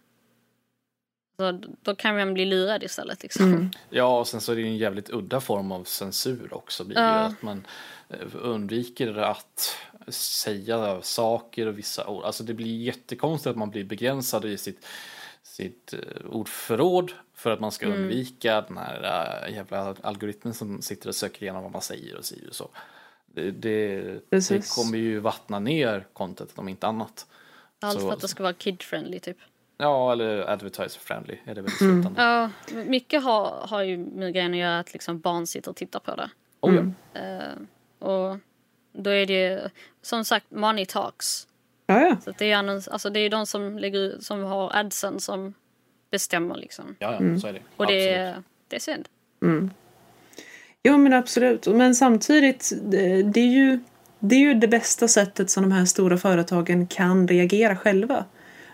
så 1.38 1.60
då 1.82 1.94
kan 1.94 2.16
man 2.16 2.34
bli 2.34 2.44
lurad 2.44 2.82
istället 2.82 3.22
liksom. 3.22 3.70
Ja, 3.90 4.18
och 4.18 4.28
sen 4.28 4.40
så 4.40 4.52
är 4.52 4.56
det 4.56 4.62
ju 4.62 4.68
en 4.68 4.76
jävligt 4.76 5.10
udda 5.10 5.40
form 5.40 5.72
av 5.72 5.84
censur 5.84 6.54
också. 6.54 6.84
Blir 6.84 6.98
Ja. 6.98 7.04
att 7.04 7.42
man 7.42 7.66
eh, 8.08 8.18
undviker 8.34 9.16
att 9.16 9.76
säga 10.08 11.02
saker 11.02 11.66
och 11.66 11.78
vissa 11.78 12.06
ord. 12.06 12.24
Alltså 12.24 12.44
det 12.44 12.54
blir 12.54 12.76
jättekonstigt 12.82 13.50
att 13.50 13.56
man 13.56 13.70
blir 13.70 13.84
begränsad 13.84 14.44
i 14.44 14.56
sitt, 14.58 14.86
sitt 15.42 15.92
eh, 15.94 16.26
ordförråd 16.30 17.12
för 17.34 17.50
att 17.50 17.60
man 17.60 17.72
ska 17.72 17.86
Mm. 17.86 17.98
undvika 18.02 18.60
den 18.60 18.76
här 18.76 19.44
eh, 19.48 19.54
jävla 19.54 19.94
algoritmen 20.02 20.54
som 20.54 20.82
sitter 20.82 21.08
och 21.08 21.14
söker 21.14 21.42
igenom 21.42 21.62
vad 21.62 21.72
man 21.72 21.82
säger 21.82 22.16
och 22.16 22.24
säger 22.24 22.48
och 22.48 22.54
så. 22.54 22.68
Det, 23.26 23.50
det, 23.50 24.00
det 24.30 24.68
kommer 24.74 24.98
ju 24.98 25.18
vattna 25.18 25.58
ner 25.58 26.06
contentet 26.12 26.58
om 26.58 26.68
inte 26.68 26.86
annat. 26.86 27.26
Allt 27.80 28.00
Så- 28.00 28.06
för 28.06 28.12
att 28.14 28.20
det 28.20 28.28
ska 28.28 28.42
vara 28.42 28.52
kid-friendly 28.52 29.18
typ. 29.20 29.36
Ja, 29.78 30.12
eller 30.12 30.50
advertiser 30.50 31.00
friendly 31.00 31.38
är 31.44 31.54
det 31.54 31.62
väl 31.62 31.70
i 31.80 31.84
Mm. 31.84 32.02
slutändan. 32.02 32.50
Ja, 32.74 32.82
mycket 32.84 33.22
har, 33.22 33.66
har 33.68 33.82
ju 33.82 33.96
med 33.96 34.32
grejen 34.32 34.52
att 34.52 34.58
göra 34.58 34.78
att 34.78 34.92
liksom 34.92 35.20
barn 35.20 35.46
sitter 35.46 35.70
och 35.70 35.76
tittar 35.76 36.00
på 36.00 36.14
det. 36.14 36.30
Oh, 36.60 36.74
ja. 36.74 37.20
Eh, 37.20 37.52
och 38.08 38.36
då 38.96 39.10
är 39.10 39.26
det 39.26 39.70
som 40.02 40.24
sagt 40.24 40.50
money 40.50 40.86
talks. 40.86 41.46
Ja, 41.86 42.00
ja. 42.00 42.16
Så 42.24 42.32
det 42.38 42.50
är 42.50 42.56
annons, 42.56 42.88
alltså 42.88 43.10
det 43.10 43.20
är 43.20 43.30
de 43.30 43.46
som 43.46 43.78
lägger 43.78 44.16
som 44.20 44.42
har 44.42 44.70
adsen 44.74 45.20
som 45.20 45.54
bestämmer 46.10 46.56
liksom. 46.56 46.96
ja, 46.98 47.18
ja, 47.20 47.38
så 47.38 47.46
är 47.46 47.52
det. 47.52 47.60
Och 47.76 47.86
det 47.86 48.08
är, 48.08 48.42
det 48.68 48.76
är 48.76 48.80
synd. 48.80 49.08
Jo 50.82 50.98
men 50.98 51.12
absolut. 51.12 51.66
Men 51.66 51.94
samtidigt, 51.94 52.72
det, 52.82 53.22
det, 53.22 53.40
är 53.40 53.46
ju, 53.46 53.78
det 54.18 54.34
är 54.34 54.40
ju 54.40 54.54
det 54.54 54.68
bästa 54.68 55.08
sättet 55.08 55.50
som 55.50 55.62
de 55.62 55.72
här 55.72 55.84
stora 55.84 56.18
företagen 56.18 56.86
kan 56.86 57.28
reagera 57.28 57.76
själva. 57.76 58.24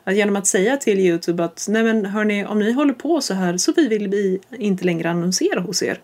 Att 0.04 0.16
genom 0.16 0.36
att 0.36 0.46
säga 0.46 0.76
till 0.76 0.98
Youtube 0.98 1.44
att 1.44 1.66
nej 1.68 1.82
men 1.82 2.06
hörni, 2.06 2.46
om 2.46 2.58
ni 2.58 2.72
håller 2.72 2.94
på 2.94 3.20
så 3.20 3.34
här 3.34 3.56
så 3.56 3.72
vi 3.76 3.88
vill 3.88 4.08
vi 4.08 4.40
inte 4.50 4.84
längre 4.84 5.10
annonsera 5.10 5.60
hos 5.60 5.82
er. 5.82 6.00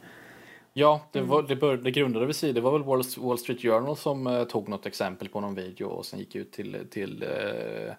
Ja, 0.79 1.01
det, 1.13 1.21
var, 1.21 1.43
det, 1.43 1.57
bör, 1.57 1.77
det 1.77 1.91
grundade 1.91 2.27
vi 2.27 2.33
sig. 2.33 2.53
Det 2.53 2.61
var 2.61 2.73
väl 2.73 2.83
Wall, 3.17 3.39
Street 3.39 3.63
Journal 3.63 3.97
som 3.97 4.27
eh, 4.27 4.45
tog 4.45 4.69
något 4.69 4.87
exempel 4.87 5.29
på 5.29 5.41
någon 5.41 5.55
video 5.55 5.87
och 5.87 6.07
sen 6.07 6.19
gick 6.19 6.35
ut 6.35 6.53
till, 6.53 6.87
till 6.91 7.23
eh, 7.23 7.93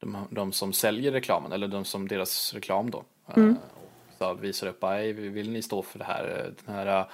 de, 0.00 0.16
de 0.30 0.52
som 0.52 0.72
säljer 0.72 1.12
reklamen 1.12 1.52
eller 1.52 1.68
de 1.68 1.84
som 1.84 2.08
deras 2.08 2.54
reklam 2.54 2.90
då. 2.90 3.04
Eh, 3.36 3.48
och 3.50 4.18
så 4.18 4.34
visar 4.34 4.66
upp, 4.66 4.84
"Aj, 4.84 5.12
vill 5.12 5.50
ni 5.50 5.62
stå 5.62 5.82
för 5.82 5.98
det 5.98 6.04
här? 6.04 6.24
eh, 6.46 6.52
Den 6.66 6.74
här 6.74 7.06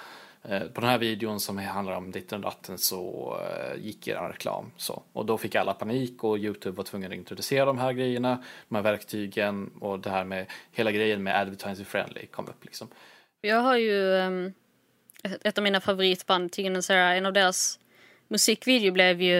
eh, 0.43 0.59
på 0.67 0.81
den 0.81 0.89
här 0.89 0.97
videon 0.97 1.39
som 1.39 1.57
handlar 1.57 1.97
om 1.97 2.11
ditten 2.11 2.35
och 2.37 2.51
datten 2.51 2.77
så 2.77 3.35
eh, 3.41 3.81
gick 3.83 4.07
er 4.07 4.15
reklam 4.15 4.71
så. 4.77 5.03
Och 5.13 5.25
då 5.25 5.37
fick 5.37 5.55
alla 5.55 5.73
panik 5.73 6.23
och 6.23 6.37
Youtube 6.37 6.77
var 6.77 6.83
tvungen 6.83 7.11
att 7.11 7.17
introducera 7.17 7.65
de 7.65 7.77
här 7.77 7.93
grejerna, 7.93 8.43
de 8.69 8.75
här 8.75 8.83
verktygen 8.83 9.71
och 9.79 9.99
det 9.99 10.09
här 10.09 10.23
med 10.23 10.45
hela 10.71 10.91
grejen 10.91 11.23
med 11.23 11.39
advertising 11.39 11.85
friendly 11.85 12.25
kom 12.25 12.47
upp 12.47 12.65
liksom. 12.65 12.87
Jag 13.41 13.59
har 13.61 13.77
ju 13.77 14.15
ehm, 14.17 14.53
ett- 15.23 15.57
av 15.57 15.63
mina 15.63 15.81
favoritband, 15.81 16.51
Teen 16.51 16.75
and 16.75 16.85
Sarah, 16.85 17.17
en 17.17 17.25
av 17.25 17.33
deras 17.33 17.79
musikvideo 18.27 18.91
blev 18.91 19.21
ju 19.21 19.35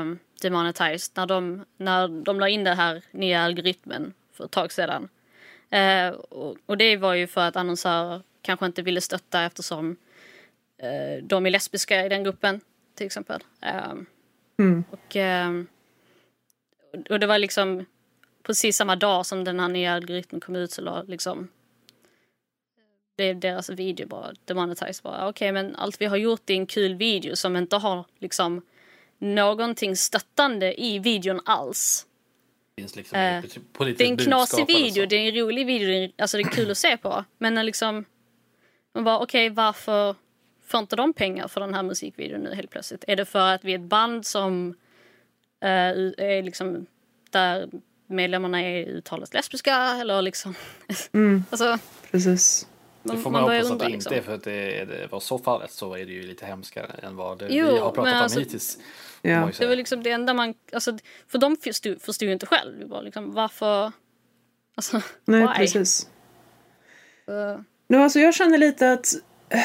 um, 0.00 0.18
demonetized 0.42 1.12
när 1.16 1.26
de, 1.26 1.64
när 1.76 2.08
de 2.08 2.40
la 2.40 2.48
in 2.48 2.64
den 2.64 2.76
här 2.76 3.02
nya 3.10 3.40
algoritmen 3.42 4.12
för 4.32 4.44
ett 4.44 4.50
tag 4.50 4.72
sedan. 4.72 5.08
Eh, 5.70 6.08
och, 6.08 6.56
och 6.66 6.78
det 6.78 6.96
var 6.96 7.14
ju 7.14 7.26
för 7.26 7.40
att 7.48 7.56
annonsörer 7.56 8.22
kanske 8.42 8.66
inte 8.66 8.82
ville 8.82 9.00
stötta 9.00 9.42
eftersom 9.44 9.96
eh, 10.78 11.22
de 11.24 11.46
är 11.46 11.50
lesbiska 11.50 12.06
i 12.06 12.08
den 12.08 12.24
gruppen 12.24 12.60
till 12.94 13.06
exempel. 13.06 13.40
Ehm, 13.60 14.06
Mm. 14.60 14.84
och, 14.90 15.16
ehm, 15.16 15.66
och 17.10 17.20
det 17.20 17.26
var 17.26 17.38
liksom 17.38 17.84
precis 18.42 18.76
samma 18.76 18.96
dag 18.96 19.26
som 19.26 19.44
den 19.44 19.60
här 19.60 19.68
nya 19.68 19.92
algoritmen 19.94 20.40
kom 20.40 20.56
ut 20.56 20.70
så 20.72 20.82
la 20.82 21.02
liksom 21.02 21.48
blev 23.18 23.40
deras 23.40 23.70
video 23.70 24.06
bara 24.06 24.32
demonetized. 24.44 25.02
Bara, 25.02 25.28
Okej, 25.28 25.52
men 25.52 25.76
allt 25.76 26.00
vi 26.00 26.06
har 26.06 26.16
gjort 26.16 26.50
är 26.50 26.54
en 26.54 26.66
kul 26.66 26.94
video 26.94 27.36
som 27.36 27.56
inte 27.56 27.76
har 27.76 28.04
liksom 28.18 28.62
någonting 29.18 29.96
stöttande 29.96 30.80
i 30.82 30.98
videon 30.98 31.40
alls. 31.44 32.06
finns 32.76 32.96
liksom 32.96 33.18
Eh, 33.18 33.42
Det 33.78 34.00
är 34.00 34.02
en 34.02 34.16
knasig 34.16 34.66
video, 34.66 35.06
det 35.06 35.16
är 35.16 35.28
en 35.28 35.34
rolig 35.34 35.66
video, 35.66 35.88
det 35.88 36.04
är, 36.04 36.12
alltså 36.18 36.36
det 36.36 36.42
är 36.42 36.48
kul 36.48 36.70
att 36.70 36.78
se 36.78 36.96
på. 36.96 37.24
Men 37.38 37.54
när 37.54 37.62
liksom, 37.62 38.04
man 38.94 39.04
bara 39.04 39.18
okej 39.18 39.50
varför 39.50 40.14
får 40.66 40.80
inte 40.80 40.96
de 40.96 41.12
pengar 41.12 41.48
för 41.48 41.60
den 41.60 41.74
här 41.74 41.82
musikvideon 41.82 42.40
nu 42.40 42.54
helt 42.54 42.70
plötsligt? 42.70 43.04
Är 43.08 43.16
det 43.16 43.24
för 43.24 43.54
att 43.54 43.64
vi 43.64 43.72
är 43.72 43.78
ett 43.78 43.84
band 43.84 44.26
som 44.26 44.74
eh, 45.60 45.68
är 46.28 46.42
liksom 46.42 46.86
där 47.30 47.68
medlemmarna 48.06 48.62
är 48.62 48.86
uttalat 48.86 49.34
lesbiska 49.34 49.74
eller 50.00 50.22
liksom. 50.22 50.54
Mm, 51.12 51.44
alltså, 51.50 51.78
precis. 52.10 52.66
Det 53.02 53.12
man, 53.12 53.22
får 53.22 53.30
man 53.30 53.42
man 53.42 53.50
hoppas 53.50 53.70
att 53.70 53.78
det 53.78 53.88
liksom. 53.88 54.14
inte 54.14 54.22
är 54.22 54.26
för 54.26 54.34
att 54.34 54.44
det, 54.44 54.84
det 54.84 55.06
var 55.12 55.20
så 55.20 55.38
fallet 55.38 55.72
så 55.72 55.94
är 55.94 56.06
det 56.06 56.12
ju 56.12 56.22
lite 56.22 56.46
hemskare 56.46 56.90
än 57.02 57.16
vad 57.16 57.38
det, 57.38 57.46
Jo, 57.50 57.66
vi 57.66 57.78
har 57.78 57.90
pratat 57.90 58.14
om 58.14 58.22
alltså- 58.22 58.38
hittills. 58.38 58.78
Ja. 59.22 59.50
Det 59.58 59.66
var 59.66 59.76
liksom 59.76 60.02
det 60.02 60.10
enda 60.10 60.34
man, 60.34 60.54
alltså, 60.72 60.98
för 61.28 61.38
de 61.38 61.56
förstod, 61.56 62.02
förstod 62.02 62.26
ju 62.26 62.32
inte 62.32 62.46
själv. 62.46 62.78
Vi 62.78 62.84
bara 62.84 63.00
liksom, 63.00 63.34
varför, 63.34 63.92
alltså, 64.74 65.00
Nej, 65.24 65.40
why? 65.40 65.48
precis. 65.54 66.08
Så, 67.26 67.64
No, 67.88 67.96
alltså 67.96 68.18
jag 68.18 68.34
känner 68.34 68.58
lite 68.58 68.92
att 68.92 69.14
eh, 69.48 69.60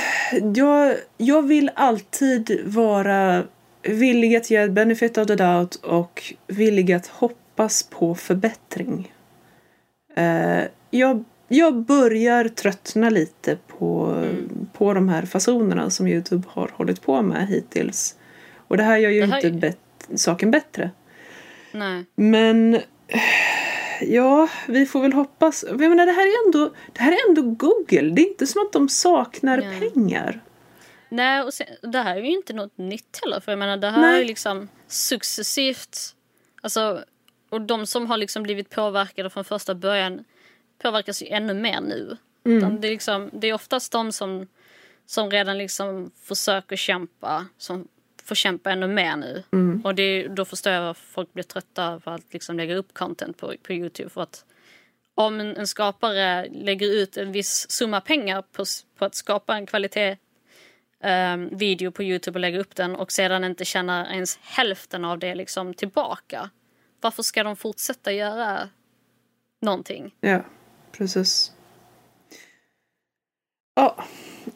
jag, 0.55 0.95
jag 1.17 1.41
vill 1.47 1.71
alltid 1.75 2.61
vara 2.65 3.43
villig 3.81 4.35
att 4.35 4.49
ge 4.51 4.67
benefit 4.67 5.17
of 5.17 5.27
the 5.27 5.35
doubt 5.35 5.75
och 5.75 6.33
villig 6.47 6.91
att 6.93 7.07
hoppas 7.07 7.83
på 7.83 8.15
förbättring. 8.15 9.13
Eh, 10.15 10.63
jag, 10.89 11.23
jag 11.53 11.75
börjar 11.85 12.47
tröttna 12.47 13.09
lite 13.09 13.57
på, 13.67 14.15
på 14.73 14.93
de 14.93 15.09
här 15.09 15.25
fasonerna 15.25 15.89
som 15.89 16.07
Youtube 16.07 16.47
har 16.49 16.71
hållit 16.73 17.01
på 17.01 17.21
med 17.21 17.47
hittills. 17.47 18.15
Och 18.67 18.77
det 18.77 18.83
här 18.83 18.97
gör 18.97 19.09
ju 19.09 19.25
Det 19.25 19.35
inte 19.35 19.51
bet- 19.51 20.09
saken 20.19 20.51
bättre. 20.51 20.91
nej. 21.71 22.05
Men 22.15 22.79
ja, 24.01 24.47
vi 24.67 24.85
får 24.85 25.01
väl 25.01 25.13
hoppas. 25.13 25.65
Jag 25.67 25.79
menar, 25.79 26.05
det 26.05 26.11
här 26.11 26.27
är 26.27 26.45
ändå, 26.45 26.73
det 26.93 27.01
här 27.01 27.11
är 27.11 27.29
ändå 27.29 27.41
Google. 27.41 28.09
Det 28.15 28.21
är 28.21 28.27
inte 28.27 28.47
som 28.47 28.61
att 28.61 28.73
de 28.73 28.89
saknar 28.89 29.57
Nej. 29.57 29.79
pengar. 29.93 30.39
Nej, 31.09 31.41
och 31.41 31.53
sen, 31.53 31.67
det 31.81 31.99
här 31.99 32.15
är 32.15 32.21
ju 32.21 32.31
inte 32.31 32.53
något 32.53 32.77
nytt 32.77 33.19
heller. 33.23 33.39
För 33.39 33.51
jag 33.51 33.59
menar, 33.59 33.77
det 33.77 33.89
här 33.89 34.01
Nej. 34.01 34.21
är 34.21 34.25
liksom 34.25 34.67
successivt. 34.87 35.97
Alltså, 36.61 37.03
och 37.49 37.61
de 37.61 37.87
som 37.87 38.07
har 38.07 38.17
liksom 38.17 38.43
blivit 38.43 38.69
påverkade 38.69 39.29
från 39.29 39.43
första 39.43 39.75
början 39.75 40.23
påverkas 40.81 41.23
ju 41.23 41.27
ännu 41.27 41.53
mer 41.53 41.81
nu. 41.81 42.17
Utan 42.43 42.81
Det, 42.81 42.87
är 42.87 42.91
liksom, 42.91 43.29
det 43.33 43.47
är 43.47 43.53
oftast 43.53 43.91
de 43.91 44.11
som, 44.11 44.47
som 45.05 45.31
redan 45.31 45.57
liksom 45.57 46.11
försöker 46.23 46.75
kämpa 46.75 47.45
som 47.57 47.87
får 48.23 48.35
kämpa 48.35 48.71
ännu 48.71 48.87
mer 48.87 49.15
nu. 49.15 49.43
Och 49.83 49.95
det, 49.95 50.27
då 50.27 50.45
förstår 50.45 50.73
jag 50.73 50.81
varför 50.81 51.05
folk 51.05 51.33
blir 51.33 51.43
trötta 51.43 51.99
på 51.99 52.09
att 52.09 52.33
liksom 52.33 52.57
lägga 52.57 52.75
upp 52.75 52.93
content 52.93 53.37
på, 53.37 53.53
på 53.63 53.73
Youtube. 53.73 54.09
För 54.09 54.21
att 54.21 54.45
om 55.15 55.39
en, 55.39 55.57
en 55.57 55.67
skapare 55.67 56.47
lägger 56.49 56.87
ut 56.87 57.17
en 57.17 57.31
viss 57.31 57.71
summa 57.71 58.01
pengar 58.01 58.41
på, 58.41 58.65
på 58.97 59.05
att 59.05 59.15
skapa 59.15 59.55
en 59.55 59.65
kvalitet 59.65 60.17
ehm, 61.03 61.57
video 61.57 61.91
på 61.91 62.03
Youtube 62.03 62.37
och 62.37 62.41
lägga 62.41 62.59
upp 62.59 62.75
den 62.75 62.95
och 62.95 63.11
sedan 63.11 63.43
inte 63.43 63.65
tjänar 63.65 64.05
ens 64.11 64.39
hälften 64.41 65.05
av 65.05 65.19
det 65.19 65.35
liksom 65.35 65.73
tillbaka. 65.73 66.49
Varför 67.01 67.23
ska 67.23 67.43
de 67.43 67.55
fortsätta 67.55 68.11
göra 68.11 68.69
någonting? 69.61 70.15
Ja, 70.19 70.45
precis. 70.97 71.51
Ja, 73.75 73.95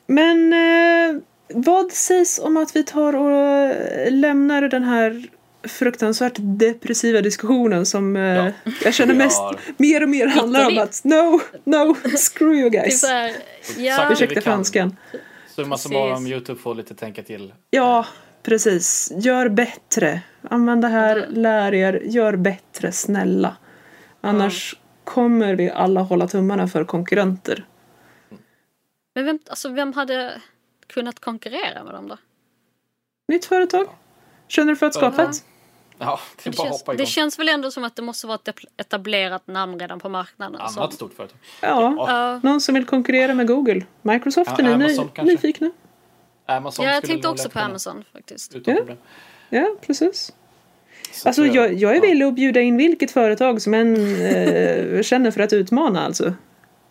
men 0.08 0.54
eh, 0.54 1.22
vad 1.54 1.92
sägs 1.92 2.40
om 2.40 2.58
att 2.58 2.76
vi 2.76 2.84
tar 2.84 3.16
och 3.16 3.72
lämnar 4.12 4.62
den 4.62 4.84
här 4.84 5.24
fruktansvärt 5.64 6.34
depressiva 6.38 7.22
diskussionen 7.22 7.86
som 7.86 8.16
eh, 8.16 8.22
Ja. 8.24 8.52
jag 8.84 8.94
känner 8.94 9.14
mest 9.14 9.38
har 9.40 9.60
mer 9.78 10.04
och 10.04 10.10
mer 10.10 10.28
handlar 10.28 10.68
om 10.68 10.78
att 10.78 11.04
no, 11.04 11.40
no, 11.64 11.96
screw 12.18 12.56
you 12.60 12.70
guys. 12.70 13.04
här, 13.06 13.32
ja, 13.78 14.12
Ursäkta 14.12 14.34
kan. 14.34 14.44
franskan. 14.44 14.98
Summa 15.56 15.78
summarum, 15.78 16.14
Precis. 16.16 16.32
Youtube 16.32 16.60
får 16.62 16.76
lite 16.76 16.96
tänka 16.96 17.24
till. 17.24 17.54
Ja, 17.70 18.06
precis. 18.44 19.12
Gör 19.18 19.50
bättre. 19.50 20.22
Använd 20.50 20.82
det 20.82 20.88
här, 20.88 21.28
lär 21.30 21.74
er, 21.74 22.02
gör 22.06 22.36
bättre, 22.36 22.92
snälla. 22.92 23.56
Annars 24.22 24.76
kommer 25.08 25.56
vi 25.56 25.70
alla 25.72 26.02
hålla 26.02 26.28
tummarna 26.28 26.68
för 26.68 26.84
konkurrenter. 26.84 27.66
men 29.16 29.26
vem, 29.26 29.40
alltså, 29.50 29.70
vem 29.70 29.94
hade 29.94 30.42
kunnat 30.88 31.20
konkurrera 31.20 31.84
med 31.84 31.94
dem 31.94 32.08
då? 32.08 32.18
Nytt 33.28 33.46
företag? 33.46 33.88
Känner 34.48 34.70
du 34.70 34.76
för 34.76 34.86
att 34.86 34.94
skapa 34.94 35.22
Ja. 35.24 35.30
ett? 35.30 35.46
Ja, 36.00 36.20
det 36.44 36.50
Det 36.50 36.58
bara 36.58 36.64
att 36.64 36.70
känns, 36.70 36.82
hoppa 36.82 36.94
det 36.94 37.06
känns 37.06 37.40
väl 37.40 37.50
ändå 37.50 37.72
som 37.72 37.84
att 37.84 37.96
det 37.96 38.02
måste 38.02 38.28
vara 38.28 38.40
ett 38.46 38.60
etablerat 38.78 39.48
namn 39.48 39.80
redan 39.80 40.00
på 40.00 40.10
marknaden. 40.10 40.56
Annat 40.62 40.74
som- 40.74 40.92
stort 40.92 41.14
företag. 41.14 41.38
Ja, 41.62 41.94
Ja. 42.08 42.40
någon 42.44 42.62
som 42.62 42.76
vill 42.76 42.86
konkurrera 42.86 43.34
med 43.34 43.48
Google. 43.48 43.86
Microsoft 44.02 44.52
Ja, 44.58 44.66
är 44.70 44.78
ny, 44.78 45.24
nyfikna? 45.32 45.72
Amazon 46.46 46.86
ja, 46.86 46.92
jag 46.94 47.04
tänkte 47.04 47.28
också 47.30 47.44
på 47.44 47.50
kunna- 47.54 47.66
Amazon 47.66 48.04
faktiskt. 48.14 48.56
Utan 48.56 48.74
Ja. 48.74 48.80
problem. 48.80 48.98
Ja, 49.50 49.76
precis. 49.82 50.34
Så 51.12 51.28
Alltså 51.30 51.46
jag, 51.46 51.74
jag 51.74 51.96
är 51.96 52.02
villig 52.02 52.26
att 52.26 52.36
bjuda 52.36 52.62
in 52.62 52.78
vilket 52.78 53.12
företag 53.12 53.62
som 53.62 53.74
än 53.74 53.96
eh, 54.26 55.02
känner 55.02 55.32
för 55.32 55.42
att 55.42 55.54
utmana 55.54 56.06
alltså. 56.06 56.34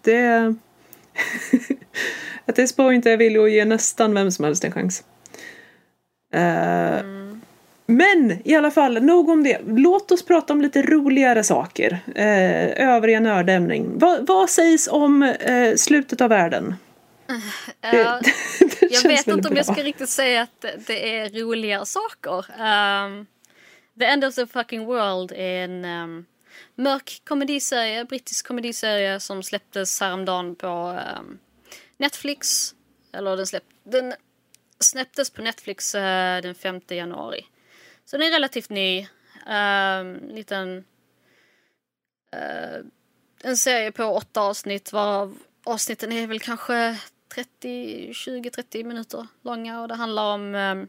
Det... 0.05 0.55
At 2.49 2.55
this 2.57 2.77
point 2.77 3.07
är 3.07 3.11
jag 3.11 3.19
villig 3.19 3.41
att 3.41 3.51
ge 3.53 3.64
nästan 3.64 4.14
vem 4.14 4.31
som 4.31 4.45
helst 4.45 4.64
en 4.64 4.73
chans. 4.73 5.05
Eh, 6.35 7.01
Men 7.87 8.39
i 8.45 8.55
alla 8.55 8.71
fall, 8.71 9.03
nog 9.03 9.29
om 9.29 9.43
det. 9.45 9.61
Låt 9.67 10.11
oss 10.12 10.25
prata 10.25 10.53
om 10.53 10.61
lite 10.62 10.83
roligare 10.83 11.45
saker. 11.45 11.99
Eh, 12.14 12.89
övriga 12.95 13.21
nördämning. 13.21 13.99
Va, 13.99 14.19
vad 14.21 14.51
sägs 14.51 14.89
om 14.89 15.23
eh, 15.23 15.75
slutet 15.77 16.21
av 16.21 16.29
världen? 16.31 16.75
Det, 17.91 17.97
Ja, 17.97 18.21
det 18.81 18.91
jag 18.93 19.03
vet 19.03 19.27
inte 19.27 19.33
om 19.33 19.41
bra. 19.41 19.57
jag 19.57 19.67
ska 19.67 19.83
riktigt 19.83 20.09
säga 20.09 20.43
att 20.43 20.61
det- 20.61 20.87
det 20.87 21.17
är 21.19 21.29
roligare 21.45 21.87
saker. 21.87 22.37
Um, 23.07 23.27
the 23.99 24.05
End 24.05 24.24
of 24.24 24.34
the 24.34 24.47
Fucking 24.47 24.84
World 24.86 25.32
är 25.32 25.64
en 25.64 25.84
um, 25.84 26.26
mörk 26.74 27.22
komediserie, 27.24 28.05
brittisk 28.05 28.47
komediserie 28.47 29.20
som 29.20 29.42
släpptes 29.42 30.01
häromdagen 30.01 30.55
på 30.55 31.01
um, 31.18 31.38
Netflix. 31.97 32.74
Eller 33.12 33.36
den, 33.36 33.47
släpp, 33.47 33.64
den 33.84 34.14
släpptes 34.80 35.30
på 35.30 35.42
Netflix 35.42 35.94
uh, 35.94 36.01
den 36.42 36.55
5 36.55 36.80
januari. 36.88 37.47
Så 38.05 38.16
den 38.16 38.26
är 38.26 38.30
relativt 38.30 38.70
ny. 38.70 39.09
Um, 39.47 40.28
liten... 40.34 40.84
uh, 42.36 42.86
en 43.42 43.57
serie 43.57 43.92
på 43.92 44.05
åtta 44.05 44.40
avsnitt 44.40 44.92
varav 44.92 45.38
avsnitten 45.64 46.12
är 46.12 46.26
väl 46.26 46.40
kanske 46.40 47.01
30, 47.34 48.12
20-30 48.12 48.84
minuter 48.84 49.26
långa 49.42 49.80
och 49.80 49.88
det 49.88 49.94
handlar 49.94 50.34
om, 50.34 50.55
um, 50.55 50.88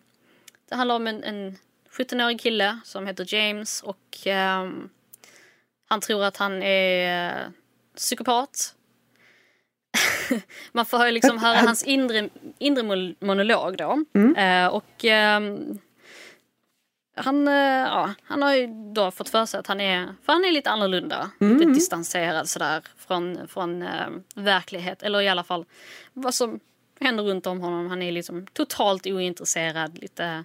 det 0.70 0.76
handlar 0.76 0.96
om 0.96 1.08
en, 1.08 1.24
en 1.24 1.58
17-årig 1.98 2.40
kille 2.42 2.80
som 2.84 3.08
heter 3.08 3.34
James 3.36 3.82
och 3.84 4.18
ehm, 4.26 4.90
han 5.90 6.02
tror 6.02 6.24
att 6.24 6.38
han 6.38 6.64
är 6.64 7.30
eh, 7.46 7.50
psykopat. 7.96 8.74
Man 10.72 10.86
får 10.86 11.12
liksom 11.12 11.38
höra 11.38 11.58
hans 11.58 11.84
inre, 11.84 12.30
inre 12.60 12.84
mon- 12.84 13.16
monolog 13.20 13.78
då. 13.78 14.06
Eh, 14.38 14.68
och 14.68 15.06
ehm, 15.06 15.80
han, 17.16 17.48
eh, 17.48 17.54
ja, 17.88 18.14
han 18.24 18.42
har 18.42 18.56
ju 18.56 18.68
då 18.94 19.12
fått 19.12 19.30
för 19.30 19.46
sig 19.46 19.60
att 19.60 19.68
han 19.68 19.82
är, 19.82 20.06
för 20.26 20.34
han 20.34 20.46
är 20.46 20.52
lite 20.52 20.70
annorlunda, 20.70 21.32
lite 21.40 21.72
distanserad 21.74 22.50
sådär 22.50 22.84
från, 22.98 23.48
från 23.48 23.82
eh, 23.82 24.08
verklighet, 24.36 25.04
eller 25.04 25.22
i 25.22 25.28
alla 25.30 25.44
fall 25.44 25.66
vad 26.14 26.34
som 26.34 26.60
händer 27.00 27.24
runt 27.24 27.48
om 27.48 27.62
honom. 27.62 27.90
Han 27.90 28.02
är 28.02 28.12
liksom 28.12 28.48
totalt 28.48 29.06
ointresserad, 29.08 29.98
lite, 30.02 30.44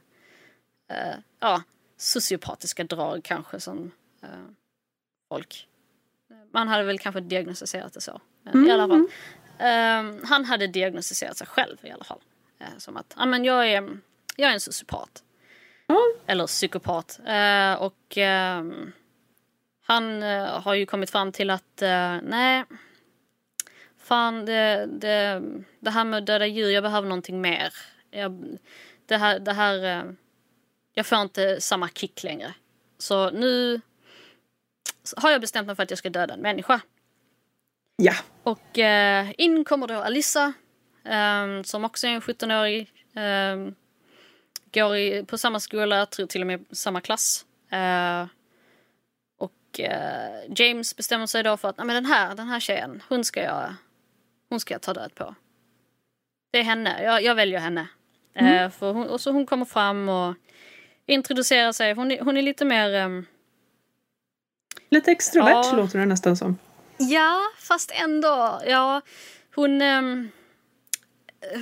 eh, 0.92 1.14
ja, 1.40 1.62
sociopatiska 1.96 2.84
drag 2.84 3.24
kanske 3.24 3.60
som 3.60 3.90
eh, 4.22 4.28
folk. 5.28 5.68
Man 6.52 6.68
hade 6.68 6.84
väl 6.84 6.98
kanske 6.98 7.20
diagnostiserat 7.20 7.92
det 7.92 8.00
så. 8.00 8.20
Eh, 8.46 8.60
I 8.60 8.70
alla 8.70 8.88
fall. 8.88 9.06
Eh, 9.58 10.26
han 10.28 10.44
hade 10.44 10.66
diagnostiserat 10.66 11.36
sig 11.36 11.46
själv 11.46 11.76
i 11.82 11.90
alla 11.90 12.04
fall. 12.04 12.20
Eh, 12.58 12.78
som 12.78 12.96
att, 12.96 13.14
ja 13.18 13.26
men 13.26 13.44
jag 13.44 13.68
är, 13.68 13.98
jag 14.36 14.50
är 14.50 14.54
en 14.54 14.60
sociopat. 14.60 15.22
Eller 16.26 16.46
psykopat. 16.46 17.20
Eh, 17.26 17.74
och 17.74 18.16
ehm, 18.16 18.92
han 19.84 20.22
har 20.48 20.74
ju 20.74 20.86
kommit 20.86 21.10
fram 21.10 21.32
till 21.32 21.50
att 21.50 21.82
nej, 22.22 22.64
fan 23.98 24.44
det, 24.44 24.86
det, 24.86 25.42
det 25.80 25.90
här 25.90 26.04
med 26.04 26.24
döda 26.24 26.46
djur, 26.46 26.70
jag 26.70 26.82
behöver 26.82 27.08
någonting 27.08 27.40
mer. 27.40 27.74
Jag, 28.10 28.58
det 29.06 29.16
här, 29.16 29.38
det 29.38 29.52
här 29.52 30.04
jag 30.92 31.06
får 31.06 31.18
inte 31.18 31.60
samma 31.60 31.88
kick 31.88 32.22
längre. 32.22 32.54
Så 32.98 33.30
nu 33.30 33.80
har 35.16 35.30
jag 35.30 35.40
bestämt 35.40 35.66
mig 35.66 35.76
för 35.76 35.82
att 35.82 35.90
jag 35.90 35.98
ska 35.98 36.10
döda 36.10 36.34
en 36.34 36.40
människa. 36.40 36.80
Ja. 37.96 38.14
Och 38.42 38.78
eh, 38.78 39.32
in 39.38 39.64
kommer 39.64 39.86
då 39.86 39.94
Alissa, 39.94 40.52
ehm, 41.04 41.64
som 41.64 41.84
också 41.84 42.06
är 42.06 42.10
en 42.10 42.20
17-årig. 42.20 42.92
ehm, 43.14 43.74
går 44.74 44.96
i, 44.96 45.24
på 45.24 45.38
samma 45.38 45.60
skola, 45.60 46.06
tror 46.06 46.26
till 46.26 46.40
och 46.40 46.46
med 46.46 46.64
samma 46.70 47.00
klass. 47.00 47.46
Eh, 47.70 48.26
och 49.38 49.80
eh, 49.80 50.40
James 50.56 50.96
bestämmer 50.96 51.26
sig 51.26 51.42
då 51.42 51.56
för 51.56 51.68
att 51.68 51.76
"Nej, 51.76 51.86
men 51.86 51.94
den, 51.94 52.06
här, 52.06 52.34
den 52.34 52.48
här 52.48 52.60
tjejen, 52.60 53.02
hon 53.08 53.24
ska 53.24 53.42
jag, 53.42 53.74
hon 54.48 54.60
ska 54.60 54.74
jag 54.74 54.82
ta 54.82 54.92
död 54.94 55.14
på. 55.14 55.34
Det 56.52 56.58
är 56.58 56.62
henne, 56.62 57.02
jag, 57.02 57.22
jag 57.22 57.34
väljer 57.34 57.60
henne. 57.60 57.88
Eh, 58.34 58.70
för 58.70 58.92
hon, 58.92 59.08
och 59.08 59.20
så 59.20 59.30
hon 59.30 59.46
kommer 59.46 59.64
fram 59.64 60.08
och 60.08 60.34
introducerar 61.06 61.72
sig. 61.72 61.94
Hon 61.94 62.10
är, 62.10 62.20
hon 62.20 62.36
är 62.36 62.42
lite 62.42 62.64
mer... 62.64 62.94
ehm, 62.94 63.26
Lite 64.90 65.10
extrovert 65.12 65.50
Ja. 65.50 65.72
låter 65.76 65.98
det 65.98 66.06
nästan 66.06 66.36
som. 66.36 66.58
Ja, 66.98 67.40
fast 67.58 67.90
ändå. 67.94 68.60
Ja, 68.66 69.00
hon... 69.54 69.82
ehm, 69.82 70.30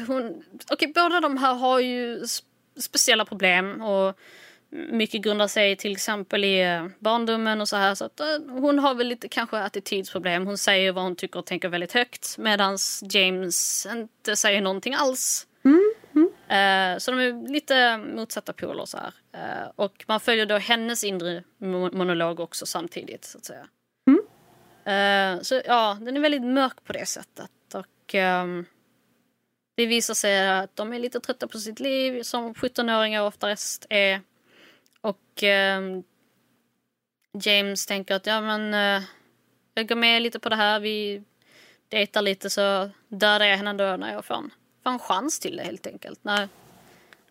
hon 0.06 0.44
Okej, 0.70 0.92
båda 0.94 1.20
de 1.20 1.36
här 1.36 1.54
har 1.54 1.80
ju 1.80 2.22
sp- 2.22 2.42
speciella 2.80 3.24
problem 3.24 3.80
och 3.82 4.18
mycket 4.70 5.22
grundar 5.22 5.46
sig 5.48 5.76
till 5.76 5.92
exempel 5.92 6.44
i 6.44 6.60
eh, 6.62 6.86
barndomen 6.98 7.60
och 7.60 7.68
så 7.68 7.76
här. 7.76 7.94
Så 7.94 8.04
att, 8.04 8.20
eh, 8.20 8.26
hon 8.48 8.78
har 8.78 8.94
väl 8.94 9.06
lite 9.08 9.28
kanske 9.28 9.58
attitydsproblem. 9.58 10.46
Hon 10.46 10.58
säger 10.58 10.92
vad 10.92 11.04
hon 11.04 11.16
tycker 11.16 11.38
och 11.38 11.46
tänker 11.46 11.68
väldigt 11.68 11.92
högt 11.92 12.38
medan 12.38 12.78
James 13.02 13.86
inte 13.92 14.36
säger 14.36 14.60
någonting 14.60 14.94
alls. 14.94 15.46
Eh, 16.50 16.98
så 16.98 17.10
de 17.10 17.20
är 17.20 17.48
lite 17.52 17.98
motsatta 17.98 18.52
poler 18.52 18.84
så 18.84 18.98
här. 18.98 19.12
Eh, 19.32 19.70
och 19.76 20.04
man 20.08 20.20
följer 20.20 20.46
då 20.46 20.58
hennes 20.58 21.04
inre 21.04 21.44
mo- 21.58 21.94
monolog 21.96 22.40
också 22.40 22.66
samtidigt 22.66 23.24
så 23.24 23.38
att 23.38 23.44
säga. 23.44 23.68
Eh, 24.84 25.40
så 25.40 25.62
ja, 25.66 25.98
den 26.00 26.16
är 26.16 26.20
väldigt 26.20 26.42
mörk 26.42 26.84
på 26.84 26.92
det 26.92 27.06
sättet. 27.06 27.50
Och 27.74 28.14
ehm, 28.14 28.64
det 29.76 29.86
visar 29.86 30.14
sig 30.14 30.48
att 30.48 30.76
de 30.76 30.92
är 30.92 30.98
lite 30.98 31.20
trötta 31.20 31.48
på 31.48 31.58
sitt 31.58 31.80
liv 31.80 32.22
som 32.22 32.54
17-åringar 32.54 33.22
oftast 33.22 33.86
är. 33.90 34.20
Och 35.00 35.42
ehm, 35.42 36.02
James 37.42 37.86
tänker 37.86 38.14
att 38.14 38.26
ja 38.26 38.40
men 38.40 38.72
jag 39.74 39.88
går 39.88 39.96
med 39.96 40.22
lite 40.22 40.38
på 40.38 40.48
det 40.48 40.56
här. 40.56 40.80
Vi 40.80 41.22
dejtar 41.88 42.22
lite 42.22 42.50
så 42.50 42.90
dödar 43.08 43.46
jag 43.46 43.56
henne 43.56 43.72
då 43.72 43.96
när 43.96 44.12
jag 44.12 44.24
får 44.24 44.34
en, 44.34 44.50
en 44.84 44.98
chans 44.98 45.38
till 45.38 45.56
det 45.56 45.62
helt 45.62 45.86
enkelt. 45.86 46.24
När 46.24 46.48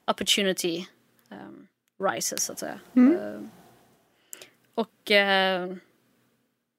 opportunity 0.08 0.86
ehm, 1.30 1.68
rises 2.04 2.43
så 2.43 2.52
att 2.52 2.60
säga. 2.60 2.80
Eh, 2.95 3.41
och 4.76 5.12
eh, 5.12 5.76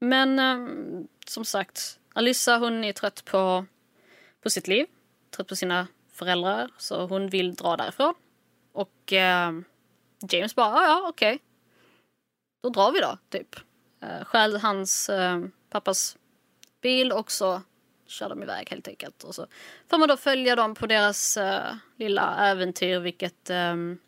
men 0.01 0.39
ehm, 0.39 1.09
som 1.27 1.45
sagt, 1.45 2.01
Alyssa 2.13 2.59
hon 2.59 2.85
är 2.85 2.93
trött 2.93 3.25
på, 3.25 3.67
på 4.43 4.51
sitt 4.51 4.69
liv. 4.69 4.87
Trött 5.31 5.49
på 5.49 5.57
sina 5.57 5.87
föräldrar. 6.13 6.71
Så 6.79 7.07
hon 7.07 7.29
vill 7.29 7.55
dra 7.55 7.77
därifrån. 7.77 8.15
Och 8.73 9.13
ehm, 9.13 9.65
James 10.31 10.55
bara, 10.55 10.71
ja 10.71 10.83
ja 10.83 11.09
okej. 11.09 11.39
Då 12.63 12.69
drar 12.69 12.93
vi 12.93 13.01
då, 13.01 13.19
typ. 13.29 13.57
Uh, 14.05 14.25
stjäl 14.25 14.57
hans 14.57 15.11
pappas 15.71 16.17
bil 16.81 17.13
och 17.13 17.31
så 17.31 17.63
kör 18.11 18.29
de 18.29 18.43
iväg 18.43 18.71
helt 18.71 18.89
enkelt. 18.89 19.25
Och 19.25 19.35
så 19.35 19.47
får 19.91 19.99
man 19.99 20.09
då 20.09 20.17
följa 20.17 20.57
dem 20.57 20.75
på 20.75 20.87
deras 20.87 21.37
uh, 21.37 21.75
lilla 21.97 22.51
äventyr, 22.51 22.99
vilket 22.99 23.51
um, 23.51 23.99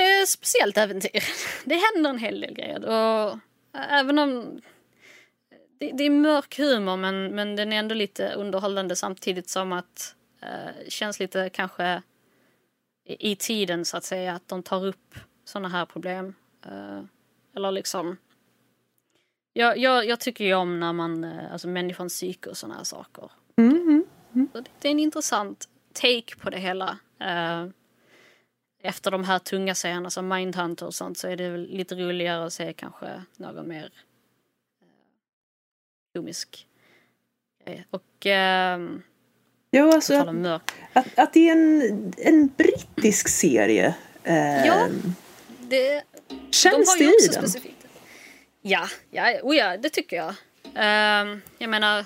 är 0.00 0.22
ett 0.22 0.28
speciellt 0.28 0.78
äventyr. 0.78 1.24
Det 1.64 1.74
händer 1.74 2.10
en 2.10 2.18
hel 2.18 2.40
del 2.40 2.54
grejer. 2.54 2.84
Och 2.84 3.32
uh, 3.32 3.38
även 3.92 4.18
om 4.18 4.60
det, 5.78 5.92
det 5.92 6.04
är 6.04 6.10
mörk 6.10 6.58
humor 6.58 6.96
men, 6.96 7.34
men 7.34 7.56
den 7.56 7.72
är 7.72 7.78
ändå 7.78 7.94
lite 7.94 8.32
underhållande 8.32 8.96
samtidigt 8.96 9.48
som 9.48 9.72
att 9.72 10.14
uh, 10.42 10.88
känns 10.88 11.20
lite 11.20 11.50
kanske 11.50 12.02
i, 13.04 13.32
i 13.32 13.36
tiden 13.36 13.84
så 13.84 13.96
att 13.96 14.04
säga 14.04 14.34
att 14.34 14.48
de 14.48 14.62
tar 14.62 14.86
upp 14.86 15.14
såna 15.44 15.68
här 15.68 15.86
problem. 15.86 16.34
Uh, 16.66 17.02
eller 17.56 17.70
liksom 17.70 18.16
jag, 19.58 19.78
jag, 19.78 20.06
jag 20.06 20.20
tycker 20.20 20.44
ju 20.44 20.54
om 20.54 20.80
när 20.80 20.92
man, 20.92 21.24
eh, 21.24 21.52
alltså 21.52 21.68
människans 21.68 22.12
psyke 22.12 22.50
och 22.50 22.56
såna 22.56 22.74
här 22.74 22.84
saker. 22.84 23.30
Mm, 23.56 24.04
mm. 24.34 24.48
Så 24.52 24.60
det, 24.60 24.70
det 24.80 24.88
är 24.88 24.92
en 24.92 25.00
intressant 25.00 25.68
take 25.92 26.36
på 26.36 26.50
det 26.50 26.58
hela. 26.58 26.98
Eh, 27.20 27.66
efter 28.82 29.10
de 29.10 29.24
här 29.24 29.38
tunga 29.38 29.74
serierna 29.74 30.10
som 30.10 30.28
Mindhunter 30.28 30.86
och 30.86 30.94
sånt 30.94 31.18
så 31.18 31.28
är 31.28 31.36
det 31.36 31.50
väl 31.50 31.66
lite 31.70 31.94
roligare 31.94 32.44
att 32.46 32.52
se 32.52 32.72
kanske 32.72 33.22
någon 33.36 33.68
mer 33.68 33.84
eh, 33.84 34.86
komisk 36.14 36.66
grej. 37.64 37.86
Och 37.90 38.26
ehm, 38.26 39.02
Ja, 39.70 39.94
alltså 39.94 40.32
mörk. 40.32 40.70
att, 40.92 41.18
att 41.18 41.32
det 41.32 41.48
är 41.48 41.52
en, 41.52 42.12
en 42.16 42.46
brittisk 42.56 43.28
serie. 43.28 43.94
Eh, 44.24 44.66
Ja. 44.66 44.88
Det, 45.60 46.02
Känns 46.50 46.96
de 46.98 47.04
det 47.04 47.04
har 47.04 47.10
ju 47.10 47.10
i 47.10 47.28
också 47.28 47.40
den? 47.40 47.48
specifikt. 47.50 47.77
Ja, 48.60 48.88
ja, 49.10 49.40
oh 49.42 49.56
ja, 49.56 49.76
det 49.76 49.90
tycker 49.90 50.16
jag. 50.16 50.34
Um, 50.64 51.42
jag 51.58 51.70
menar, 51.70 52.04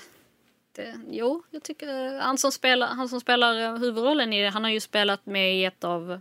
det, 0.73 0.95
jo, 1.11 1.43
jag 1.51 1.63
tycker 1.63 2.21
han 2.21 2.39
som 2.39 2.53
spelar, 2.53 2.87
han 2.87 3.09
som 3.09 3.21
spelar 3.21 3.61
eh, 3.61 3.79
huvudrollen 3.79 4.33
i 4.33 4.43
det, 4.43 4.49
han 4.49 4.65
har 4.65 4.71
ju 4.71 4.81
spelat 4.81 5.27
med 5.27 5.57
i 5.57 5.65
ett 5.65 5.85
av 5.85 6.11
uh, 6.11 6.21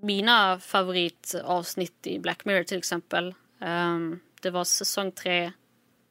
mina 0.00 0.58
favoritavsnitt 0.58 2.06
i 2.06 2.18
Black 2.18 2.44
Mirror 2.44 2.62
till 2.62 2.78
exempel. 2.78 3.34
Um, 3.58 4.20
det 4.42 4.50
var 4.50 4.64
säsong 4.64 5.12
tre, 5.12 5.52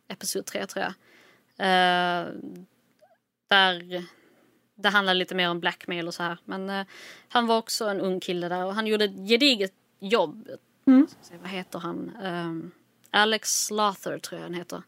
episod 0.07 0.45
tre 0.45 0.65
tror 0.65 0.85
jag. 0.85 0.93
Uh, 1.59 2.33
där 3.49 4.03
det 4.75 4.89
handlar 4.89 5.13
lite 5.13 5.35
mer 5.35 5.49
om 5.49 5.59
blackmail 5.59 6.07
och 6.07 6.13
så 6.13 6.23
här. 6.23 6.37
Men 6.45 6.69
uh, 6.69 6.85
han 7.27 7.47
var 7.47 7.57
också 7.57 7.85
en 7.85 8.01
ung 8.01 8.19
kille 8.19 8.49
där 8.49 8.65
och 8.65 8.75
han 8.75 8.87
gjorde 8.87 9.05
ett 9.05 9.29
gediget 9.29 9.73
jobb. 9.99 10.49
Mm. 10.87 11.07
Se, 11.21 11.37
vad 11.37 11.49
heter 11.49 11.79
han? 11.79 12.15
Ehm, 12.21 12.71
Alex 13.11 13.65
Slaughter 13.65 14.19
tror 14.19 14.39
jag 14.39 14.45
han 14.45 14.53
heter. 14.53 14.83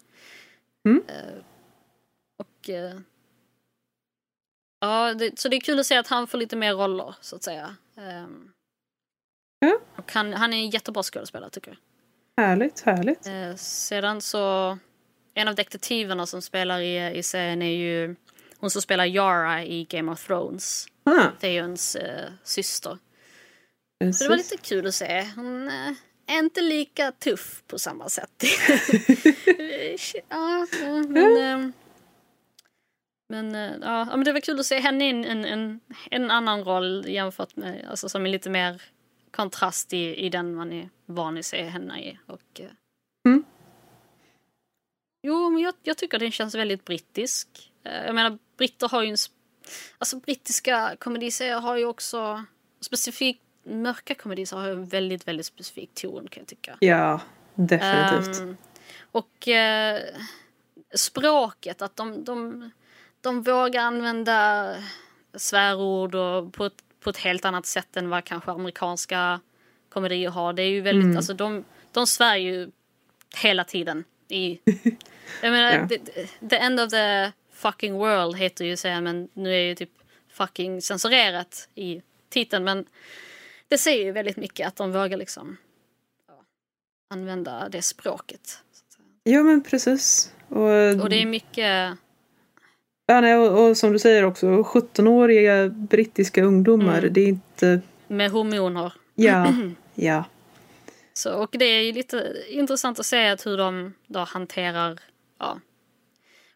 Mm. 0.86 1.04
Eh, 1.08 1.44
och... 2.38 2.70
eh, 2.70 3.00
ja, 4.80 5.14
det, 5.14 5.40
så 5.40 5.50
det 5.50 5.56
är 5.56 5.62
kul 5.62 5.80
att 5.80 5.86
se 5.86 5.98
att 5.98 6.08
han 6.08 6.28
får 6.28 6.38
lite 6.38 6.56
mer 6.56 6.74
roller 6.74 7.16
så 7.22 7.36
att 7.36 7.44
säga. 7.44 7.76
Ehm, 7.98 8.52
Ja. 9.60 9.80
och 9.96 10.12
han, 10.14 10.34
han 10.34 10.54
är 10.54 10.58
en 10.58 10.70
jättebra 10.70 11.04
skådespelare 11.04 11.50
tycker 11.50 11.72
jag. 11.72 11.78
Härligt, 12.46 12.82
härligt. 12.82 13.28
Eh, 13.28 13.56
sedan 13.56 14.22
så, 14.22 14.78
en 15.34 15.48
av 15.48 15.56
detektiverna 15.56 16.26
som 16.26 16.42
spelar 16.42 16.80
i, 16.80 17.18
i 17.18 17.24
serien 17.24 17.62
är 17.62 17.78
ju 17.78 18.16
hon 18.58 18.70
som 18.70 18.82
spelar 18.82 19.06
Yara 19.06 19.64
i 19.66 19.84
Game 19.84 20.12
of 20.12 20.28
Thrones. 20.28 20.88
Ah, 21.04 21.28
Theons 21.40 21.96
eh, 21.96 22.30
syster. 22.44 22.98
Så 24.00 24.24
det 24.24 24.30
var 24.30 24.38
lite 24.38 24.58
kul 24.58 24.88
att 24.88 24.96
se. 24.96 25.28
Hon 25.36 25.68
eh, 25.68 25.92
är 26.28 26.40
inte 26.40 26.62
lika 26.62 27.12
tuff 27.12 27.64
på 27.68 27.80
samma 27.80 28.10
sätt. 28.10 28.44
ja, 30.30 30.68
men, 31.08 31.38
eh, 31.66 31.72
men, 33.30 33.56
eh, 33.56 33.72
ja, 33.82 34.06
men 34.06 34.24
det 34.24 34.34
var 34.34 34.40
kul 34.40 34.60
att 34.60 34.66
se 34.66 34.80
henne 34.80 35.06
i 35.06 35.10
en, 35.10 35.46
en, 35.46 35.80
en, 36.12 36.32
annan 36.32 36.64
roll 36.64 37.06
jämfört 37.08 37.56
med, 37.56 37.86
alltså 37.90 38.10
som 38.10 38.26
är 38.26 38.30
lite 38.30 38.50
mer 38.50 38.82
kontrast 39.32 39.94
i, 39.94 40.16
i 40.16 40.30
den 40.30 40.56
man 40.56 40.74
är 40.74 40.90
van 41.06 41.38
att 41.38 41.46
se 41.46 41.64
henne 41.64 42.04
i. 42.04 42.20
Och, 42.26 42.62
Mm. 43.28 43.44
Jo, 45.28 45.50
men 45.50 45.62
jag, 45.62 45.74
jag 45.84 45.98
tycker 45.98 46.20
den 46.20 46.32
känns 46.32 46.56
väldigt 46.56 46.86
brittisk. 46.86 47.72
Jag 47.84 48.16
menar, 48.16 48.38
britter 48.58 48.90
har 48.90 49.04
ju 49.04 49.10
en... 49.10 49.18
Alltså 49.98 50.20
brittiska 50.20 50.96
komediserier 51.00 51.60
har 51.60 51.78
ju 51.78 51.86
också 51.86 52.46
specifikt 52.82 53.44
mörka 53.64 54.16
komediserier 54.16 54.64
har 54.64 54.72
en 54.72 54.86
väldigt, 54.86 55.28
väldigt 55.28 55.46
specifik 55.46 55.90
ton 55.94 56.28
kan 56.28 56.42
jag 56.42 56.48
tycka. 56.48 56.78
Ja, 56.80 57.22
definitivt. 57.56 58.40
Ehm, 58.42 58.58
och 59.12 59.48
eh, 59.48 60.02
språket, 60.96 61.82
att 61.82 61.96
de, 61.96 62.24
de, 62.24 62.70
de 63.22 63.42
vågar 63.42 63.82
använda 63.82 64.76
svärord 65.34 66.16
och 66.16 66.54
på 66.54 66.66
ett, 66.66 66.84
på 67.00 67.10
ett 67.10 67.18
helt 67.18 67.46
annat 67.46 67.66
sätt 67.66 67.98
än 67.98 68.10
vad 68.10 68.24
kanske 68.24 68.52
amerikanska 68.52 69.40
komedier 69.90 70.30
har. 70.30 70.54
Det 70.54 70.62
är 70.64 70.70
ju 70.70 70.82
väldigt, 70.82 71.06
Mm. 71.06 71.18
alltså 71.18 71.34
de, 71.34 71.64
de 71.92 72.08
svär 72.08 72.36
ju 72.36 72.72
hela 73.44 73.64
tiden. 73.64 74.04
I, 74.28 74.60
jag 75.42 75.52
menar, 75.52 75.72
Ja. 75.74 75.88
the, 75.88 76.00
the 76.50 76.56
end 76.58 76.80
of 76.80 76.90
the 76.90 77.32
fucking 77.54 77.94
world 77.94 78.36
heter 78.38 78.66
ju 78.66 78.78
serien 78.78 79.04
men 79.04 79.30
nu 79.34 79.54
är 79.56 79.60
ju 79.62 79.76
typ 79.76 79.90
fucking 80.32 80.82
censurerat 80.82 81.70
i 81.76 82.02
titeln 82.30 82.64
men 82.64 82.86
det 83.70 83.78
säger 83.78 84.06
ju 84.06 84.12
väldigt 84.12 84.38
mycket 84.38 84.68
att 84.68 84.76
de 84.76 84.92
vågar 84.92 85.18
liksom 85.18 85.58
ja, 86.28 86.44
använda 87.10 87.70
det 87.70 87.82
språket. 87.82 88.60
Ja, 89.24 89.44
men 89.44 89.64
precis. 89.64 90.34
Och, 90.48 91.02
Och 91.02 91.10
det 91.10 91.22
är 91.22 91.26
mycket, 91.26 91.98
ja, 93.06 93.22
nej, 93.22 93.36
och, 93.38 93.70
och 93.70 93.78
som 93.78 93.94
du 93.94 94.00
säger 94.00 94.24
också, 94.24 94.48
17-åriga 94.48 95.70
brittiska 95.70 96.44
ungdomar. 96.44 96.98
Mm. 96.98 97.14
Det 97.14 97.22
är 97.22 97.28
inte... 97.28 97.82
med 98.08 98.32
hormoner. 98.32 98.94
Ja, 99.16 99.54
ja. 99.96 100.24
Så, 101.14 101.34
och 101.34 101.50
det 101.60 101.66
är 101.66 101.82
ju 101.82 101.92
lite 101.92 102.44
intressant 102.50 103.00
att 103.00 103.06
se 103.06 103.28
att 103.28 103.46
hur 103.46 103.58
de 103.58 103.94
då 104.08 104.20
hanterar 104.20 105.00
ja, 105.40 105.60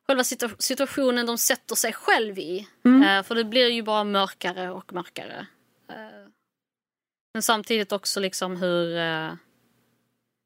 själva 0.08 0.24
situa- 0.24 0.56
situationen 0.60 1.26
de 1.26 1.38
sätter 1.38 1.76
sig 1.76 1.94
själv 1.94 2.40
i. 2.40 2.68
Mm. 2.86 3.04
Eh, 3.04 3.24
för 3.24 3.36
det 3.36 3.44
blir 3.44 3.68
ju 3.68 3.84
bara 3.84 4.04
mörkare 4.04 4.72
och 4.72 4.94
mörkare. 4.94 5.48
Eh, 5.90 5.96
men 7.34 7.42
samtidigt 7.42 7.92
också 7.92 8.20
liksom 8.20 8.56
hur... 8.58 8.98
Eh, 8.98 9.32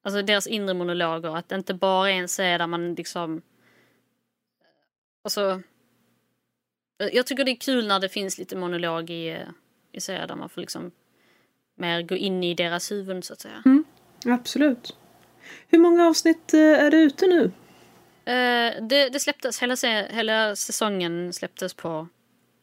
alltså 0.04 0.22
deras 0.22 0.48
inre 0.48 0.74
monologer. 0.74 1.38
Att 1.38 1.50
det 1.50 1.56
inte 1.56 1.74
bara 1.74 2.12
är 2.12 2.14
en 2.14 2.28
serie 2.28 2.58
där 2.58 2.68
man 2.68 2.94
liksom... 2.96 3.42
Alltså... 5.24 5.62
eh, 7.00 7.08
Jag 7.14 7.26
tycker 7.28 7.44
det 7.44 7.52
är 7.52 7.56
kul 7.56 7.88
när 7.88 8.00
det 8.00 8.10
finns 8.10 8.38
lite 8.38 8.56
monolog 8.56 9.10
i, 9.10 9.30
eh, 9.30 9.38
i 9.92 10.02
serier 10.02 10.28
där 10.28 10.36
man 10.36 10.50
får 10.50 10.62
liksom 10.62 10.92
mer 11.76 12.02
gå 12.02 12.16
in 12.16 12.44
i 12.44 12.54
deras 12.54 12.92
huvuden 12.92 13.24
så 13.24 13.34
att 13.34 13.40
säga. 13.40 13.64
Mm. 13.66 13.84
Absolut. 14.26 14.96
Hur 15.68 15.80
många 15.80 16.08
avsnitt 16.08 16.54
eh, 16.54 16.60
är 16.60 16.92
det 16.92 16.98
ute 16.98 17.28
nu? 17.28 17.52
Eh, 18.34 18.84
det, 18.84 19.10
det 19.10 19.20
släpptes, 19.20 19.62
hela, 19.62 19.76
hela 20.10 20.56
säsongen 20.56 21.34
släpptes 21.34 21.74
på 21.74 22.08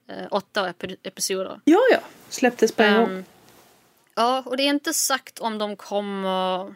eh, 0.09 0.27
åtta 0.31 0.73
epi- 0.73 0.97
episoder. 1.03 1.61
Ja, 1.65 1.81
ja. 1.91 1.99
Släpptes 2.29 2.73
på 2.73 2.83
en 2.83 3.01
gång. 3.01 3.25
Ja, 4.15 4.43
och 4.47 4.57
det 4.57 4.63
är 4.63 4.69
inte 4.71 4.95
sagt 4.95 5.39
om 5.39 5.59
de 5.59 5.77
kommer 5.77 6.67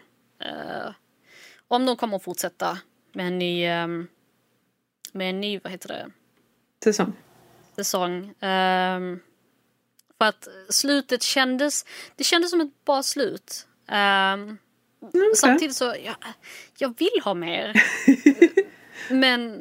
eh, 0.40 0.90
om 1.68 1.86
de 1.86 1.96
kommer 1.96 2.18
fortsätta 2.18 2.78
med 3.12 3.26
en 3.26 3.38
ny 3.38 3.64
ehm, 3.64 4.08
med 5.12 5.30
en 5.30 5.40
ny, 5.40 5.60
vad 5.64 5.72
heter 5.72 5.88
det, 5.88 6.10
Säsong. 6.84 7.12
säsong. 7.76 8.34
Ehm, 8.40 9.20
för 10.18 10.24
att 10.24 10.48
slutet 10.68 11.22
kändes, 11.22 11.84
det 12.16 12.24
kändes 12.24 12.50
som 12.50 12.60
ett 12.60 12.84
bra 12.84 13.02
slut. 13.02 13.66
Ehm, 13.88 14.58
Mm, 15.14 15.32
Samtidigt 15.36 15.76
så, 15.76 15.84
jag, 15.84 16.14
jag 16.78 16.98
vill 16.98 17.20
ha 17.24 17.34
mer. 17.34 17.82
men 19.10 19.60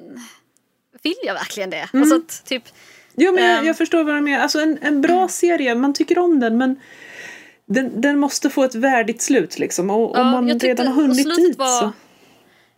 vill 1.04 1.16
jag 1.24 1.34
verkligen 1.34 1.70
det? 1.70 1.90
Mm. 1.94 2.02
Alltså 2.04 2.16
att, 2.18 2.46
typ, 2.46 2.64
Jo, 3.16 3.32
men 3.34 3.44
jag, 3.44 3.58
Ehm. 3.60 3.66
jag 3.66 3.78
förstår 3.78 4.04
vad 4.04 4.16
du 4.16 4.22
menar. 4.22 4.44
Alltså 4.44 4.60
en, 4.60 4.78
en 4.82 5.02
bra 5.02 5.28
serie, 5.28 5.76
man 5.76 5.94
tycker 5.94 6.18
om 6.20 6.40
den 6.40 6.58
men 6.58 6.80
den, 7.68 8.02
den 8.02 8.20
måste 8.20 8.50
få 8.50 8.64
ett 8.64 8.76
värdigt 8.76 9.22
slut 9.22 9.60
liksom. 9.60 9.90
Och 9.90 10.18
Ja, 10.18 10.22
om 10.22 10.28
man 10.32 10.60
redan 10.60 10.88
har 10.88 10.94
hunnit 10.94 11.22
slutet 11.24 11.38
dit 11.46 11.58
var- 11.58 11.80
så... 11.82 11.92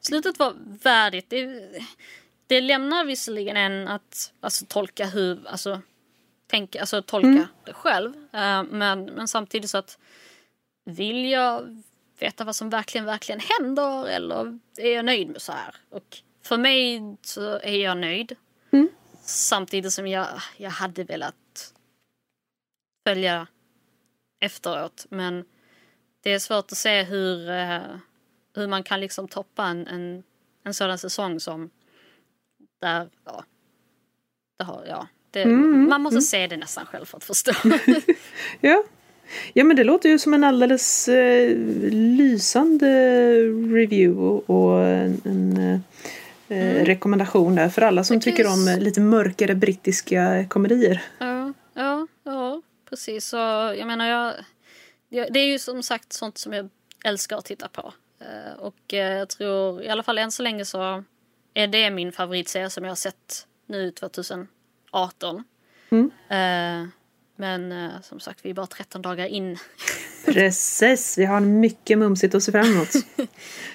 slutet 0.02 0.40
var 0.40 0.54
värdigt. 0.84 1.30
Det, 1.30 1.70
det 2.48 2.62
lämnar 2.62 3.06
visserligen 3.06 3.58
en 3.58 3.88
att 3.88 4.34
alltså, 4.40 4.66
tolka 4.66 5.06
hur, 5.06 5.48
alltså, 5.48 5.82
tänka, 6.48 6.80
alltså 6.80 7.02
tolka 7.02 7.28
Mm. 7.28 7.46
det 7.66 7.74
själv. 7.74 8.14
Eh, 8.34 8.64
men, 8.64 9.06
men 9.06 9.28
samtidigt 9.28 9.70
så 9.70 9.78
att 9.78 9.98
vill 10.86 11.26
jag 11.26 11.84
veta 12.20 12.44
vad 12.44 12.56
som 12.56 12.70
verkligen, 12.70 13.06
verkligen 13.06 13.42
händer 13.60 14.08
eller 14.08 14.60
är 14.78 14.96
jag 14.96 15.06
nöjd 15.06 15.30
med 15.30 15.42
så 15.42 15.52
här? 15.52 15.76
Och 15.90 16.18
för 16.44 16.58
mig 16.58 17.02
så 17.22 17.42
är 17.60 17.78
jag 17.84 17.98
nöjd. 17.98 18.36
Mm. 18.72 18.90
Samtidigt 19.22 19.94
som 19.94 20.08
jag, 20.08 20.28
jag 20.58 20.70
hade 20.70 21.04
velat 21.04 21.74
följa 23.08 23.48
efteråt. 24.40 25.06
Men 25.10 25.44
det 26.24 26.34
är 26.34 26.40
svårt 26.40 26.72
att 26.72 26.78
se 26.78 27.04
hur, 27.04 27.50
eh, 27.50 27.80
hur 28.56 28.68
man 28.68 28.84
kan 28.84 29.00
liksom 29.00 29.28
toppa 29.28 29.66
en, 29.66 29.88
en, 29.88 30.24
en 30.64 30.74
sådan 30.74 30.98
säsong 30.98 31.40
som 31.40 31.70
där, 32.82 33.10
ja, 33.26 33.44
det 34.58 34.64
har, 34.64 34.84
ja, 34.88 35.08
det, 35.32 35.44
Mm, 35.44 35.90
man 35.90 36.02
måste 36.02 36.22
se 36.22 36.48
det 36.48 36.58
nästan 36.58 36.86
själv 36.86 37.06
för 37.06 37.18
att 37.18 37.24
förstå. 37.24 37.52
Ja. 38.62 38.84
ja, 39.54 39.64
men 39.64 39.76
det 39.76 39.84
låter 39.84 40.10
ju 40.10 40.20
som 40.20 40.34
en 40.34 40.44
alldeles 40.44 41.08
eh, 41.08 41.56
lysande 41.92 42.88
review 43.76 44.22
och, 44.22 44.50
och 44.50 44.86
en, 44.86 45.58
eh, 45.58 45.80
Mm. 46.52 46.86
rekommendation 46.86 47.56
där 47.56 47.70
för 47.70 47.82
alla 47.82 48.04
som 48.04 48.20
tycker 48.20 48.48
om 48.48 48.78
lite 48.80 49.02
mörkare 49.02 49.56
brittiska 49.56 50.46
komedier. 50.50 51.02
ja, 51.20 51.29
precis. 52.90 53.26
Så 53.26 53.38
jag 53.78 53.88
menar, 53.88 54.06
jag, 55.10 55.34
det 55.34 55.40
är 55.40 55.48
ju 55.48 55.60
som 55.60 55.84
sagt 55.84 56.14
sånt 56.14 56.38
som 56.38 56.54
jag 56.54 56.70
älskar 57.04 57.38
att 57.38 57.46
titta 57.46 57.68
på. 57.68 57.94
Eh, 58.20 58.60
och 58.60 58.94
eh, 58.94 59.18
jag 59.18 59.30
tror, 59.30 59.84
i 59.84 59.90
alla 59.90 60.04
fall 60.04 60.18
än 60.18 60.32
så 60.32 60.44
länge 60.44 60.66
så 60.66 61.04
är 61.54 61.68
det 61.68 61.90
min 61.90 62.12
favoritserie 62.12 62.70
som 62.70 62.84
jag 62.84 62.92
har 62.92 62.96
sett 62.96 63.48
nu 63.66 63.92
2018. 63.92 64.48
Mm. 65.90 66.12
Eh, 66.30 66.90
men 67.36 67.92
som 68.04 68.20
sagt, 68.20 68.46
vi 68.46 68.50
är 68.50 68.54
bara 68.54 68.68
13 68.68 69.02
dagar 69.02 69.26
in. 69.26 69.58
Precis, 70.26 71.18
vi 71.18 71.26
har 71.26 71.40
mycket 71.40 71.98
mumsigt 71.98 72.36
att 72.36 72.44
se 72.44 72.52
fram 72.52 72.66
emot. 72.66 72.90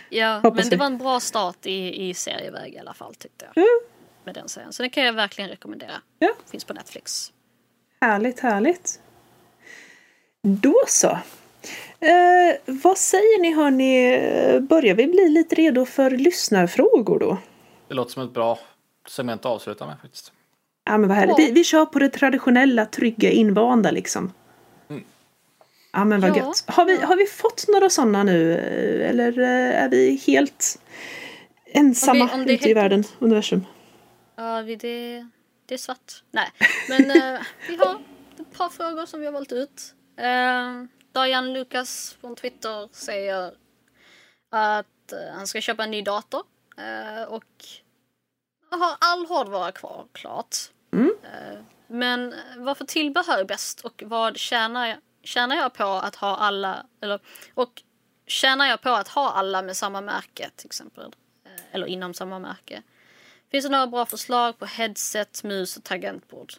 Ja, 0.08 0.34
Hoppas 0.42 0.56
men 0.56 0.64
det 0.64 0.70
vi. 0.70 0.76
var 0.76 0.86
en 0.86 0.98
bra 0.98 1.20
start 1.20 1.66
i, 1.66 2.08
i 2.08 2.14
serieväg 2.14 2.74
i 2.74 2.78
alla 2.78 2.94
fall 2.94 3.14
tyckte 3.14 3.44
jag. 3.44 3.56
Mm. 3.56 3.80
Med 4.24 4.34
den 4.34 4.48
serien. 4.48 4.72
Så 4.72 4.82
det 4.82 4.88
kan 4.88 5.04
jag 5.04 5.12
verkligen 5.12 5.50
rekommendera. 5.50 6.02
Ja. 6.18 6.34
Finns 6.50 6.64
på 6.64 6.72
Netflix. 6.72 7.32
Härligt, 8.00 8.40
härligt. 8.40 9.00
Då 10.46 10.74
så. 10.88 11.08
Eh, 12.00 12.56
vad 12.66 12.98
säger 12.98 13.40
ni 13.40 13.52
hörni? 13.54 14.60
Börjar 14.60 14.94
vi 14.94 15.06
bli 15.06 15.28
lite 15.28 15.54
redo 15.54 15.84
för 15.86 16.10
lyssnarfrågor 16.10 17.18
då? 17.18 17.38
Det 17.88 17.94
låter 17.94 18.10
som 18.12 18.22
ett 18.22 18.34
bra 18.34 18.58
segment 19.08 19.40
att 19.40 19.46
avsluta 19.52 19.86
med 19.86 19.96
faktiskt. 20.02 20.32
Ja 20.84 20.98
men 20.98 21.08
vad 21.08 21.18
härligt. 21.18 21.38
Ja. 21.38 21.44
Vi, 21.46 21.52
vi 21.52 21.64
kör 21.64 21.86
på 21.86 21.98
det 21.98 22.08
traditionella, 22.08 22.86
trygga, 22.86 23.30
invanda 23.30 23.90
liksom. 23.90 24.32
Mm. 24.90 25.04
Ja 25.92 26.04
men 26.04 26.20
vad 26.20 26.30
Ja. 26.30 26.36
gött. 26.36 26.64
Har 26.66 26.84
vi, 26.84 26.96
har 26.96 27.16
vi 27.16 27.26
fått 27.26 27.64
några 27.68 27.90
sådana 27.90 28.22
nu? 28.22 28.54
Eller 29.02 29.38
eh, 29.38 29.82
är 29.84 29.88
vi 29.88 30.22
helt 30.26 30.78
ensamma 31.66 32.24
Om 32.24 32.28
vi- 32.28 32.34
om 32.34 32.40
ute 32.40 32.52
i 32.52 32.56
helt 32.56 32.76
världen, 32.76 33.04
universum? 33.18 33.66
Ja, 34.36 34.60
vi 34.60 34.76
det, 34.76 35.26
det 35.66 35.74
är 35.74 35.78
svart. 35.78 36.22
Nej, 36.30 36.48
men 36.88 37.10
eh, 37.10 37.40
vi 37.68 37.76
har 37.76 37.94
ett 38.40 38.58
par 38.58 38.68
frågor 38.68 39.06
som 39.06 39.20
vi 39.20 39.26
har 39.26 39.32
valt 39.32 39.52
ut. 39.52 39.94
Uh, 40.18 40.86
Dajan 41.12 41.52
Lukas 41.52 42.16
från 42.20 42.36
Twitter 42.36 42.88
säger 42.92 43.54
att 44.50 45.12
eh, 45.12 45.34
han 45.34 45.46
ska 45.46 45.60
köpa 45.60 45.84
en 45.84 45.90
ny 45.90 46.02
dator 46.02 46.42
eh, 46.76 47.22
och 47.22 47.44
har 48.70 48.96
all 49.00 49.26
hårdvara 49.26 49.72
kvar, 49.72 50.06
klart. 50.12 50.56
Mm. 50.92 51.14
Eh, 51.22 51.58
men 51.86 52.34
vad 52.56 52.78
för 52.78 52.84
tillbehör 52.84 53.38
är 53.38 53.44
bäst 53.44 53.80
och 53.80 54.02
vad 54.06 54.36
tjänar 54.36 54.86
jag, 54.86 54.98
tjänar 55.22 55.56
jag 55.56 55.72
på 55.74 55.84
att 55.84 56.16
ha 56.16 56.36
alla, 56.36 56.86
eller, 57.00 57.20
och 57.54 57.82
tjänar 58.26 58.66
jag 58.66 58.80
på 58.80 58.90
att 58.90 59.08
ha 59.08 59.30
alla 59.30 59.62
med 59.62 59.76
samma 59.76 60.00
märke 60.00 60.50
till 60.56 60.66
exempel? 60.66 61.14
Eller 61.72 61.86
inom 61.86 62.14
samma 62.14 62.38
märke? 62.38 62.82
Finns 63.50 63.64
det 63.64 63.70
några 63.70 63.86
bra 63.86 64.06
förslag 64.06 64.58
på 64.58 64.66
headset, 64.66 65.44
mus 65.44 65.76
och 65.76 65.84
tangentbord? 65.84 66.52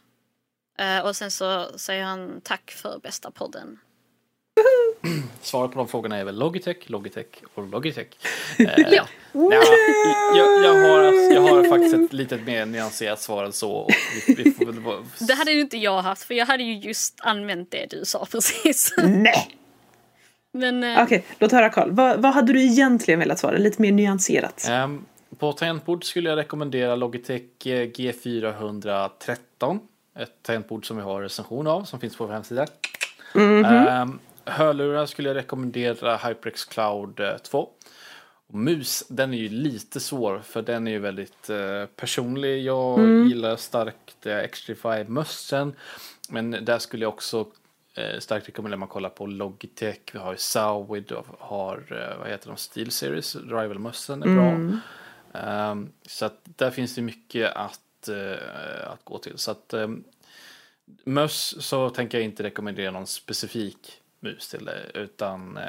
Eh, 0.77 0.99
och 1.05 1.15
sen 1.15 1.31
så 1.31 1.65
säger 1.77 2.03
han 2.03 2.41
tack 2.43 2.71
för 2.71 2.99
bästa 3.03 3.31
podden. 3.31 3.79
Svaret 5.41 5.71
på 5.71 5.77
de 5.77 5.87
frågorna 5.87 6.17
är 6.17 6.23
väl 6.23 6.39
Logitech, 6.39 6.77
Logitech 6.89 7.25
och 7.53 7.67
Logitech. 7.67 8.07
Eh, 8.59 8.65
Ja. 8.91 9.05
ja, 9.33 9.63
jag, 10.35 10.63
jag, 10.65 10.73
har, 10.73 11.03
jag 11.33 11.41
har 11.41 11.63
faktiskt 11.69 11.95
ett 11.95 12.13
lite 12.13 12.37
mer 12.37 12.65
nyanserat 12.65 13.21
svar 13.21 13.43
än 13.43 13.53
så. 13.53 13.71
Och 13.71 13.91
vi, 14.27 14.33
vi 14.33 14.51
får 14.51 14.65
väl 14.65 14.79
vara- 14.79 15.03
Det 15.19 15.33
hade 15.33 15.51
ju 15.51 15.59
inte 15.61 15.77
jag 15.77 16.01
haft 16.01 16.23
för 16.23 16.33
jag 16.33 16.45
hade 16.45 16.63
ju 16.63 16.73
just 16.79 17.19
använt 17.21 17.71
det 17.71 17.85
du 17.89 18.05
sa 18.05 18.25
precis. 18.31 18.93
Nej! 19.03 19.57
Men 20.53 20.83
eh, 20.83 21.03
Okej, 21.03 21.25
låt 21.39 21.51
höra 21.51 21.69
Karl. 21.69 21.91
Vad, 21.91 22.21
vad 22.21 22.33
hade 22.33 22.53
du 22.53 22.61
egentligen 22.63 23.19
velat 23.19 23.39
svara? 23.39 23.57
Lite 23.57 23.81
mer 23.81 23.91
nyanserat. 23.91 24.65
Ehm, 24.69 25.05
på 25.39 25.53
tangentbord 25.53 26.03
skulle 26.03 26.29
jag 26.29 26.37
rekommendera 26.37 26.95
Logitech 26.95 27.41
eh, 27.67 27.87
G413. 27.89 29.79
Ett 30.15 30.43
tangentbord 30.43 30.87
som 30.87 30.97
vi 30.97 31.03
har 31.03 31.21
recension 31.21 31.67
av 31.67 31.83
som 31.83 31.99
finns 31.99 32.17
på 32.17 32.25
vår 32.25 32.33
hemsida. 32.33 32.67
Ehm, 33.35 34.19
hörlurar 34.45 35.05
skulle 35.05 35.29
jag 35.29 35.35
rekommendera 35.35 36.17
HyperX 36.17 36.65
Cloud 36.65 37.19
eh, 37.19 37.37
2. 37.37 37.69
Och 38.47 38.55
mus, 38.55 39.03
den 39.09 39.33
är 39.33 39.37
ju 39.37 39.49
lite 39.49 39.99
svår 39.99 40.39
för 40.39 40.61
den 40.61 40.87
är 40.87 40.91
ju 40.91 40.99
väldigt 40.99 41.49
eh, 41.49 41.85
personlig. 41.95 42.63
Jag 42.63 42.99
gillar 43.27 43.55
starkt 43.55 44.25
eh, 44.25 44.47
Xtrify 44.47 45.03
mössen. 45.07 45.73
Men 46.29 46.51
där 46.51 46.79
skulle 46.79 47.05
jag 47.05 47.13
också 47.13 47.45
eh, 47.93 48.19
starkt 48.19 48.47
rekommendera 48.47 48.75
att 48.75 48.79
man 48.79 48.89
kollar 48.89 49.09
på 49.09 49.25
Logitech. 49.25 49.99
Vi 50.11 50.19
har 50.19 50.31
ju 50.31 50.37
Sauwid 50.37 51.11
och 51.11 51.27
har, 51.39 51.75
eh, 51.91 52.19
vad 52.19 52.27
heter 52.27 52.47
de, 52.47 52.57
Steel 52.57 52.91
Series. 52.91 53.35
Rival-mössen 53.35 54.23
är 54.23 54.35
bra. 54.35 54.79
Ehm, 55.41 55.89
så 56.05 56.25
att 56.25 56.39
där 56.43 56.71
finns 56.71 56.95
det 56.95 57.01
mycket 57.01 57.51
att, 57.55 57.79
eh, 58.09 58.91
att 58.91 59.03
gå 59.03 59.17
till. 59.17 59.37
Så 59.37 59.51
att 59.51 59.73
um, 59.73 60.03
möss 61.03 61.55
så 61.59 61.89
tänker 61.89 62.17
jag 62.17 62.25
inte 62.25 62.43
rekommendera 62.43 62.91
någon 62.91 63.07
specifik 63.07 64.01
mus 64.25 64.47
till 64.47 64.65
det. 64.65 64.99
Utan 64.99 65.57
eh, 65.57 65.63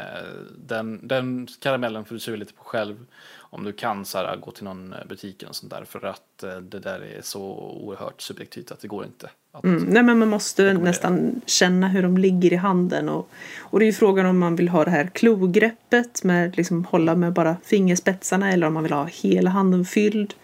den, 0.66 1.00
den 1.02 1.48
karamellen 1.60 2.04
får 2.04 2.14
du 2.14 2.20
suga 2.20 2.36
lite 2.36 2.54
på 2.54 2.64
själv. 2.64 3.06
Om 3.36 3.64
du 3.64 3.72
kan 3.72 4.04
så 4.04 4.18
här, 4.18 4.36
gå 4.36 4.50
till 4.50 4.64
någon 4.64 4.92
eh, 4.92 5.06
butik 5.08 5.44
och 5.48 5.56
sånt 5.56 5.72
där. 5.72 5.84
För 5.84 6.06
att 6.06 6.42
eh, 6.42 6.56
det 6.56 6.78
där 6.78 7.00
är 7.00 7.20
så 7.22 7.42
oerhört 7.82 8.22
subjektivt 8.22 8.70
att 8.70 8.80
det 8.80 8.88
går 8.88 9.04
inte. 9.04 9.30
Att, 9.52 9.64
Mm. 9.64 9.84
Nej 9.84 10.02
men 10.02 10.18
man 10.18 10.28
måste 10.28 10.72
nästan 10.72 11.40
känna 11.46 11.88
hur 11.88 12.02
de 12.02 12.18
ligger 12.18 12.52
i 12.52 12.56
handen. 12.56 13.08
Och, 13.08 13.30
och 13.58 13.78
det 13.78 13.84
är 13.84 13.86
ju 13.86 13.92
frågan 13.92 14.26
om 14.26 14.38
man 14.38 14.56
vill 14.56 14.68
ha 14.68 14.84
det 14.84 14.90
här 14.90 15.10
klogreppet 15.14 16.24
med 16.24 16.56
liksom 16.56 16.84
hålla 16.84 17.14
med 17.14 17.32
bara 17.32 17.56
fingerspetsarna 17.64 18.52
eller 18.52 18.66
om 18.66 18.74
man 18.74 18.82
vill 18.82 18.92
ha 18.92 19.04
hela 19.04 19.50
handen 19.50 19.84
fylld. 19.84 20.34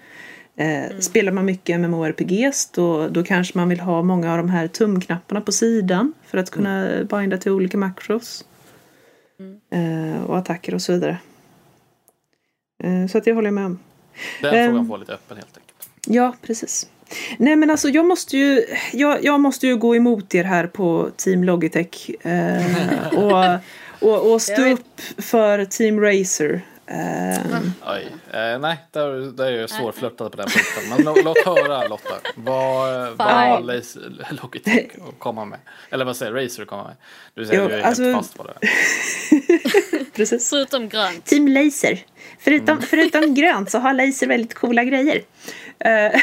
Eh, 0.57 0.99
Spelar 0.99 1.33
man 1.33 1.45
mycket 1.45 1.81
MMORPGs 1.81 2.71
då, 2.75 3.09
då 3.09 3.23
kanske 3.25 3.59
man 3.59 3.69
vill 3.69 3.81
ha 3.81 4.03
många 4.03 4.31
av 4.33 4.37
de 4.37 4.49
här 4.49 4.69
tumknapparna 4.69 5.41
på 5.41 5.53
sidan 5.53 6.13
för 6.27 6.39
att 6.39 6.51
kunna 6.51 7.05
binda 7.05 7.37
till 7.39 7.53
olika 7.53 7.79
makros. 7.79 8.45
Eh, 9.73 10.23
och 10.25 10.39
attacker 10.39 10.75
och 10.75 10.83
så 10.83 10.93
vidare. 10.93 11.19
Eh, 12.85 13.07
så 13.07 13.19
att 13.19 13.25
det 13.25 13.33
håller 13.33 13.47
jag 13.47 13.55
med 13.55 13.67
om. 13.67 13.79
Den 14.43 14.55
Ehm. 14.55 14.71
frågan 14.71 14.85
får 14.87 14.91
vara 14.91 15.01
lite 15.01 15.13
öppen 15.15 15.37
helt 15.37 15.57
enkelt. 15.57 15.89
Ja, 16.07 16.35
precis. 16.43 16.87
Nej 17.39 17.57
men 17.57 17.71
alltså 17.71 17.89
jag 17.89 18.05
måste 18.07 18.37
ju, 18.37 18.65
jag, 18.93 19.25
jag 19.25 19.41
måste 19.41 19.67
ju 19.67 19.77
gå 19.77 19.97
emot 19.97 20.35
er 20.35 20.45
här 20.45 20.67
på 20.67 21.11
Team 21.17 21.45
Logitech. 21.45 22.11
Och, 23.17 23.45
Och, 24.09 24.33
och 24.33 24.43
stå 24.43 24.69
upp 24.69 25.01
för 25.19 25.65
Team 25.65 26.01
Racer. 26.01 26.61
Ehm, 26.87 27.73
Oj. 27.87 28.07
Eh, 28.33 28.59
nej, 28.59 28.77
där, 28.91 29.33
där 29.37 29.47
är 29.47 29.61
jag 29.61 29.71
svårflörtad 29.71 30.31
på 30.31 30.37
den 30.37 30.47
punkten. 30.49 30.89
Men 30.91 31.05
lå, 31.05 31.23
låt 31.25 31.45
höra 31.45 31.89
Lotta. 31.89 32.15
Vad, 32.37 33.17
vad 33.17 33.29
har 33.29 33.57
Fine. 33.57 33.67
Laser- 33.67 34.39
Logitech 34.43 34.91
att 35.09 35.19
komma 35.19 35.45
med? 35.45 35.59
Eller 35.91 36.05
vad 36.05 36.17
säger 36.17 36.33
Razer 36.33 36.63
att 36.63 36.69
komma 36.69 36.85
med? 36.85 36.97
Du 37.35 37.47
säger 37.47 37.59
Jo, 37.61 37.65
att 37.65 37.71
du 37.71 37.77
är 37.77 37.83
alltså- 37.83 38.03
helt 38.03 38.17
fast 38.17 38.37
på 38.37 38.45
det. 38.45 38.55
precis. 40.17 40.51
Förutom 40.51 40.89
grönt. 40.89 41.25
Team 41.25 41.49
Laser. 41.49 41.99
Förutom, 42.39 42.83
förutom 42.83 43.35
grönt 43.35 43.71
så 43.71 43.79
har 43.79 43.93
Laser 43.95 44.27
väldigt 44.27 44.55
coola 44.55 44.85
grejer. 44.85 45.23
Eh, 45.79 45.91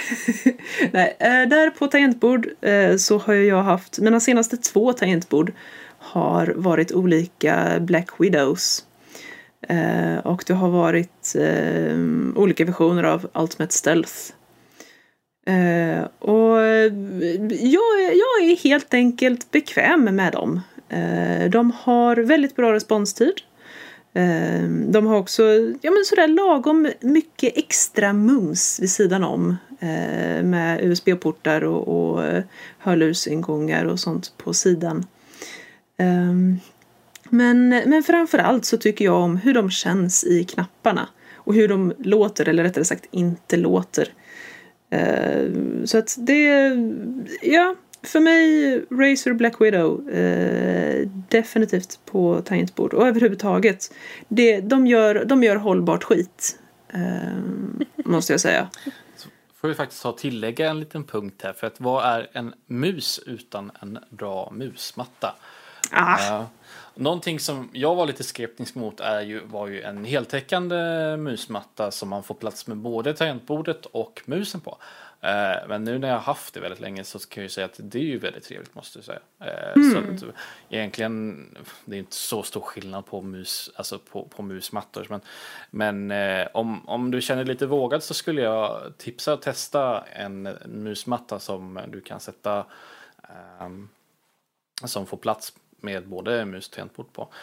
nej, 0.92 1.16
eh, 1.20 1.28
där 1.50 1.70
på 1.70 1.88
tangentbord 1.88 2.48
eh, 2.62 2.96
så 2.96 3.18
har 3.18 3.34
jag 3.34 3.64
haft, 3.64 4.00
mina 4.00 4.20
senaste 4.20 4.58
två 4.58 4.94
tangentbord 4.94 5.54
har 6.00 6.54
varit 6.56 6.92
olika 6.92 7.78
Black 7.80 8.08
Widows. 8.18 8.86
Eh, 9.70 10.18
och 10.18 10.44
det 10.48 10.54
har 10.54 10.70
varit 10.70 11.36
eh, 11.36 11.98
olika 12.42 12.66
versioner 12.66 13.04
av 13.04 13.28
Ultimate 13.34 13.74
Stealth. 13.74 14.14
Eh, 15.48 16.04
och 16.20 16.60
jag, 17.50 18.02
är- 18.02 18.12
jag 18.12 18.50
är 18.52 18.64
helt 18.64 18.94
enkelt 18.94 19.52
bekväm 19.52 20.04
med 20.16 20.34
dem. 20.34 20.62
Eh, 20.90 21.50
de 21.50 21.72
har 21.72 22.16
väldigt 22.16 22.56
bra 22.56 22.74
responstid. 22.74 23.34
Eh, 24.14 24.64
De 24.88 25.06
har 25.08 25.18
också 25.18 25.44
ja, 25.82 25.92
men 25.92 26.06
sådär 26.06 26.28
lagom 26.28 26.92
mycket 27.02 27.58
extra 27.58 28.14
mums 28.14 28.80
vid 28.82 28.92
sidan 28.92 29.24
om. 29.24 29.56
eh, 29.80 30.44
Med 30.44 30.80
USB-portar 30.84 31.64
och, 31.64 31.88
och 32.12 32.26
eh, 32.26 32.44
hörlursingångar 32.80 33.86
och 33.86 34.00
sånt 34.00 34.34
på 34.38 34.54
sidan. 34.54 35.06
Eh, 35.98 36.34
men, 37.30 37.70
men 37.70 38.04
framförallt 38.04 38.66
så 38.66 38.78
tycker 38.78 39.06
jag 39.06 39.16
om 39.16 39.38
hur 39.38 39.54
de 39.54 39.70
känns 39.70 40.24
i 40.24 40.44
knapparna. 40.44 41.10
Och 41.36 41.54
hur 41.54 41.68
de 41.68 41.94
låter, 41.98 42.50
eller 42.50 42.64
rättare 42.64 42.86
sagt 42.86 43.06
inte 43.12 43.58
låter. 43.58 44.08
Uh, 44.96 45.86
Så 45.86 45.98
att 45.98 46.16
det, 46.20 46.72
ja, 47.42 47.76
för 48.04 48.20
mig 48.20 48.76
Razer 48.92 49.34
Black 49.34 49.62
Widow 49.62 50.10
uh, 50.10 51.10
definitivt 51.30 52.00
på 52.06 52.42
tangentbord 52.42 52.94
och 52.94 53.08
överhuvudtaget. 53.08 53.94
Det, 54.28 54.60
de, 54.60 54.88
gör, 54.88 55.26
de 55.26 55.44
gör 55.44 55.56
hållbart 55.56 56.04
skit. 56.04 56.60
uh, 56.96 57.40
måste 58.06 58.34
jag 58.34 58.40
säga. 58.40 58.70
Så 59.16 59.30
Får 59.62 59.68
vi 59.68 59.74
faktiskt 59.74 60.04
ta 60.04 60.10
och 60.10 60.18
tillägga 60.18 60.70
en 60.70 60.80
liten 60.80 61.04
punkt 61.04 61.42
här. 61.44 61.54
För 61.54 61.68
att 61.68 61.80
vad 61.80 62.06
är 62.06 62.30
en 62.34 62.54
mus 62.68 63.20
utan 63.26 63.72
en 63.82 64.00
bra 64.10 64.52
musmatta? 64.56 65.36
Ah. 65.92 66.46
Någonting 66.96 67.40
som 67.40 67.70
jag 67.74 67.96
var 67.96 68.06
lite 68.06 68.24
skeptisk 68.24 68.76
mot 68.76 69.00
är 69.00 69.22
ju, 69.22 69.46
var 69.46 69.68
ju 69.68 69.82
en 69.82 70.06
heltäckande 70.06 70.76
musmatta 71.18 71.92
som 71.92 72.10
man 72.10 72.24
får 72.24 72.36
plats 72.36 72.68
med 72.68 72.78
både 72.78 73.14
tangentbordet 73.14 73.86
och 73.86 74.22
musen 74.26 74.62
på. 74.62 74.78
Eh, 75.22 75.68
Men 75.68 75.84
nu 75.84 76.00
när 76.00 76.08
jag 76.08 76.16
har 76.16 76.22
haft 76.22 76.54
det 76.54 76.60
väldigt 76.60 76.80
länge 76.80 77.04
så 77.04 77.20
kan 77.20 77.42
jag 77.42 77.46
ju 77.46 77.50
säga 77.50 77.66
att 77.66 77.80
det 77.84 78.00
är 78.00 78.04
ju 78.04 78.20
väldigt 78.20 78.44
trevligt 78.44 78.76
måste 78.76 78.98
jag 78.98 79.06
säga. 79.06 79.20
Eh, 79.40 79.74
Så 79.94 79.98
att 80.28 80.36
egentligen, 80.70 81.48
det 81.86 81.96
är 81.96 82.00
inte 82.00 82.16
så 82.16 82.44
stor 82.44 82.62
skillnad 82.62 83.06
på 83.06 83.22
mus, 83.22 83.72
alltså 83.76 84.00
på, 84.00 84.26
på 84.26 84.44
musmattor. 84.44 85.08
Men, 85.10 85.22
men 85.70 86.12
eh, 86.12 86.48
om, 86.54 86.90
om 86.90 87.12
du 87.12 87.22
känner 87.22 87.44
dig 87.44 87.54
lite 87.54 87.66
vågad 87.66 88.04
så 88.04 88.14
skulle 88.14 88.42
jag 88.42 88.94
tipsa 88.98 89.34
att 89.34 89.42
testa 89.42 90.02
en, 90.02 90.44
musmatta 90.66 91.40
som 91.40 91.80
du 91.88 92.02
kan 92.02 92.20
sätta 92.20 92.66
ehm, 93.60 93.90
som 94.84 95.06
får 95.06 95.18
plats 95.18 95.54
med 95.84 96.08
både 96.08 96.46
mus 96.46 96.68
och 96.68 96.74
tangentbord 96.74 97.14
på. 97.14 97.34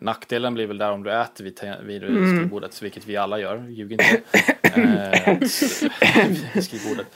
Nackdelen 0.00 0.54
blir 0.54 0.66
väl 0.66 0.78
där 0.78 0.90
om 0.92 1.02
du 1.02 1.12
äter 1.12 1.44
vid, 1.44 1.60
vid 1.82 2.02
skrivbordet, 2.36 2.82
vilket 2.82 3.06
vi 3.06 3.16
alla 3.16 3.38
gör, 3.40 3.66
ljug 3.68 3.92
inte. 3.92 4.20
eh, 4.62 5.38
skrivbordet. 6.60 7.06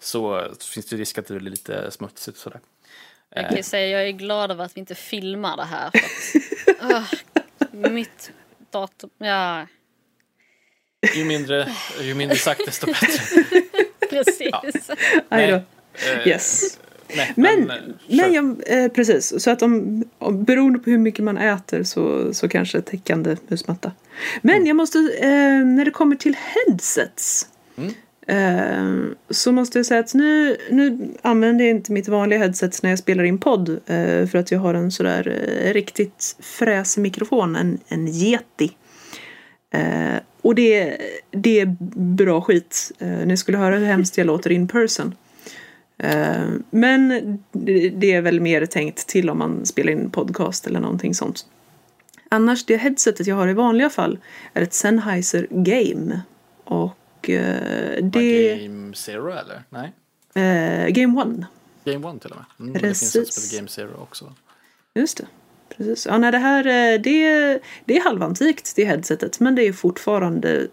Så 0.00 0.48
finns 0.74 0.86
det 0.86 0.96
risk 0.96 1.18
att 1.18 1.26
det 1.26 1.34
blir 1.34 1.50
lite 1.50 1.90
smutsigt 1.90 2.38
sådär. 2.38 2.60
Jag 3.30 3.48
kan 3.48 3.56
ju 3.56 3.62
säga 3.62 3.86
jag 3.98 4.08
är 4.08 4.12
glad 4.12 4.50
över 4.50 4.64
att 4.64 4.76
vi 4.76 4.80
inte 4.80 4.94
filmar 4.94 5.56
det 5.56 5.64
här. 5.64 5.90
För 5.90 5.98
att, 6.72 6.92
ah, 6.92 7.88
mitt 7.88 8.32
datum, 8.70 9.10
ja 9.18 9.66
Ju 11.14 11.24
mindre, 11.24 11.68
ju 12.00 12.14
mindre 12.14 12.36
sagt 12.36 12.60
desto 12.66 12.86
bättre. 12.92 13.08
precis. 14.10 14.90
aj 15.28 15.46
då. 15.46 15.54
eh, 16.10 16.28
Yes. 16.28 16.78
Nej, 17.16 17.32
Men, 17.36 17.70
eh, 17.70 17.76
men 18.08 18.32
jag, 18.32 18.62
eh, 18.66 18.88
precis, 18.88 19.42
så 19.42 19.50
att 19.50 19.62
om, 19.62 20.04
om, 20.18 20.44
beroende 20.44 20.78
på 20.78 20.90
hur 20.90 20.98
mycket 20.98 21.24
man 21.24 21.38
äter 21.38 21.82
så, 21.82 22.34
så 22.34 22.48
kanske 22.48 22.80
täckande 22.80 23.36
musmatta. 23.48 23.92
Men 24.42 24.66
jag 24.66 24.76
måste, 24.76 24.98
eh, 24.98 25.66
när 25.66 25.84
det 25.84 25.90
kommer 25.90 26.16
till 26.16 26.36
headsets. 26.36 27.48
Mm. 27.76 27.92
Eh, 28.26 29.14
så 29.30 29.52
måste 29.52 29.78
jag 29.78 29.86
säga 29.86 30.00
att 30.00 30.14
nu, 30.14 30.56
nu 30.70 31.08
använder 31.22 31.64
jag 31.64 31.76
inte 31.76 31.92
mitt 31.92 32.08
vanliga 32.08 32.38
headset 32.38 32.82
när 32.82 32.90
jag 32.90 32.98
spelar 32.98 33.24
in 33.24 33.38
podd. 33.38 33.80
För 34.30 34.36
att 34.36 34.52
jag 34.52 34.58
har 34.58 34.74
en 34.74 34.90
sådär 34.90 35.22
riktigt 35.72 36.36
fräsig 36.40 37.00
mikrofon, 37.00 37.56
en, 37.56 37.78
en 37.88 38.08
Yeti. 38.08 38.70
Och 40.42 40.54
det, 40.54 40.96
det 41.30 41.60
är 41.60 41.76
bra 42.16 42.40
skit. 42.40 42.92
Ni 43.24 43.36
skulle 43.36 43.58
höra 43.58 43.76
hur 43.76 43.86
hemskt 43.86 44.18
jag 44.18 44.26
låter 44.26 44.52
in 44.52 44.68
person. 44.68 45.14
Eh, 45.98 46.48
Men 46.70 47.08
det- 47.52 48.12
är 48.12 48.20
väl 48.20 48.40
mer 48.40 48.66
tänkt 48.66 49.06
till 49.06 49.30
om 49.30 49.38
man 49.38 49.66
spelar 49.66 49.92
in 49.92 50.10
podcast 50.10 50.66
eller 50.66 50.80
någonting 50.80 51.14
sånt. 51.14 51.46
Annars, 52.28 52.64
det 52.64 52.76
headsetet 52.76 53.26
jag 53.26 53.36
har 53.36 53.48
i 53.48 53.52
vanliga 53.52 53.90
fall 53.90 54.18
är 54.54 54.62
ett 54.62 54.74
Sennheiser 54.74 55.46
Game. 55.50 56.20
Och 56.64 57.30
eh, 57.30 58.04
det... 58.04 58.56
Game 58.62 58.94
Zero 58.94 59.30
eller? 59.30 59.62
Nej? 59.70 59.92
Eh, 60.34 60.88
Game 60.88 61.22
One. 61.22 61.46
Game 61.84 62.06
One 62.08 62.18
till 62.18 62.30
och 62.30 62.36
med. 62.36 62.44
Mm, 62.60 62.72
det 62.72 62.78
finns 62.80 63.00
Precis. 63.12 63.36
ett 63.38 63.44
heter 63.44 63.56
Game 63.56 63.68
Zero 63.68 64.02
också. 64.02 64.34
Just 64.94 65.16
det. 65.18 65.26
Precis. 65.76 66.06
Ja, 66.06 66.18
nej, 66.18 66.32
det 66.32 66.38
här 66.38 66.64
det, 66.98 67.60
det 67.84 67.96
är 67.96 68.04
halvantikt, 68.04 68.72
det 68.76 68.84
headsetet. 68.84 69.40
Men 69.40 69.54
det 69.54 69.62
är 69.62 69.72
fortfarande 69.72 70.68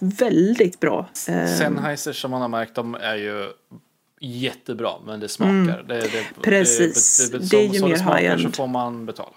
väldigt 0.00 0.80
bra. 0.80 1.08
Sennheiser 1.12 2.12
som 2.12 2.30
man 2.30 2.40
har 2.40 2.48
märkt, 2.48 2.74
de 2.74 2.94
är 2.94 3.16
ju 3.16 3.46
jättebra, 4.20 4.90
men 5.06 5.20
det 5.20 5.28
smakar. 5.28 5.84
Det, 5.88 5.94
det, 5.94 5.98
Mm. 5.98 6.24
Precis. 6.42 7.30
Det, 7.30 7.38
det, 7.38 7.50
Det 7.50 7.56
är 7.56 7.66
som, 7.66 7.72
ju 7.74 7.78
så 7.80 8.04
mer 8.04 8.12
det 8.12 8.20
high-end. 8.20 8.42
så 8.42 8.50
får 8.50 8.66
man 8.66 9.06
betala. 9.06 9.28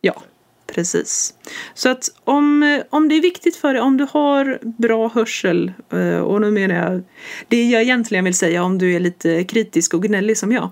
Ja, 0.00 0.22
precis. 0.66 1.34
Så 1.74 1.88
att 1.88 2.08
om, 2.24 2.80
om 2.90 3.08
det 3.08 3.14
är 3.14 3.22
viktigt 3.22 3.56
för 3.56 3.72
dig, 3.72 3.82
om 3.82 3.96
du 3.96 4.06
har 4.10 4.58
bra 4.62 5.08
hörsel, 5.08 5.72
eh, 5.92 6.18
och 6.18 6.40
nu 6.40 6.50
menar 6.50 6.74
jag 6.74 7.02
det 7.48 7.64
jag 7.70 7.82
egentligen 7.82 8.24
vill 8.24 8.34
säga 8.34 8.62
om 8.62 8.78
du 8.78 8.94
är 8.94 9.00
lite 9.00 9.44
kritisk 9.44 9.94
och 9.94 10.02
gnällig 10.02 10.38
som 10.38 10.52
jag. 10.52 10.70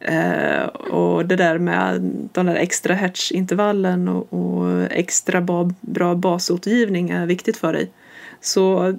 Eh, 0.00 0.64
och 0.66 1.26
det 1.26 1.36
där 1.36 1.58
med 1.58 2.00
den 2.32 2.46
där 2.46 2.54
extra 2.54 2.94
hertz-intervallen 2.94 4.08
och, 4.08 4.32
och 4.32 4.82
extra 4.90 5.40
ba, 5.40 5.70
bra 5.80 6.14
basåtergivning 6.14 7.10
är 7.10 7.26
viktigt 7.26 7.56
för 7.56 7.72
dig. 7.72 7.90
Så 8.40 8.94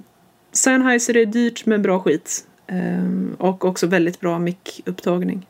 Sennheiser 0.52 1.16
är 1.16 1.26
dyrt 1.26 1.66
men 1.66 1.82
bra 1.82 2.00
skit. 2.00 2.46
Eh, 2.66 3.38
och 3.38 3.64
också 3.64 3.86
väldigt 3.86 4.20
bra 4.20 4.38
mic-upptagning. 4.38 5.46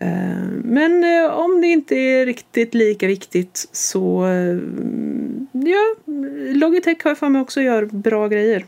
Eh, 0.00 0.48
Men 0.64 1.04
eh, 1.04 1.30
om 1.30 1.60
det 1.60 1.66
inte 1.66 1.94
är 1.96 2.26
riktigt 2.26 2.74
lika 2.74 3.06
viktigt 3.06 3.68
så 3.72 4.26
eh, 4.26 4.58
ja, 5.52 6.12
Logitech 6.54 7.04
har 7.04 7.10
jag 7.10 7.18
för 7.18 7.28
mig 7.28 7.42
också 7.42 7.60
gör 7.60 7.84
bra 7.84 8.28
grejer. 8.28 8.64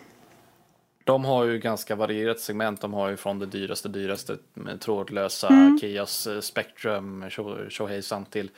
De 1.05 1.25
har 1.25 1.45
ju 1.45 1.59
ganska 1.59 1.97
varierat 1.97 2.41
segment. 2.41 2.81
De 2.81 2.93
har 2.95 3.09
ju 3.09 3.17
från 3.17 3.39
det 3.39 3.47
dyraste, 3.47 3.89
dyraste 3.89 4.37
med 4.55 4.81
trådlösa 4.81 5.49
Mm. 5.49 5.79
Kias 5.79 6.27
eh, 6.27 6.41
Spectrum, 6.41 7.25
Shoheisan 7.71 8.25
till 8.25 8.51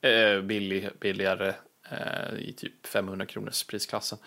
eh, 0.00 0.42
billig, 0.42 0.88
billigare 1.00 1.54
eh, 1.90 2.38
i 2.38 2.52
typ 2.52 2.86
500 2.86 3.26
kronors 3.26 3.64
prisklassen. 3.64 4.18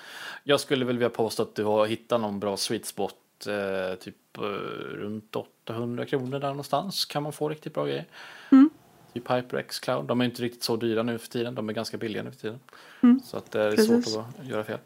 Jag 0.43 0.59
skulle 0.59 0.86
väl 0.86 0.97
vilja 0.97 1.09
påstå 1.09 1.43
att 1.43 1.55
du 1.55 1.63
har 1.63 1.86
hittat 1.86 2.22
någon 2.22 2.39
bra 2.39 2.57
sweet 2.57 2.86
spot 2.86 3.15
eh, 3.47 3.95
typ 3.99 4.37
eh, 4.37 4.41
runt 4.41 5.35
800 5.35 6.05
kronor 6.05 6.39
där 6.39 6.49
någonstans 6.49 7.05
kan 7.05 7.23
man 7.23 7.33
få 7.33 7.49
riktigt 7.49 7.73
bra 7.73 7.85
grejer. 7.85 8.05
Mm. 8.51 8.69
Typ 9.13 9.31
HyperX 9.31 9.79
Cloud. 9.79 10.05
De 10.05 10.21
är 10.21 10.25
inte 10.25 10.41
riktigt 10.41 10.63
så 10.63 10.75
dyra 10.75 11.03
nu 11.03 11.17
för 11.17 11.27
tiden. 11.27 11.55
De 11.55 11.69
är 11.69 11.73
ganska 11.73 11.97
billiga 11.97 12.23
nu 12.23 12.31
för 12.31 12.39
tiden. 12.39 12.59
Mm. 13.01 13.19
Så 13.25 13.37
att 13.37 13.51
det 13.51 13.61
är 13.61 13.71
Precis. 13.71 14.13
svårt 14.13 14.25
att 14.39 14.47
göra 14.47 14.63
fel. 14.63 14.79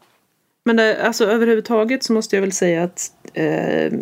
Men 0.66 0.76
det, 0.76 1.02
alltså 1.06 1.24
överhuvudtaget 1.24 2.02
så 2.02 2.12
måste 2.12 2.36
jag 2.36 2.40
väl 2.40 2.52
säga 2.52 2.82
att 2.82 3.12
eh, 3.34 3.92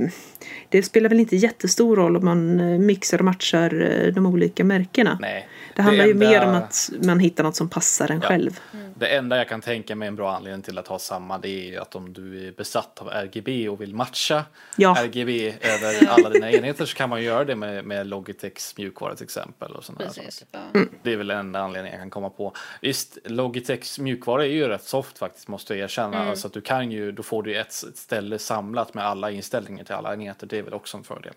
det 0.68 0.82
spelar 0.82 1.08
väl 1.08 1.20
inte 1.20 1.36
jättestor 1.36 1.96
roll 1.96 2.16
om 2.16 2.24
man 2.24 2.60
eh, 2.60 2.78
mixar 2.78 3.18
och 3.18 3.24
matchar 3.24 3.80
eh, 4.06 4.12
de 4.12 4.26
olika 4.26 4.64
märkena. 4.64 5.18
Nej. 5.20 5.48
Det 5.76 5.82
handlar 5.82 6.04
ju 6.04 6.10
enda- 6.10 6.28
mer 6.28 6.42
om 6.44 6.54
att 6.54 6.90
man 7.04 7.18
hittar 7.18 7.44
något 7.44 7.56
som 7.56 7.68
passar 7.68 8.10
en 8.10 8.20
Ja. 8.22 8.28
själv. 8.28 8.60
Det 8.94 9.06
enda 9.06 9.36
jag 9.36 9.48
kan 9.48 9.60
tänka 9.60 9.94
mig 9.96 10.08
en 10.08 10.16
bra 10.16 10.36
anledning 10.36 10.62
till 10.62 10.78
att 10.78 10.88
ha 10.88 10.98
samma 10.98 11.38
det 11.38 11.48
är 11.48 11.70
ju 11.70 11.78
att 11.78 11.94
om 11.96 12.12
du 12.12 12.48
är 12.48 12.52
besatt 12.52 12.98
av 12.98 13.08
RGB 13.08 13.68
och 13.68 13.80
vill 13.80 13.94
matcha 13.94 14.44
Ja. 14.76 14.96
RGB 15.04 15.48
över 15.60 16.08
alla 16.08 16.30
dina 16.30 16.50
enheter 16.52 16.84
så 16.84 16.96
kan 16.96 17.08
man 17.10 17.22
göra 17.22 17.44
det 17.44 17.56
med, 17.56 17.84
med 17.84 18.06
Logitechs 18.06 18.76
mjukvara 18.76 19.14
till 19.14 19.24
exempel. 19.24 19.72
Och 19.72 19.84
här 19.98 20.06
Precis. 20.06 20.44
saker. 20.52 20.68
Ja. 20.72 20.80
Det 21.02 21.12
är 21.12 21.16
väl 21.16 21.26
den 21.26 21.38
enda 21.38 21.60
anledningen 21.60 21.92
jag 21.98 22.02
kan 22.02 22.10
komma 22.10 22.30
på. 22.30 22.52
Visst, 22.80 23.18
Logitechs 23.24 23.98
mjukvara 23.98 24.44
är 24.46 24.50
ju 24.50 24.68
rätt 24.68 24.84
soft 24.84 25.18
faktiskt 25.18 25.48
måste 25.48 25.74
jag 25.74 25.84
erkänna. 25.84 26.36
Så 26.36 26.48
att 26.53 26.55
du 26.55 26.61
kan 26.61 26.90
ju, 26.92 27.12
då 27.12 27.22
får 27.22 27.42
du 27.42 27.55
ett, 27.57 27.72
ställe 27.72 28.38
samlat 28.38 28.94
med 28.94 29.05
alla 29.05 29.30
inställningar 29.30 29.84
till 29.84 29.94
alla 29.94 30.12
enheter. 30.12 30.46
Det 30.46 30.59
är 30.59 30.62
väl 30.62 30.74
också 30.74 30.96
en 30.96 31.05
fördel. 31.05 31.32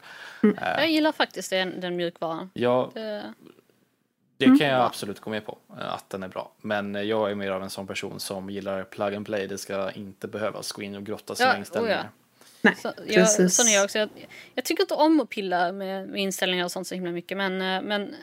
Jag 0.61 0.91
gillar 0.91 1.11
faktiskt 1.11 1.49
den, 1.49 1.79
den 1.79 1.95
mjukvaran. 1.95 2.49
Ja, 2.53 2.91
Det, 2.93 3.33
det 4.37 4.45
kan 4.45 4.67
jag 4.67 4.81
absolut 4.81 5.19
gå 5.19 5.29
med 5.29 5.45
på, 5.45 5.57
eh, 5.79 5.93
att 5.93 6.09
den 6.09 6.23
är 6.23 6.27
bra. 6.27 6.51
Men 6.61 6.95
eh, 6.95 7.01
jag 7.01 7.31
är 7.31 7.35
mer 7.35 7.51
av 7.51 7.63
en 7.63 7.69
sån 7.69 7.87
person 7.87 8.19
som 8.19 8.49
gillar 8.49 8.83
plug 8.83 9.15
and 9.15 9.25
play. 9.25 9.47
Det 9.47 9.57
ska 9.57 9.91
inte 9.91 10.27
behövas 10.27 10.71
gå 10.71 10.81
in 10.81 10.95
och 10.95 11.03
grotta 11.03 11.35
sina 11.35 11.49
Ja, 11.49 11.53
oh 11.53 11.59
inställningar. 11.59 12.03
ja. 12.03 12.09
Nej, 12.61 12.75
Så, 12.75 12.93
jag, 13.07 13.51
sån 13.51 13.67
är 13.67 13.73
jag 13.73 13.83
också. 13.83 13.99
Jag, 13.99 14.09
jag 14.53 14.65
tycker 14.65 14.83
inte 14.83 14.93
om 14.93 15.19
att 15.19 15.29
pilla 15.29 15.71
med, 15.71 16.07
med 16.07 16.21
inställningar 16.21 16.65
och 16.65 16.71
sånt 16.71 16.87
så 16.87 16.95
himla 16.95 17.11
mycket. 17.11 17.37
Men, 17.37 17.61
eh, 17.61 17.81
men 17.81 18.15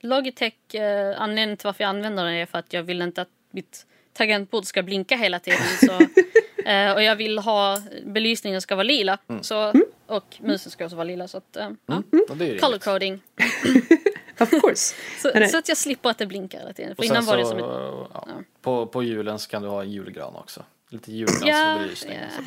Logitech, 0.00 0.74
eh, 0.74 1.20
anledningen 1.20 1.56
till 1.56 1.66
varför 1.66 1.84
jag 1.84 1.88
använder 1.88 2.24
den 2.24 2.34
är 2.34 2.46
för 2.46 2.58
att 2.58 2.72
jag 2.72 2.82
vill 2.82 3.02
inte 3.02 3.22
att 3.22 3.28
mitt 3.50 3.86
tangentbord 4.14 4.64
ska 4.64 4.82
blinka 4.82 5.16
hela 5.16 5.38
tiden. 5.38 5.60
Så, 5.80 5.92
eh, 6.70 6.92
och 6.92 7.02
jag 7.02 7.16
vill 7.16 7.38
ha 7.38 7.78
belysningen 8.04 8.60
ska 8.62 8.74
vara 8.74 8.82
lila. 8.82 9.18
Så, 9.40 9.72
och 10.06 10.36
musen 10.40 10.72
ska 10.72 10.84
också 10.84 10.96
vara 10.96 11.04
lila. 11.04 11.28
Så 11.28 11.36
att, 11.38 11.56
eh, 11.56 11.70
ja. 11.86 12.02
Mm. 12.12 12.40
Är 12.40 12.44
ju 12.46 12.58
Color 12.58 12.78
coding. 12.78 13.20
Of 14.40 14.50
course. 14.50 14.94
Så, 15.18 15.48
så 15.50 15.58
att 15.58 15.68
jag 15.68 15.76
slipper 15.78 16.10
att 16.10 16.18
det 16.18 16.26
blinkar 16.26 16.58
hela 16.58 16.72
tiden. 16.72 16.96
För 16.96 17.02
Och 17.02 17.04
innan 17.04 17.24
var 17.24 17.36
det 17.36 17.46
som 17.46 17.58
ett... 17.58 17.64
ja, 17.64 18.08
ja. 18.12 18.32
på, 18.62 18.86
på 18.86 19.02
julen 19.02 19.38
så 19.38 19.50
kan 19.50 19.62
du 19.62 19.68
ha 19.68 19.82
en 19.82 19.90
julgran 19.90 20.36
också. 20.36 20.62
Lite 20.88 21.12
Ja, 21.12 21.16
julgransbelysning. 21.16 22.18
ja. 22.36 22.42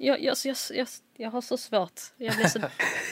Jag, 0.00 0.22
jag, 0.22 0.36
jag, 0.44 0.56
jag, 0.74 0.86
jag 1.16 1.30
har 1.30 1.40
så 1.40 1.56
svårt. 1.56 2.00
Jag 2.16 2.36
blir 2.36 2.46
så... 2.46 2.58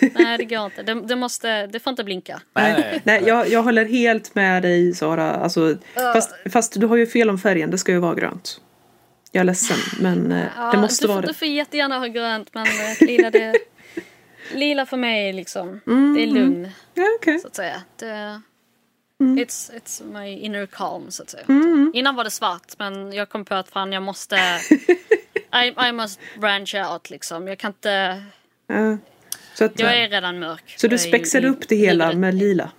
Nej, 0.14 0.38
det 0.38 0.44
går 0.44 0.64
inte. 0.64 0.82
Det, 0.82 0.94
det, 0.94 1.16
måste, 1.16 1.66
det 1.66 1.80
får 1.80 1.90
inte 1.90 2.04
blinka. 2.04 2.40
Nej, 2.54 3.02
nej, 3.04 3.22
jag, 3.26 3.48
jag 3.48 3.62
håller 3.62 3.84
helt 3.84 4.34
med 4.34 4.62
dig 4.62 4.94
Sara. 4.94 5.34
Alltså, 5.34 5.76
fast, 5.94 6.30
fast 6.52 6.80
du 6.80 6.86
har 6.86 6.96
ju 6.96 7.06
fel 7.06 7.30
om 7.30 7.38
färgen, 7.38 7.70
det 7.70 7.78
ska 7.78 7.92
ju 7.92 7.98
vara 7.98 8.14
grönt. 8.14 8.60
Jag 9.32 9.40
är 9.40 9.44
ledsen, 9.44 9.76
men 10.00 10.32
eh, 10.32 10.46
Ja, 10.56 10.70
det 10.70 10.78
måste 10.78 11.04
du, 11.04 11.08
vara 11.08 11.20
det. 11.20 11.26
Du 11.26 11.34
får 11.34 11.48
jättegärna 11.48 11.98
ha 11.98 12.06
grönt, 12.06 12.54
men 12.54 12.66
eh, 12.66 13.06
lila, 13.06 13.30
det, 13.30 13.54
lila 14.54 14.86
för 14.86 14.96
mig 14.96 15.28
är 15.28 15.32
liksom... 15.32 15.80
Det 16.16 16.22
är 16.22 16.26
lugn, 16.26 16.68
Ja, 16.94 17.04
okej. 17.20 17.38
så 17.38 17.46
att 17.46 17.56
säga. 17.56 17.82
Det, 17.96 18.40
Mm. 19.20 19.38
it's, 19.38 19.70
it's 19.72 20.20
my 20.20 20.28
inner 20.38 20.66
calm, 20.66 21.10
så 21.10 21.22
att 21.22 21.30
säga. 21.30 21.44
Innan 21.94 22.14
var 22.14 22.24
det 22.24 22.30
svart, 22.30 22.72
men 22.78 23.12
jag 23.12 23.28
kom 23.28 23.44
på 23.44 23.54
att 23.54 23.68
fan, 23.68 23.92
jag 23.92 24.02
måste... 24.02 24.36
I, 25.64 25.88
I 25.88 25.92
must 25.92 26.20
branch 26.40 26.74
out, 26.74 27.10
liksom. 27.10 27.48
Jag 27.48 27.58
kan 27.58 27.70
inte... 27.70 28.22
Ja. 28.66 28.96
Så, 29.54 29.64
att, 29.64 29.80
Jag 29.80 29.96
är 29.98 30.08
redan 30.08 30.38
mörk. 30.38 30.74
så 30.76 30.86
du 30.88 30.98
spexar 30.98 31.44
upp 31.44 31.68
det 31.68 31.76
hela 31.76 32.12
med 32.12 32.34
lila? 32.34 32.70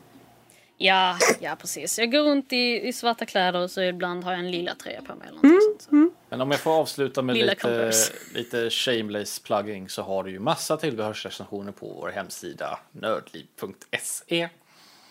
Ja, 0.80 1.18
ja 1.40 1.56
precis. 1.56 2.00
Jag 2.00 2.12
går 2.12 2.20
runt 2.20 2.54
i, 2.54 2.88
i 2.88 2.94
svarta 2.94 3.26
kläder 3.26 3.60
och 3.60 3.72
så 3.72 3.82
ibland 3.82 4.24
har 4.24 4.32
jag 4.32 4.40
en 4.40 4.52
lila 4.52 4.76
tröja 4.76 5.02
på 5.02 5.16
mig. 5.16 5.28
Eller 5.28 5.40
Mm, 5.44 5.60
sånt, 5.62 5.82
så. 5.82 6.10
Men 6.30 6.42
om 6.42 6.52
jag 6.52 6.60
får 6.60 6.72
avsluta 6.72 7.22
med 7.22 7.36
Lilla 7.36 7.52
lite, 7.52 7.62
Converse. 7.62 8.14
lite 8.34 8.70
shameless 8.70 9.40
plugging 9.40 9.90
så 9.90 10.02
har 10.02 10.24
du 10.24 10.32
ju 10.32 10.40
massa 10.40 10.78
tillbehörsrecensioner 10.78 11.72
på 11.72 11.88
vår 11.88 12.10
hemsida 12.10 12.80
nördliv.se. 12.92 14.50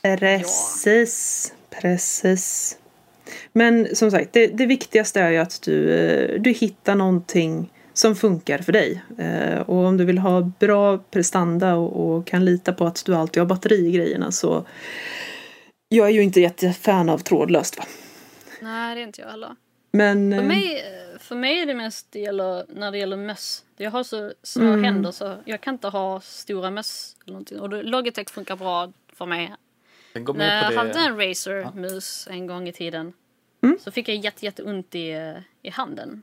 Precis, 0.03 1.53
precis. 1.71 2.79
Men 3.53 3.97
som 3.97 4.11
sagt, 4.11 4.33
det, 4.33 4.47
det 4.47 4.66
viktigaste 4.66 5.20
är 5.20 5.31
ju 5.31 5.37
att 5.39 5.62
du, 5.62 5.91
eh, 5.93 6.41
du 6.41 6.51
hittar 6.51 6.95
någonting 6.95 7.72
som 7.93 8.16
funkar 8.16 8.59
för 8.59 8.72
dig. 8.72 9.03
Eh, 9.18 9.61
Och 9.61 9.77
om 9.77 9.97
du 9.97 10.05
vill 10.05 10.18
ha 10.18 10.41
bra 10.41 10.99
prestanda 10.99 11.74
och, 11.74 12.16
och 12.16 12.27
kan 12.27 12.45
lita 12.45 12.72
på 12.72 12.87
att 12.87 13.05
du 13.05 13.14
alltid 13.14 13.41
har 13.41 13.47
batteri 13.47 13.87
i 13.87 13.91
grejerna 13.93 14.33
så 14.33 14.66
jag 15.89 16.07
är 16.07 16.12
ju 16.12 16.22
inte 16.22 16.41
jättefan 16.41 17.09
av 17.09 17.18
trådlöst 17.18 17.79
va. 17.79 17.85
Nej, 18.62 18.95
det 18.95 19.01
är 19.01 19.07
inte 19.07 19.20
jag 19.20 19.29
heller. 19.29 19.57
Men 19.93 20.33
För 20.33 20.41
eh, 20.43 20.47
mig, 20.49 20.85
för 21.20 21.35
mig 21.35 21.61
är 21.62 21.66
det 21.66 21.74
mest 21.74 22.07
det 22.11 22.18
gäller, 22.18 22.64
när 22.68 22.91
det 22.93 22.99
gäller 22.99 23.16
möss. 23.16 23.64
Jag 23.77 23.91
har 23.91 24.03
så 24.05 24.33
små 24.43 24.64
Mm. 24.64 24.85
händer 24.85 25.11
så 25.12 25.37
jag 25.45 25.61
kan 25.61 25.74
inte 25.74 25.89
ha 25.89 26.20
stora 26.20 26.70
möss. 26.70 27.16
Eller 27.24 27.33
någonting. 27.33 27.61
Och 27.61 27.85
Logitech 27.85 28.31
funkar 28.31 28.57
bra 28.57 28.93
för 29.12 29.27
mig. 29.27 29.55
När 30.25 30.62
jag 30.62 30.73
på 30.73 30.79
hade 30.79 30.99
en 31.01 31.17
Razer-mus 31.21 32.29
en 32.31 32.47
gång 32.47 32.69
i 32.69 32.73
tiden 32.73 33.12
Mm. 33.62 33.79
så 33.81 33.91
fick 33.91 34.09
jag 34.09 34.17
jätte, 34.17 34.45
jätteont 34.45 34.95
i, 34.95 35.11
eh, 35.11 35.35
i 35.62 35.71
handen. 35.71 36.23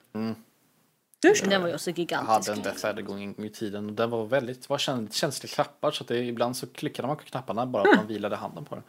så. 1.35 1.45
Den 1.45 1.61
var 1.61 1.67
ju 1.67 1.73
också 1.73 1.89
Jag 1.89 1.99
gigantisk. 1.99 2.49
hade 2.49 2.51
en 2.59 2.63
Death 2.63 2.85
Adder 2.85 3.01
gång 3.01 3.35
i 3.45 3.49
tiden 3.49 3.85
och 3.85 3.93
den 3.93 4.09
var 4.09 4.25
väldigt 4.25 4.69
var 4.69 4.77
käns- 4.77 5.13
känslig 5.15 5.51
knappar 5.51 5.91
så 5.91 6.03
att 6.03 6.07
det, 6.07 6.17
ibland 6.17 6.57
så 6.57 6.67
klickade 6.67 7.07
man 7.07 7.17
på 7.17 7.23
knapparna 7.23 7.65
bara 7.65 7.83
att 7.91 7.97
man 7.97 8.07
vilade 8.07 8.35
handen 8.35 8.65
på 8.65 8.75
den. 8.75 8.83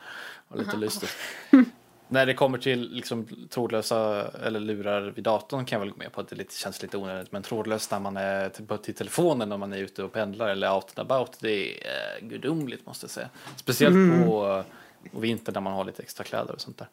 Det 0.48 0.54
var 0.56 0.64
lite 0.64 0.76
lustigt. 0.76 1.10
När 2.08 2.26
det 2.26 2.34
kommer 2.34 2.58
till 2.58 2.90
liksom, 2.92 3.26
trådlösa 3.50 4.28
eller 4.44 4.60
lurar 4.60 5.02
vid 5.02 5.24
datorn 5.24 5.64
kan 5.64 5.76
jag 5.76 5.80
väl 5.80 5.90
gå 5.90 5.96
med 5.96 6.12
på 6.12 6.20
att 6.20 6.28
det 6.28 6.36
lite, 6.36 6.54
känns 6.54 6.82
lite 6.82 6.96
onödigt. 6.96 7.32
Men 7.32 7.42
trådlöst 7.42 7.90
när 7.90 8.00
man 8.00 8.16
är 8.16 8.48
till, 8.48 8.66
på- 8.66 8.76
till 8.76 8.94
telefonen 8.94 9.48
när 9.48 9.56
man 9.56 9.72
är 9.72 9.78
ute 9.78 10.02
och 10.02 10.12
pendlar 10.12 10.48
eller 10.48 10.74
out 10.74 10.98
and 10.98 11.12
about. 11.12 11.36
Det 11.40 11.86
är 11.86 12.22
eh, 12.22 12.26
gudomligt 12.28 12.86
måste 12.86 13.04
jag 13.04 13.10
säga. 13.10 13.28
Speciellt 13.56 14.26
på, 14.26 14.46
eh, 14.48 14.64
på 15.12 15.20
vintern 15.20 15.52
när 15.54 15.60
man 15.60 15.72
har 15.72 15.84
lite 15.84 16.02
extra 16.02 16.24
kläder 16.24 16.54
och 16.54 16.60
sånt 16.60 16.78
där. 16.78 16.88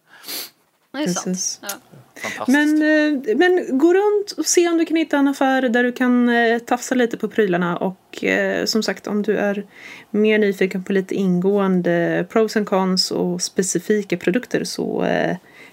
Det 0.91 0.97
är 0.97 1.07
sant. 1.07 1.26
Precis. 1.26 1.59
Ja. 1.62 2.45
Men, 2.47 2.82
eh, 2.82 3.38
men 3.38 3.78
gå 3.78 3.93
runt 3.93 4.32
och 4.32 4.45
se 4.45 4.70
om 4.70 4.78
du 4.78 4.86
kan 4.86 4.97
hitta 4.97 5.18
en 5.18 5.28
affär 5.28 5.62
där 5.62 5.84
du 5.84 5.91
kan 5.91 6.30
eh, 6.30 6.59
tafsa 6.59 6.95
lite 6.95 7.18
på 7.18 7.28
prylarna 7.28 7.78
och 7.78 8.24
eh, 8.24 8.66
som 8.66 8.84
sagt 8.84 9.07
om 9.07 9.22
du 9.22 9.38
är 9.38 9.66
mer 10.09 10.39
nyfiken 10.39 10.84
på 10.84 10.93
lite 10.93 11.16
ingående 11.16 12.26
pros 12.30 12.55
and 12.55 12.68
cons 12.68 13.12
och 13.12 13.41
specifika 13.41 14.18
produkter 14.18 14.64
så 14.64 15.05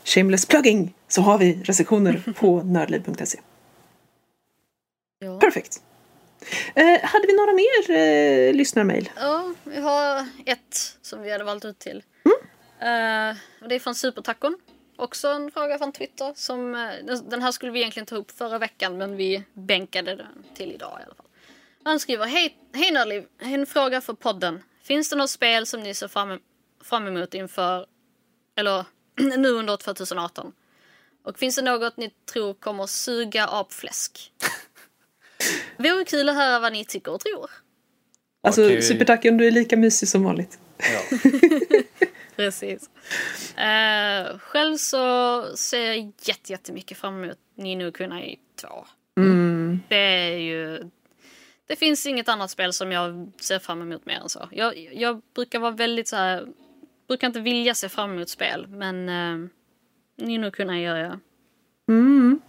shameless 0.04 0.46
plugging 0.46 0.94
så 1.08 1.22
har 1.22 1.38
vi 1.38 1.62
recensioner 1.64 2.34
på 2.36 2.62
nördliv.se. 2.62 3.38
Ja. 5.18 5.38
Perfekt. 5.38 5.82
Eh, 6.74 7.00
hade 7.02 7.26
vi 7.26 7.36
några 7.36 7.52
mer 7.52 7.90
eh, 7.90 8.54
lyssnarmail? 8.54 9.10
Ja, 9.16 9.54
vi 9.64 9.80
har 9.80 10.26
ett 10.46 10.96
som 11.02 11.22
vi 11.22 11.30
hade 11.32 11.44
valt 11.44 11.64
ut 11.64 11.78
till. 11.78 12.02
Eh, 12.80 13.36
och 13.62 13.68
det 13.68 13.74
är 13.74 13.78
från 13.80 13.94
Supertacon. 13.94 14.58
Också 14.96 15.28
en 15.28 15.50
fråga 15.50 15.78
från 15.78 15.92
Twitter. 15.92 16.32
Som, 16.36 16.74
eh, 16.74 16.90
den- 17.04 17.28
den 17.28 17.42
här 17.42 17.52
skulle 17.52 17.72
vi 17.72 17.78
egentligen 17.80 18.06
ta 18.06 18.16
upp 18.16 18.30
förra 18.30 18.58
veckan 18.58 18.98
men 18.98 19.16
vi 19.16 19.42
bänkade 19.52 20.14
den 20.16 20.44
till 20.54 20.72
idag 20.72 20.98
i 21.00 21.04
alla 21.06 21.14
fall. 21.14 21.26
Han 21.82 22.00
skriver 22.00 22.26
Hej, 22.26 22.56
hej 22.74 22.90
Nördliv, 22.90 23.26
en 23.38 23.66
fråga 23.66 24.00
för 24.00 24.12
podden. 24.14 24.62
Finns 24.82 25.10
det 25.10 25.16
något 25.16 25.30
spel 25.30 25.66
som 25.66 25.80
ni 25.80 25.94
ser 25.94 26.08
fram, 26.08 26.40
fram 26.84 27.06
emot 27.06 27.34
inför, 27.34 27.86
eller 28.56 28.84
nu 29.36 29.48
under 29.48 29.76
2018? 29.76 30.52
Och 31.24 31.38
finns 31.38 31.56
det 31.56 31.62
något 31.62 31.96
ni 31.96 32.10
tror 32.32 32.54
kommer 32.54 32.86
suga 32.86 33.46
apfläsk? 33.46 34.32
Vore 35.78 36.04
kul 36.04 36.28
att 36.28 36.34
höra 36.34 36.58
vad 36.58 36.72
ni 36.72 36.84
tycker 36.84 37.12
och 37.12 37.20
tror. 37.20 37.50
Alltså 38.42 38.64
Okej. 38.64 38.82
Supertacken, 38.82 39.36
du 39.36 39.46
är 39.46 39.50
lika 39.50 39.76
mysig 39.76 40.08
som 40.08 40.22
vanligt. 40.22 40.58
Ja. 40.78 41.18
Precis. 42.36 42.90
Eh, 43.56 44.38
själv 44.38 44.76
så 44.76 45.42
ser 45.56 45.86
jag 45.86 45.96
jätte, 46.22 46.52
jättemycket 46.52 46.98
fram 46.98 47.24
emot 47.24 47.38
Nino 47.54 47.92
Kunai 47.92 48.38
2. 48.60 48.68
Mm. 49.20 49.80
Det 49.88 49.96
är 49.96 50.38
ju... 50.38 50.90
Det 51.66 51.76
finns 51.76 52.06
inget 52.06 52.28
annat 52.28 52.50
spel 52.50 52.72
som 52.72 52.92
jag 52.92 53.32
ser 53.40 53.58
fram 53.58 53.82
emot 53.82 54.06
mer 54.06 54.20
än 54.20 54.28
så. 54.28 54.48
Jag, 54.52 54.78
jag 54.94 55.22
brukar 55.34 55.58
vara 55.58 55.70
väldigt 55.70 56.08
så 56.08 56.16
här... 56.16 56.46
Brukar 57.08 57.26
inte 57.26 57.40
vilja 57.40 57.74
se 57.74 57.88
fram 57.88 58.12
emot 58.12 58.28
spel, 58.28 58.66
men 58.68 59.08
uh, 59.08 59.48
Nino 60.16 60.50
Kunai 60.50 60.82
gör 60.82 60.96
jag. 60.96 61.18
Mm. 61.88 62.40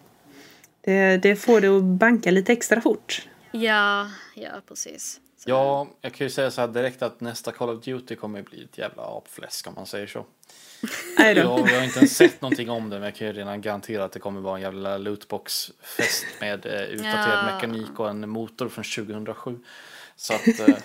Det, 0.82 1.18
det 1.18 1.36
får 1.36 1.62
det 1.62 1.68
att 1.68 1.84
banka 1.84 2.32
lite 2.32 2.54
extra 2.54 2.82
fort. 2.82 3.28
Ja, 3.52 4.10
ja 4.36 4.50
precis. 4.68 5.20
Så, 5.38 5.50
ja, 5.50 5.88
jag 6.02 6.14
kan 6.14 6.26
ju 6.28 6.32
säga 6.32 6.52
så 6.52 6.62
här 6.62 6.68
direkt 6.68 7.02
att 7.02 7.22
nästa 7.22 7.52
Call 7.52 7.70
of 7.70 7.84
Duty 7.84 8.16
kommer 8.16 8.42
bli 8.42 8.64
ett 8.64 8.78
jävla 8.78 9.04
apfläsk 9.04 9.68
om 9.68 9.74
man 9.74 9.86
säger 9.86 10.08
så. 10.08 10.26
Jag, 11.18 11.38
jag 11.38 11.46
har 11.48 11.84
inte 11.84 12.00
ens 12.00 12.16
sett 12.18 12.42
någonting 12.42 12.70
om 12.70 12.90
det 12.90 12.96
men 12.96 13.04
jag 13.04 13.16
kan 13.16 13.28
ju 13.28 13.34
redan 13.34 13.62
garantera 13.62 14.04
att 14.04 14.12
det 14.12 14.20
kommer 14.20 14.42
vara 14.42 14.56
en 14.56 14.62
jävla 14.62 14.98
lootbox-fest 14.98 16.26
med 16.42 16.66
eh, 16.66 16.82
utdaterad 16.82 17.50
Ja. 17.50 17.56
mekanik 17.56 18.00
och 18.00 18.10
en 18.10 18.30
motor 18.30 18.70
från 18.70 18.84
2007. 18.84 19.60
Så 20.16 20.34
att 20.34 20.48
eh, 20.70 20.76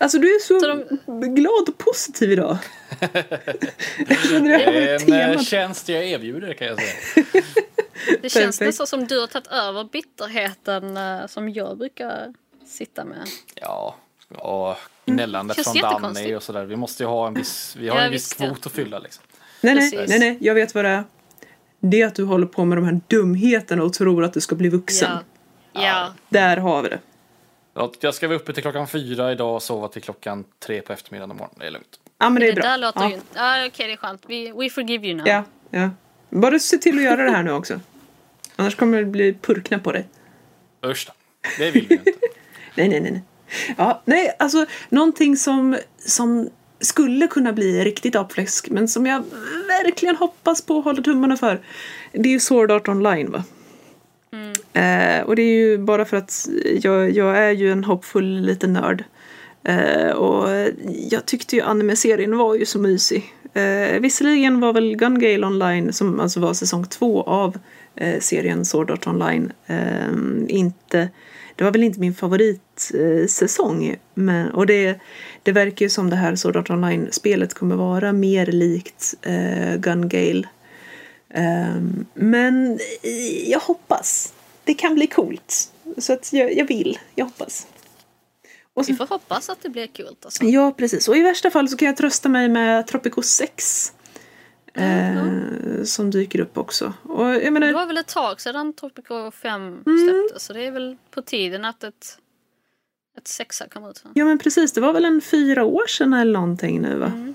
Alltså 0.00 0.18
du 0.18 0.34
är 0.34 0.38
så, 0.38 0.60
Så 0.60 0.66
de- 1.06 1.34
glad 1.34 1.68
och 1.68 1.78
positiv 1.78 2.32
idag. 2.32 2.58
jag 3.00 4.18
känner 4.18 4.58
det 4.58 4.64
här 4.64 4.72
var 4.72 4.80
är 4.80 4.96
ett 4.96 5.08
en 5.08 5.30
eh, 5.32 5.38
tjänst 5.40 5.88
jag 5.88 6.04
erbjuder 6.04 6.54
kan 6.54 6.66
jag 6.66 6.78
säga. 6.78 7.24
Det 8.22 8.28
känns 8.28 8.60
nästan 8.60 8.86
som 8.86 9.06
du 9.06 9.20
har 9.20 9.26
tagit 9.26 9.46
över 9.46 9.84
bitterheten 9.84 10.96
eh, 10.96 11.26
som 11.26 11.48
jag 11.48 11.78
brukar 11.78 12.34
sitta 12.66 13.04
med. 13.04 13.28
Ja, 13.54 13.96
och 14.28 14.76
gnällandet 15.06 15.64
från 15.64 15.76
Danny 15.82 16.34
och 16.34 16.42
sådär. 16.42 16.64
Vi 16.64 16.76
måste 16.76 17.02
ju 17.02 17.08
ha 17.08 17.26
en 17.26 17.34
viss, 17.34 17.76
vi 17.80 17.88
har 17.88 17.98
en 17.98 18.10
viss 18.10 18.32
kvot 18.34 18.66
att 18.66 18.72
fylla 18.72 18.98
liksom. 18.98 19.24
Nej, 19.60 19.74
nej, 19.74 20.04
nej, 20.08 20.18
nej, 20.18 20.38
jag 20.40 20.54
vet 20.54 20.74
vad 20.74 20.84
det 20.84 20.90
är. 20.90 21.04
Det 21.80 22.00
är 22.02 22.06
att 22.06 22.14
du 22.14 22.24
håller 22.24 22.46
på 22.46 22.64
med 22.64 22.78
de 22.78 22.84
här 22.84 23.00
dumheterna 23.08 23.82
och 23.82 23.92
tror 23.92 24.24
att 24.24 24.32
du 24.32 24.40
ska 24.40 24.54
bli 24.54 24.68
vuxen. 24.68 25.10
Ja. 25.72 25.82
Ja. 25.82 26.12
Där 26.28 26.56
har 26.56 26.82
vi 26.82 26.88
det. 26.88 26.98
Ja, 27.74 27.92
Jag 28.00 28.14
ska 28.14 28.28
vara 28.28 28.36
uppe 28.38 28.52
till 28.52 28.62
klockan 28.62 28.88
fyra 28.88 29.32
idag 29.32 29.54
och 29.54 29.62
sova 29.62 29.88
till 29.88 30.02
klockan 30.02 30.44
tre 30.58 30.80
på 30.82 30.92
eftermiddagen 30.92 31.30
imorgon. 31.36 31.54
Det 31.58 31.66
är 31.66 31.70
lugnt. 31.70 32.00
Ja, 32.18 32.30
men 32.30 32.40
det 32.40 32.48
är 32.48 32.52
Det 32.52 32.60
bra. 32.60 32.70
där 32.70 32.78
låter 32.78 33.00
ja. 33.00 33.08
ju 33.08 33.14
inte... 33.14 33.26
Ja, 33.34 33.66
okej, 33.66 33.86
det 33.86 33.92
är 33.92 33.96
skönt. 33.96 34.22
Vi, 34.26 34.52
we 34.52 34.70
forgive 34.70 35.06
you 35.06 35.16
now. 35.16 35.28
Ja, 35.28 35.44
ja. 35.70 35.90
Bara 36.30 36.58
se 36.58 36.78
till 36.78 36.96
att 36.98 37.04
göra 37.04 37.24
det 37.24 37.30
här 37.30 37.42
nu 37.42 37.52
också. 37.52 37.80
Annars 38.56 38.74
kommer 38.76 38.98
det 38.98 39.04
bli 39.04 39.34
purkna 39.34 39.78
på 39.78 39.92
dig. 39.92 40.06
Usch. 40.86 41.08
Det 41.58 41.70
vill 41.70 41.86
vi 41.88 41.94
ju 41.94 42.00
inte. 42.00 42.12
Nej, 42.74 42.88
nej, 42.88 43.00
nej. 43.00 43.10
nej. 43.12 43.22
Ja, 43.78 44.02
nej, 44.04 44.36
alltså 44.38 44.66
någonting 44.88 45.36
som, 45.36 45.78
som 45.98 46.50
skulle 46.80 47.26
kunna 47.26 47.52
bli 47.52 47.84
riktigt 47.84 48.16
apfläsk 48.16 48.70
men 48.70 48.88
som 48.88 49.06
jag 49.06 49.24
verkligen 49.68 50.16
hoppas 50.16 50.62
på 50.62 50.76
och 50.76 50.84
håller 50.84 51.02
tummarna 51.02 51.36
för. 51.36 51.60
Det 52.12 52.28
är 52.28 52.32
ju 52.32 52.40
Sword 52.40 52.70
Art 52.70 52.88
Online 52.88 53.30
va? 53.32 53.44
Eh, 54.74 55.20
och 55.26 55.36
det 55.36 55.42
är 55.42 55.56
ju 55.56 55.78
bara 55.78 56.04
för 56.04 56.16
att 56.16 56.48
jag, 56.82 57.10
jag 57.10 57.38
är 57.38 57.50
ju 57.50 57.72
en 57.72 57.84
hoppfull 57.84 58.40
liten 58.40 58.72
nörd. 58.72 59.04
Eh, 59.64 60.10
och 60.10 60.48
jag 61.10 61.26
tyckte 61.26 61.56
ju 61.56 61.62
anime-serien 61.62 62.38
var 62.38 62.54
ju 62.54 62.66
så 62.66 62.78
mysig. 62.78 63.34
Eh, 63.54 64.00
visserligen 64.00 64.60
var 64.60 64.72
väl 64.72 64.96
Gun 64.96 65.18
Gale 65.18 65.46
Online, 65.46 65.92
som 65.92 66.20
alltså 66.20 66.40
var 66.40 66.54
säsong 66.54 66.84
två 66.84 67.22
av 67.22 67.58
eh, 67.96 68.20
serien 68.20 68.64
Sword 68.64 68.90
Art 68.90 69.06
Online, 69.06 69.52
eh, 69.66 70.08
inte 70.48 71.08
det 71.56 71.64
var 71.64 71.70
väl 71.70 71.82
inte 71.84 72.00
min 72.00 72.14
favoritsäsong. 72.14 73.86
Eh, 73.86 73.96
men, 74.14 74.50
och 74.50 74.66
det, 74.66 75.00
det 75.42 75.52
verkar 75.52 75.86
ju 75.86 75.90
som 75.90 76.10
det 76.10 76.16
här 76.16 76.36
Sword 76.36 76.56
Art 76.56 76.70
Online-spelet 76.70 77.54
kommer 77.54 77.76
vara 77.76 78.12
mer 78.12 78.46
likt 78.46 79.14
eh, 79.22 79.76
Gun 79.76 80.08
Gale. 80.08 80.48
Ehm, 81.34 82.06
men 82.14 82.72
eh, 83.02 83.50
jag 83.50 83.60
hoppas. 83.60 84.33
Det 84.64 84.74
kan 84.74 84.94
bli 84.94 85.06
coolt. 85.06 85.72
Så 85.98 86.12
att 86.12 86.32
jag, 86.32 86.54
jag 86.56 86.66
vill. 86.66 86.98
Jag 87.14 87.24
hoppas. 87.24 87.66
Och 88.74 88.88
Vi 88.88 88.92
så, 88.92 88.96
får 88.96 89.06
hoppas 89.06 89.48
att 89.50 89.62
det 89.62 89.68
blir 89.68 89.86
kul 89.86 90.16
alltså. 90.24 90.44
ja, 90.44 90.72
precis. 90.76 91.08
Och 91.08 91.16
i 91.16 91.20
värsta 91.22 91.50
fall 91.50 91.68
så 91.68 91.76
kan 91.76 91.86
jag 91.86 91.96
trösta 91.96 92.28
mig 92.28 92.48
med 92.48 92.86
Tropico 92.86 93.22
6. 93.22 93.92
Mm, 94.74 95.18
eh, 95.78 95.84
Som 95.84 96.10
dyker 96.10 96.40
upp 96.40 96.58
också. 96.58 96.92
Och 97.02 97.26
jag 97.34 97.52
menar, 97.52 97.66
Det 97.66 97.72
var 97.72 97.86
väl 97.86 97.96
ett 97.96 98.06
tag 98.08 98.40
sedan 98.40 98.72
Tropico 98.72 99.30
5 99.30 99.82
Mm. 99.86 100.08
släpptes 100.08 100.42
så 100.46 100.52
det 100.52 100.66
är 100.66 100.70
väl 100.70 100.96
på 101.10 101.22
tiden 101.22 101.64
att 101.64 101.84
ett, 101.84 102.18
ett 103.18 103.28
sexa 103.28 103.68
kommer 103.68 103.90
ut. 103.90 104.04
ja 104.14 104.24
men 104.24 104.38
precis, 104.38 104.72
det 104.72 104.80
var 104.80 104.92
väl 104.92 105.04
en 105.04 105.20
fyra 105.20 105.64
år 105.64 105.86
sedan 105.86 106.12
eller 106.12 106.32
någonting 106.32 106.80
nu 106.80 106.96
va? 106.98 107.06
Mm. 107.06 107.34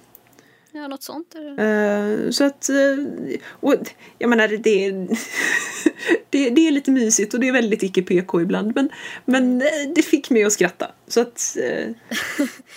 Ja, 0.80 0.88
något 0.88 1.04
sånt. 1.04 1.36
Eh, 1.36 2.30
så 2.30 2.44
att, 2.44 2.70
eh, 2.70 3.40
och 3.50 3.76
jag 4.18 4.30
menar 4.30 4.48
det, 4.48 4.92
det, 6.30 6.50
det 6.50 6.68
är 6.68 6.72
lite 6.72 6.92
mysigt 6.92 7.34
och 7.34 7.40
det 7.40 7.48
är 7.48 7.52
väldigt 7.52 7.84
icke-PK 7.84 8.42
ibland 8.42 8.76
men, 8.76 8.90
men 9.26 9.62
eh, 9.62 9.68
det 9.96 10.02
fick 10.02 10.30
mig 10.30 10.44
att 10.44 10.54
skratta. 10.54 10.92
Så 11.08 11.22
att, 11.22 11.58
eh, 11.58 11.90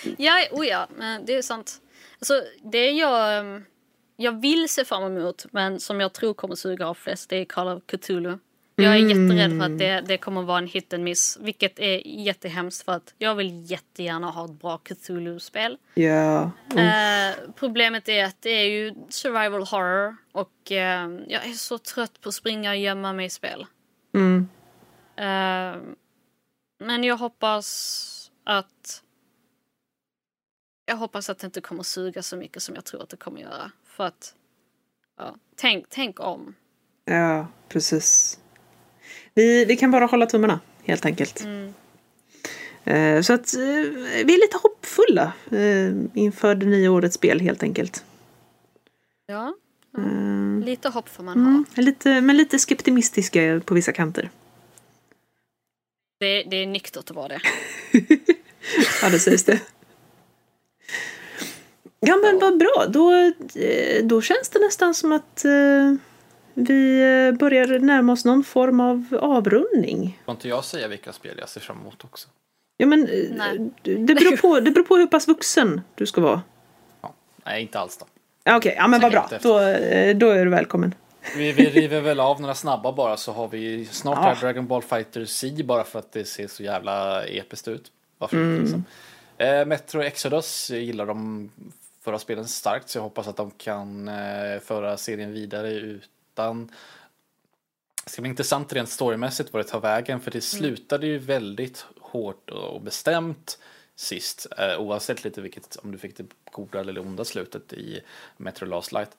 Ja, 0.16 0.32
oh 0.50 0.66
ja, 0.66 0.88
men 0.96 1.24
det 1.26 1.34
är 1.34 1.42
sant. 1.42 1.80
Alltså, 2.18 2.42
det 2.72 2.90
jag, 2.90 3.38
ehm, 3.38 3.64
jag 4.16 4.40
vill 4.40 4.68
se 4.68 4.84
fram 4.84 5.16
emot, 5.16 5.46
men 5.50 5.80
som 5.80 6.00
jag 6.00 6.12
tror 6.12 6.34
kommer 6.34 6.54
suga 6.54 6.86
av 6.86 6.94
flest, 6.94 7.30
det 7.30 7.36
är 7.36 7.44
Call 7.44 7.68
of 7.68 7.82
Cthulhu. 7.86 8.38
Jag 8.82 8.96
är 8.96 8.98
jätterädd 8.98 9.58
för 9.58 9.66
att 9.66 9.78
det, 9.78 10.00
det 10.00 10.18
kommer 10.18 10.42
vara 10.42 10.58
en 10.58 10.66
hit 10.66 10.92
and 10.92 11.04
miss, 11.04 11.38
vilket 11.40 11.78
är 11.78 12.06
jättehemskt 12.06 12.84
för 12.84 12.92
att 12.92 13.14
jag 13.18 13.34
vill 13.34 13.70
jättegärna 13.70 14.30
ha 14.30 14.44
ett 14.44 14.60
bra 14.60 14.78
Cthulhu-spel. 14.78 15.78
ja. 15.94 16.50
Eh, 16.76 17.34
problemet 17.56 18.08
är 18.08 18.24
att 18.24 18.42
det 18.42 18.50
är 18.50 18.64
ju 18.64 18.94
survival 19.08 19.62
horror 19.62 20.16
och 20.32 20.72
eh, 20.72 21.10
jag 21.28 21.46
är 21.46 21.52
så 21.52 21.78
trött 21.78 22.20
på 22.20 22.28
att 22.28 22.34
springa 22.34 22.70
och 22.70 22.76
gömma 22.76 23.12
mig 23.12 23.26
i 23.26 23.30
spel. 23.30 23.66
Mm. 24.14 24.48
Eh, 25.16 25.82
men 26.84 27.04
jag 27.04 27.16
hoppas 27.16 28.30
att 28.44 29.02
jag 30.86 30.96
hoppas 30.96 31.30
att 31.30 31.38
det 31.38 31.44
inte 31.44 31.60
kommer 31.60 31.82
suga 31.82 32.22
så 32.22 32.36
mycket 32.36 32.62
som 32.62 32.74
jag 32.74 32.84
tror 32.84 33.02
att 33.02 33.08
det 33.08 33.16
kommer 33.16 33.40
göra. 33.40 33.70
För 33.84 34.04
att 34.04 34.34
ja, 35.18 35.34
tänk, 35.56 35.86
tänk 35.88 36.20
om. 36.20 36.54
Ja, 37.04 37.46
precis. 37.68 38.38
Vi, 39.34 39.64
vi 39.64 39.76
kan 39.76 39.90
bara 39.90 40.06
hålla 40.06 40.26
tummarna, 40.26 40.60
helt 40.84 41.06
enkelt. 41.06 41.44
Mm. 41.44 41.72
Så 43.22 43.32
att 43.32 43.54
eh, 43.54 43.60
vi 44.24 44.34
är 44.34 44.40
lite 44.40 44.56
hoppfulla 44.62 45.32
eh, 45.50 45.92
inför 46.14 46.54
det 46.54 46.66
nya 46.66 46.90
årets 46.90 47.14
spel, 47.14 47.40
helt 47.40 47.62
enkelt. 47.62 48.04
Ja, 49.26 49.54
Eh, 49.98 50.64
lite 50.64 50.88
hopp 50.88 51.08
får 51.08 51.24
man 51.24 51.38
ha. 51.38 51.48
mm, 51.50 51.64
lite, 51.76 52.20
men 52.20 52.36
lite 52.36 52.58
skeptimistiska 52.58 53.60
på 53.64 53.74
vissa 53.74 53.92
kanter. 53.92 54.30
Det, 56.20 56.42
det 56.42 56.56
är 56.56 56.66
nyktert 56.66 57.10
att 57.10 57.16
vara 57.16 57.28
det. 57.28 57.40
Ja, 59.02 59.10
det 59.10 59.18
sägs 59.18 59.44
det. 59.44 59.60
Ja, 62.00 62.16
men 62.16 62.38
vad 62.38 62.58
bra. 62.58 62.86
Då, 62.88 63.32
då 64.02 64.22
känns 64.22 64.48
det 64.48 64.58
nästan 64.58 64.94
som 64.94 65.12
att 65.12 65.44
vi 66.54 67.00
eh, 67.28 67.38
börjar 67.38 67.78
närma 67.78 68.12
oss 68.12 68.24
någon 68.24 68.44
form 68.44 68.80
av 68.80 69.18
avrundning. 69.20 70.18
Får 70.24 70.32
inte 70.32 70.48
jag 70.48 70.64
säga 70.64 70.88
vilka 70.88 71.12
spel 71.12 71.34
jag 71.38 71.48
ser 71.48 71.60
fram 71.60 71.80
emot 71.80 72.04
också? 72.04 72.28
Ja, 72.76 72.86
men 72.86 73.02
eh, 73.08 73.08
Nej. 73.36 73.70
det 73.82 74.14
beror, 74.14 74.36
på, 74.36 74.60
det 74.60 74.70
beror 74.70 74.84
på 74.84 74.96
hur 74.96 75.06
pass 75.06 75.28
vuxen 75.28 75.80
du 75.94 76.06
ska 76.06 76.20
vara. 76.20 76.42
Ja. 77.00 77.14
Nej, 77.44 77.62
inte 77.62 77.78
alls 77.78 77.96
då. 77.96 78.06
Ja, 78.44 78.56
Okej, 78.56 78.74
ja, 78.76 78.88
men 78.88 79.00
vad 79.00 79.12
bra. 79.12 79.28
Då, 79.42 79.58
eh, 79.60 80.16
då 80.16 80.28
är 80.30 80.44
du 80.44 80.50
välkommen. 80.50 80.94
Vi, 81.36 81.52
vi 81.52 81.70
river 81.70 82.00
väl 82.00 82.20
av 82.20 82.40
några 82.40 82.54
snabba 82.54 82.92
bara 82.92 83.16
så 83.16 83.32
har 83.32 83.48
vi 83.48 83.84
snart 83.84 84.18
Ja. 84.18 84.22
här 84.22 84.36
Dragon 84.40 84.66
Ball 84.66 84.82
Fighter 84.82 85.24
C 85.24 85.52
bara 85.64 85.84
för 85.84 85.98
att 85.98 86.12
det 86.12 86.24
ser 86.24 86.46
så 86.48 86.62
jävla 86.62 87.24
episkt 87.24 87.68
ut. 87.68 87.92
Varför 88.18 88.36
Mm. 88.36 88.50
inte 88.50 88.62
liksom. 88.62 88.84
eh, 89.38 89.66
Metro 89.66 90.02
Exodus, 90.02 90.70
jag 90.70 90.80
gillar 90.80 91.06
de 91.06 91.50
förra 92.04 92.18
spelen 92.18 92.44
starkt 92.44 92.88
så 92.88 92.98
jag 92.98 93.02
hoppas 93.02 93.28
att 93.28 93.36
de 93.36 93.50
kan 93.50 94.08
eh, 94.08 94.60
föra 94.64 94.96
serien 94.96 95.32
vidare 95.32 95.98
utan 96.32 96.70
det 98.04 98.10
ska 98.10 98.22
bli 98.22 98.28
intressant 98.28 98.72
rent 98.72 98.88
storymässigt 98.88 99.52
vad 99.52 99.64
det 99.64 99.68
tar 99.68 99.80
vägen 99.80 100.20
för 100.20 100.30
det 100.30 100.40
slutade 100.40 101.06
ju 101.06 101.18
väldigt 101.18 101.86
hårt 102.00 102.50
och 102.50 102.80
bestämt 102.80 103.58
sist 103.94 104.46
eh, 104.58 104.80
oavsett 104.80 105.24
lite 105.24 105.40
vilket 105.40 105.76
om 105.76 105.92
du 105.92 105.98
fick 105.98 106.16
det 106.16 106.24
goda 106.50 106.80
eller 106.80 106.92
det 106.92 107.00
onda 107.00 107.24
slutet 107.24 107.72
i 107.72 108.00
Metro 108.36 108.66
Last 108.66 108.92
Light. 108.92 109.16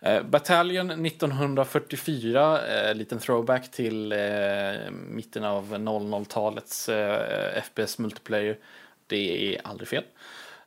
Eh, 0.00 0.22
Battalion 0.22 1.06
1944, 1.06 2.66
eh, 2.66 2.94
liten 2.94 3.18
throwback 3.18 3.70
till 3.70 4.12
eh, 4.12 4.90
mitten 4.90 5.44
av 5.44 5.74
00-talets 5.74 6.88
eh, 6.88 7.62
FPS 7.62 7.98
multiplayer. 7.98 8.58
Det 9.06 9.54
är 9.54 9.66
aldrig 9.66 9.88
fel. 9.88 10.04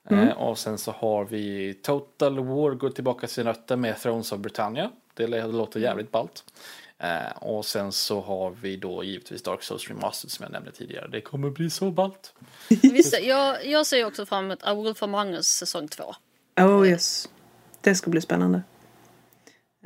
Eh, 0.10 0.30
och 0.30 0.58
sen 0.58 0.78
så 0.78 0.92
har 0.92 1.26
vi 1.26 1.74
Total 1.74 2.40
War 2.40 2.72
går 2.72 2.90
tillbaka 2.90 3.28
till 3.28 3.34
sina 3.34 3.50
rötter 3.50 3.76
med 3.76 4.00
Thrones 4.00 4.32
of 4.32 4.40
Britannia. 4.40 4.92
Det 5.28 5.48
låter 5.48 5.80
jävligt 5.80 6.12
ballt. 6.12 6.44
Eh, 6.98 7.38
och 7.38 7.66
sen 7.66 7.92
så 7.92 8.22
har 8.22 8.52
vi 8.52 8.76
då 8.76 9.04
givetvis 9.04 9.44
Dark 9.44 9.64
Souls 9.64 9.88
Remastered 9.88 10.32
som 10.32 10.44
jag 10.44 10.52
nämnde 10.52 10.72
tidigare. 10.72 11.08
Det 11.08 11.22
kommer 11.22 11.50
bli 11.50 11.70
så 11.70 11.92
ballt. 11.92 12.34
Visst, 12.68 13.22
jag, 13.22 13.66
jag 13.66 13.86
ser 13.86 14.06
också 14.06 14.26
fram 14.26 14.46
emot 14.46 14.60
A 14.64 14.74
Wolf 14.74 15.04
Among 15.04 15.34
Us 15.34 15.48
säsong 15.48 15.88
två. 15.88 16.16
Oh 16.58 16.88
yes. 16.88 17.30
Det 17.82 17.96
ska 17.96 18.10
bli 18.10 18.22
spännande. 18.22 18.62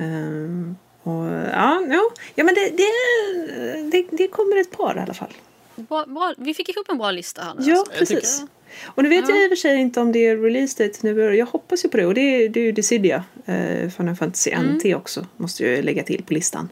Ehm, 0.00 0.76
och, 1.02 1.24
ja, 1.52 1.80
ja, 1.88 2.10
ja, 2.34 2.44
men 2.44 2.54
det, 2.54 2.70
det, 2.70 3.90
det, 3.90 4.16
det 4.16 4.28
kommer 4.28 4.60
ett 4.60 4.70
par 4.70 4.96
i 4.96 5.00
alla 5.00 5.14
fall. 5.14 5.32
Bra, 5.76 6.06
bra, 6.06 6.34
vi 6.38 6.54
fick 6.54 6.68
ihop 6.68 6.88
en 6.88 6.98
bra 6.98 7.10
lista 7.10 7.42
här 7.42 7.54
nu. 7.54 7.70
Ja, 7.70 7.78
alltså. 7.78 7.92
Jag 7.92 7.98
precis. 7.98 8.44
Och 8.84 9.02
nu 9.02 9.08
vet 9.08 9.28
Ja. 9.28 9.34
jag 9.34 9.44
i 9.44 9.46
och 9.46 9.50
för 9.50 9.56
sig 9.56 9.76
inte 9.76 10.00
om 10.00 10.12
det 10.12 10.26
är 10.26 10.36
release 10.36 10.84
date 10.84 10.98
nu. 11.02 11.34
Jag 11.36 11.46
hoppas 11.46 11.84
ju 11.84 11.88
på 11.88 11.96
det. 11.96 12.06
Och 12.06 12.14
det 12.14 12.20
är, 12.20 12.48
det 12.48 12.60
är 12.60 12.64
ju 12.64 12.72
Dissidia. 12.72 13.24
Eh, 13.46 13.88
Final 13.90 14.16
Fantasy 14.16 14.50
Mm. 14.50 14.74
NT 14.76 14.94
också. 14.94 15.26
Måste 15.36 15.66
jag 15.66 15.84
lägga 15.84 16.02
till 16.02 16.22
på 16.24 16.34
listan. 16.34 16.68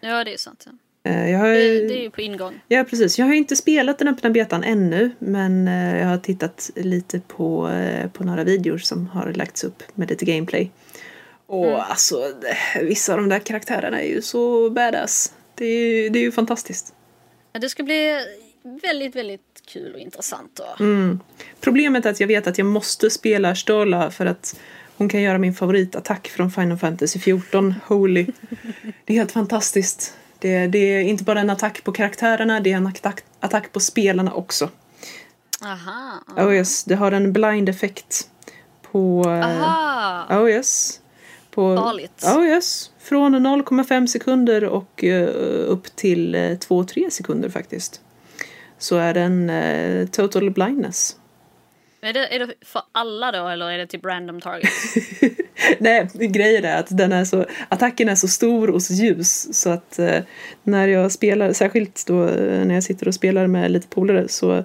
Ja, 0.00 0.24
det 0.24 0.32
är 0.32 0.36
sant. 0.36 0.66
Ja. 0.66 1.10
Eh, 1.10 1.30
jag 1.30 1.38
har, 1.38 1.48
Det, 1.48 1.88
det 1.88 1.98
är 1.98 2.02
ju 2.02 2.10
på 2.10 2.20
ingång. 2.20 2.60
Ja, 2.68 2.84
precis. 2.84 3.18
Jag 3.18 3.26
har 3.26 3.34
inte 3.34 3.56
spelat 3.56 3.98
den 3.98 4.08
öppna 4.08 4.30
betan 4.30 4.64
ännu. 4.64 5.10
Men 5.18 5.68
eh, 5.68 5.98
jag 5.98 6.06
har 6.06 6.18
tittat 6.18 6.70
lite 6.74 7.20
på, 7.20 7.68
eh, 7.68 8.10
på 8.10 8.24
några 8.24 8.44
videor 8.44 8.78
som 8.78 9.06
har 9.06 9.32
lagts 9.32 9.64
upp 9.64 9.82
med 9.94 10.10
lite 10.10 10.24
gameplay. 10.24 10.70
Och 11.46 11.66
Mm. 11.68 11.80
alltså, 11.80 12.32
vissa 12.82 13.12
av 13.12 13.18
de 13.18 13.28
där 13.28 13.38
karaktärerna 13.38 14.02
är 14.02 14.08
ju 14.08 14.22
så 14.22 14.70
badass. 14.70 15.32
Det 15.54 15.64
är, 15.64 15.86
ju- 16.02 16.08
det 16.08 16.18
är 16.18 16.22
ju 16.22 16.32
fantastiskt. 16.32 16.94
Ja, 17.52 17.60
Det 17.60 17.68
ska 17.68 17.82
bli 17.82 18.18
väldigt, 18.82 19.16
väldigt 19.16 19.62
kul 19.66 19.94
och 19.94 20.00
intressant. 20.00 20.50
Då. 20.54 20.84
Mm. 20.84 21.20
Problemet 21.60 22.06
är 22.06 22.10
att 22.10 22.20
jag 22.20 22.26
vet 22.26 22.46
att 22.46 22.58
jag 22.58 22.66
måste 22.66 23.10
spela 23.10 23.54
Stola 23.54 24.10
för 24.10 24.26
att 24.26 24.60
hon 24.96 25.08
kan 25.08 25.22
göra 25.22 25.38
min 25.38 25.54
favoritattack 25.54 26.28
från 26.28 26.50
Final 26.50 26.78
Fantasy 26.78 27.18
14, 27.18 27.74
Holy. 27.86 28.26
Det 29.04 29.12
är 29.12 29.18
helt 29.18 29.32
fantastiskt. 29.32 30.14
Det, 30.38 30.66
det 30.66 30.78
är 30.78 31.00
inte 31.00 31.24
bara 31.24 31.40
en 31.40 31.50
attack 31.50 31.84
på 31.84 31.92
karaktärerna, 31.92 32.60
det 32.60 32.72
är 32.72 32.76
en 32.76 32.86
attack, 32.86 33.20
attack 33.40 33.72
på 33.72 33.80
spelarna 33.80 34.32
också. 34.32 34.70
Aha. 35.64 36.22
Oh 36.36 36.54
yes, 36.54 36.84
det 36.84 36.94
har 36.94 37.12
en 37.12 37.32
blind 37.32 37.68
effekt 37.68 38.30
på... 38.92 39.22
eh, 39.26 39.62
Aha. 39.62 40.42
Oh 40.42 40.50
yes. 40.50 41.00
På, 41.50 41.76
Farligt. 41.76 42.24
Oh 42.36 42.46
yes. 42.46 42.90
Från 42.98 43.46
0,5 43.46 44.06
sekunder 44.06 44.64
och 44.64 45.04
eh, 45.04 45.28
upp 45.68 45.96
till 45.96 46.34
uh, 46.34 46.40
2-3 46.40 47.10
sekunder 47.10 47.48
faktiskt. 47.48 48.00
Så 48.78 48.96
är 48.96 49.14
den 49.14 49.50
eh, 49.50 50.06
total 50.06 50.50
blindness. 50.50 51.16
Är, 52.00 52.12
det, 52.12 52.34
är 52.34 52.38
det 52.38 52.54
för 52.60 52.82
alla 52.92 53.32
då 53.32 53.48
eller 53.48 53.70
är 53.70 53.78
det 53.78 53.86
typ 53.86 54.04
random 54.04 54.40
targets? 54.40 54.94
Nej, 55.78 56.08
grejen 56.14 56.64
är 56.64 56.78
att 56.78 56.96
den 56.96 57.12
är 57.12 57.24
så, 57.24 57.46
attacken 57.68 58.08
är 58.08 58.14
så 58.14 58.28
stor 58.28 58.70
och 58.70 58.82
så 58.82 58.94
ljus 58.94 59.60
så 59.60 59.70
att 59.70 59.98
eh, 59.98 60.20
när 60.62 60.88
jag 60.88 61.12
spelar, 61.12 61.52
särskilt 61.52 62.06
då 62.06 62.28
eh, 62.28 62.64
när 62.64 62.74
jag 62.74 62.82
sitter 62.82 63.08
och 63.08 63.14
spelar 63.14 63.46
med 63.46 63.70
lite 63.70 63.88
polare 63.88 64.28
så 64.28 64.64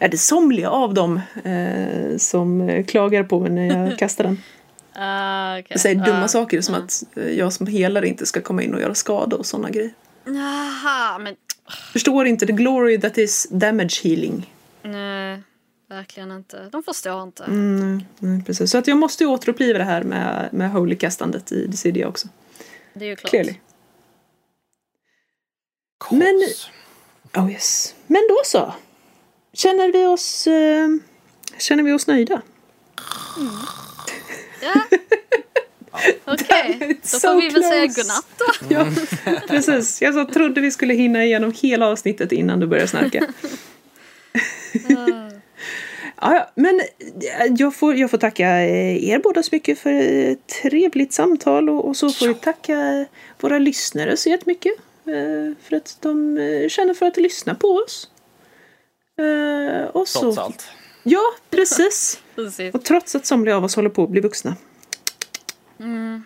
är 0.00 0.08
det 0.08 0.18
somliga 0.18 0.70
av 0.70 0.94
dem 0.94 1.20
eh, 1.44 2.16
som 2.16 2.60
eh, 2.60 2.84
klagar 2.84 3.22
på 3.22 3.40
mig 3.40 3.50
när 3.50 3.88
jag 3.88 3.98
kastar 3.98 4.24
den. 4.24 4.42
Ah, 4.94 5.58
okay. 5.58 5.78
Säger 5.78 6.04
dumma 6.04 6.24
Ah, 6.24 6.28
saker 6.28 6.60
som 6.60 6.74
ah. 6.74 6.78
att 6.78 7.04
eh, 7.16 7.30
jag 7.38 7.52
som 7.52 7.66
helare 7.66 8.08
inte 8.08 8.26
ska 8.26 8.40
komma 8.40 8.62
in 8.62 8.74
och 8.74 8.80
göra 8.80 8.94
skada 8.94 9.36
och 9.36 9.46
sådana 9.46 9.70
grejer. 9.70 9.90
Aha, 10.26 11.18
men 11.18 11.36
Förstår 11.92 12.26
inte 12.26 12.46
the 12.46 12.52
glory 12.52 13.00
that 13.00 13.18
is 13.18 13.46
damage 13.50 14.00
healing. 14.04 14.54
nej, 14.82 15.42
verkligen 15.88 16.30
inte. 16.30 16.68
De 16.72 16.82
förstår 16.82 17.22
inte. 17.22 17.44
Mm, 17.44 18.02
nej, 18.18 18.42
precis. 18.46 18.70
Så 18.70 18.78
att 18.78 18.86
jag 18.86 18.98
måste 18.98 19.24
ju 19.24 19.30
återuppliva 19.30 19.78
det 19.78 19.84
här 19.84 20.02
med, 20.02 20.48
med 20.52 20.70
holy-kastandet 20.72 21.52
i 21.52 21.66
Dissidia 21.66 22.08
också. 22.08 22.28
Det 22.94 23.04
är 23.04 23.08
ju 23.08 23.16
klart. 23.16 23.30
Clearly. 23.30 23.54
Men- 26.10 26.42
Oh 27.44 27.52
yes. 27.52 27.94
Men 28.06 28.22
då 28.28 28.36
så. 28.44 28.74
Känner 29.52 29.92
vi 29.92 30.06
oss, 30.06 30.46
eh, 30.46 30.88
känner 31.58 31.82
vi 31.82 31.92
oss 31.92 32.06
nöjda? 32.06 32.42
Ja. 34.62 34.74
Okej, 36.24 36.98
då 37.02 37.08
So 37.08 37.18
får 37.18 37.40
vi 37.40 37.48
väl 37.48 37.64
säga 37.64 37.84
close. 37.84 38.00
godnatt 38.00 38.26
då. 38.38 38.66
Ja, 38.74 38.86
precis. 39.48 40.02
Jag 40.02 40.14
så 40.14 40.24
trodde 40.24 40.60
vi 40.60 40.70
skulle 40.70 40.94
hinna 40.94 41.24
igenom 41.24 41.52
hela 41.62 41.86
avsnittet 41.86 42.32
innan 42.32 42.60
du 42.60 42.66
började 42.66 42.88
snarka. 42.88 43.26
Ja, 46.20 46.50
men 46.54 46.80
eh, 46.80 47.52
jag 47.58 47.74
får, 47.74 47.96
jag 47.96 48.10
får 48.10 48.18
tacka 48.18 48.48
eh, 48.48 49.08
er 49.10 49.18
båda 49.18 49.42
så 49.42 49.48
mycket 49.52 49.78
för 49.78 49.92
ett 49.92 50.46
trevligt 50.62 51.12
samtal 51.12 51.70
och, 51.70 51.88
och 51.88 51.96
så 51.96 52.10
får 52.10 52.28
vi 52.28 52.34
tacka 52.34 53.06
våra 53.40 53.58
lyssnare 53.58 54.16
så 54.16 54.28
jättemycket 54.28 54.72
eh, 55.06 55.56
för 55.68 55.76
att 55.76 55.96
de 56.00 56.38
känner 56.70 56.94
för 56.94 57.06
att 57.06 57.16
lyssna 57.16 57.54
på 57.54 57.68
oss. 57.68 58.08
Och 59.92 60.08
så, 60.08 60.20
Trots 60.20 60.38
allt. 60.38 60.66
Ja, 61.02 61.22
precis. 61.50 62.20
Precis. 62.34 62.74
Och 62.74 62.84
trots 62.84 63.14
att 63.14 63.26
somliga 63.26 63.56
av 63.56 63.64
oss 63.64 63.76
håller 63.76 63.90
på 63.90 64.02
att 64.04 64.10
bli 64.10 64.20
vuxna. 64.20 64.56
Mm. 65.82 66.24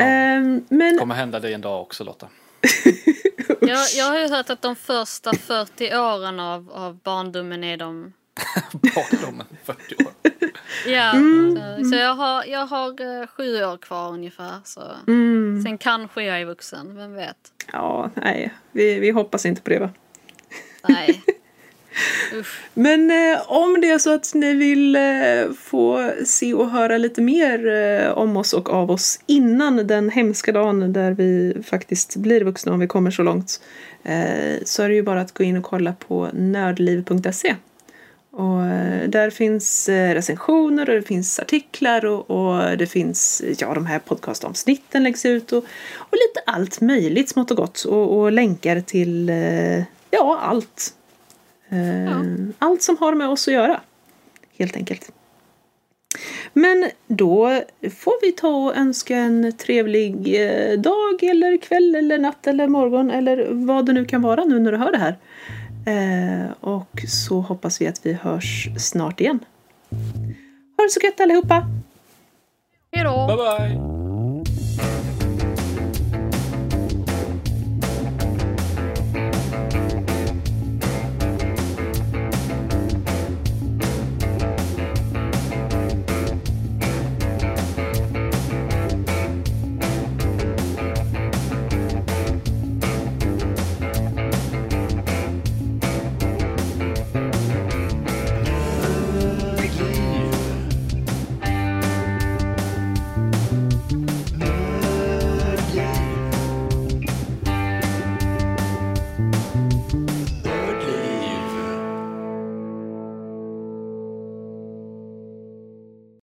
Ehm, 0.00 0.64
men 0.68 0.98
kommer 0.98 1.14
hända 1.14 1.40
dig 1.40 1.52
en 1.54 1.60
dag 1.60 1.82
också 1.82 2.04
Lotta. 2.04 2.28
Jag, 3.60 3.86
jag 3.96 4.04
har 4.04 4.18
ju 4.18 4.28
hört 4.28 4.50
att 4.50 4.62
de 4.62 4.76
första 4.76 5.32
40 5.32 5.96
åren 5.96 6.40
av, 6.40 6.70
av 6.72 6.98
barndomen 6.98 7.64
är 7.64 7.76
de... 7.76 8.12
Barndomen, 8.72 9.46
40 9.64 9.94
år. 10.04 10.12
Ja, 10.86 11.10
Mm. 11.16 11.56
så, 11.84 11.90
så 11.90 11.96
jag 11.96 12.14
har, 12.14 12.44
jag 12.44 12.66
har 12.66 13.20
eh, 13.20 13.26
sju 13.26 13.64
år 13.64 13.76
kvar 13.76 14.08
ungefär. 14.12 14.54
Så. 14.64 14.80
mm, 15.06 15.62
Sen 15.62 15.78
kanske 15.78 16.22
jag 16.22 16.40
är 16.40 16.44
vuxen, 16.44 16.96
vem 16.96 17.14
vet? 17.14 17.36
ja, 17.72 18.10
nej, 18.14 18.54
vi, 18.72 18.98
vi 19.00 19.10
hoppas 19.10 19.46
inte 19.46 19.62
på 19.62 19.70
det 19.70 19.78
va? 19.78 19.90
Nej. 20.88 21.22
Men 22.74 23.10
eh, 23.10 23.42
om 23.46 23.80
det 23.80 23.90
är 23.90 23.98
så 23.98 24.14
att 24.14 24.34
ni 24.34 24.54
vill 24.54 24.96
eh, 24.96 25.02
få 25.58 26.10
se 26.24 26.54
och 26.54 26.70
höra 26.70 26.98
lite 26.98 27.22
mer 27.22 27.66
eh, 27.66 28.10
om 28.10 28.36
oss 28.36 28.52
och 28.52 28.70
av 28.70 28.90
oss 28.90 29.20
innan 29.26 29.86
den 29.86 30.10
hemska 30.10 30.52
dagen 30.52 30.92
där 30.92 31.12
vi 31.12 31.56
faktiskt 31.66 32.16
blir 32.16 32.44
vuxna 32.44 32.72
om 32.72 32.80
vi 32.80 32.86
kommer 32.86 33.10
så 33.10 33.22
långt 33.22 33.60
eh, 34.04 34.62
så 34.64 34.82
är 34.82 34.88
det 34.88 34.94
ju 34.94 35.02
bara 35.02 35.20
att 35.20 35.34
gå 35.34 35.44
in 35.44 35.56
och 35.56 35.64
kolla 35.64 35.92
på 35.92 36.28
nördliv.se. 36.32 37.54
Och 38.36 38.64
eh, 38.64 39.08
där 39.08 39.30
finns 39.30 39.88
eh, 39.88 40.14
recensioner 40.14 40.90
och 40.90 40.94
det 40.94 41.02
finns 41.02 41.38
artiklar 41.38 42.06
och, 42.06 42.30
och 42.30 42.78
det 42.78 42.86
finns, 42.86 43.42
ja 43.58 43.74
de 43.74 43.86
här 43.86 43.98
podcastavsnitten 43.98 45.02
läggs 45.02 45.24
ut 45.24 45.52
och, 45.52 45.64
och 45.96 46.12
lite 46.12 46.40
allt 46.46 46.80
möjligt 46.80 47.28
smått 47.28 47.50
och 47.50 47.56
gott 47.56 47.84
och, 47.84 48.18
och 48.18 48.32
länkar 48.32 48.80
till, 48.80 49.28
eh, 49.28 49.78
ja 50.10 50.38
allt. 50.42 50.95
Eh, 51.68 52.04
Ja. 52.04 52.24
Allt 52.58 52.82
som 52.82 52.96
har 52.96 53.14
med 53.14 53.28
oss 53.28 53.48
att 53.48 53.54
göra. 53.54 53.80
Helt 54.58 54.76
enkelt. 54.76 55.12
Men 56.52 56.90
då 57.06 57.60
får 57.96 58.26
vi 58.26 58.32
ta 58.32 58.48
och 58.48 58.76
önska 58.76 59.16
en 59.16 59.52
trevlig 59.56 60.14
eh, 60.44 60.78
dag 60.78 61.22
eller 61.22 61.56
kväll 61.56 61.94
eller 61.94 62.18
natt 62.18 62.46
eller 62.46 62.68
morgon 62.68 63.10
eller 63.10 63.48
vad 63.50 63.86
det 63.86 63.92
nu 63.92 64.04
kan 64.04 64.22
vara 64.22 64.44
nu 64.44 64.58
när 64.58 64.72
du 64.72 64.78
hör 64.78 64.92
det 64.92 64.98
här. 64.98 65.16
Eh, 65.86 66.50
och 66.60 67.02
så 67.08 67.40
hoppas 67.40 67.80
vi 67.80 67.86
att 67.86 68.06
vi 68.06 68.12
hörs 68.12 68.68
snart 68.78 69.20
igen. 69.20 69.38
Ha 70.76 70.84
det 70.84 70.90
så 70.90 71.00
gött 71.06 71.20
allihopa! 71.20 71.66
Hej 72.92 73.04
då! 73.04 73.26
Bye 73.26 73.36
bye! 73.36 73.95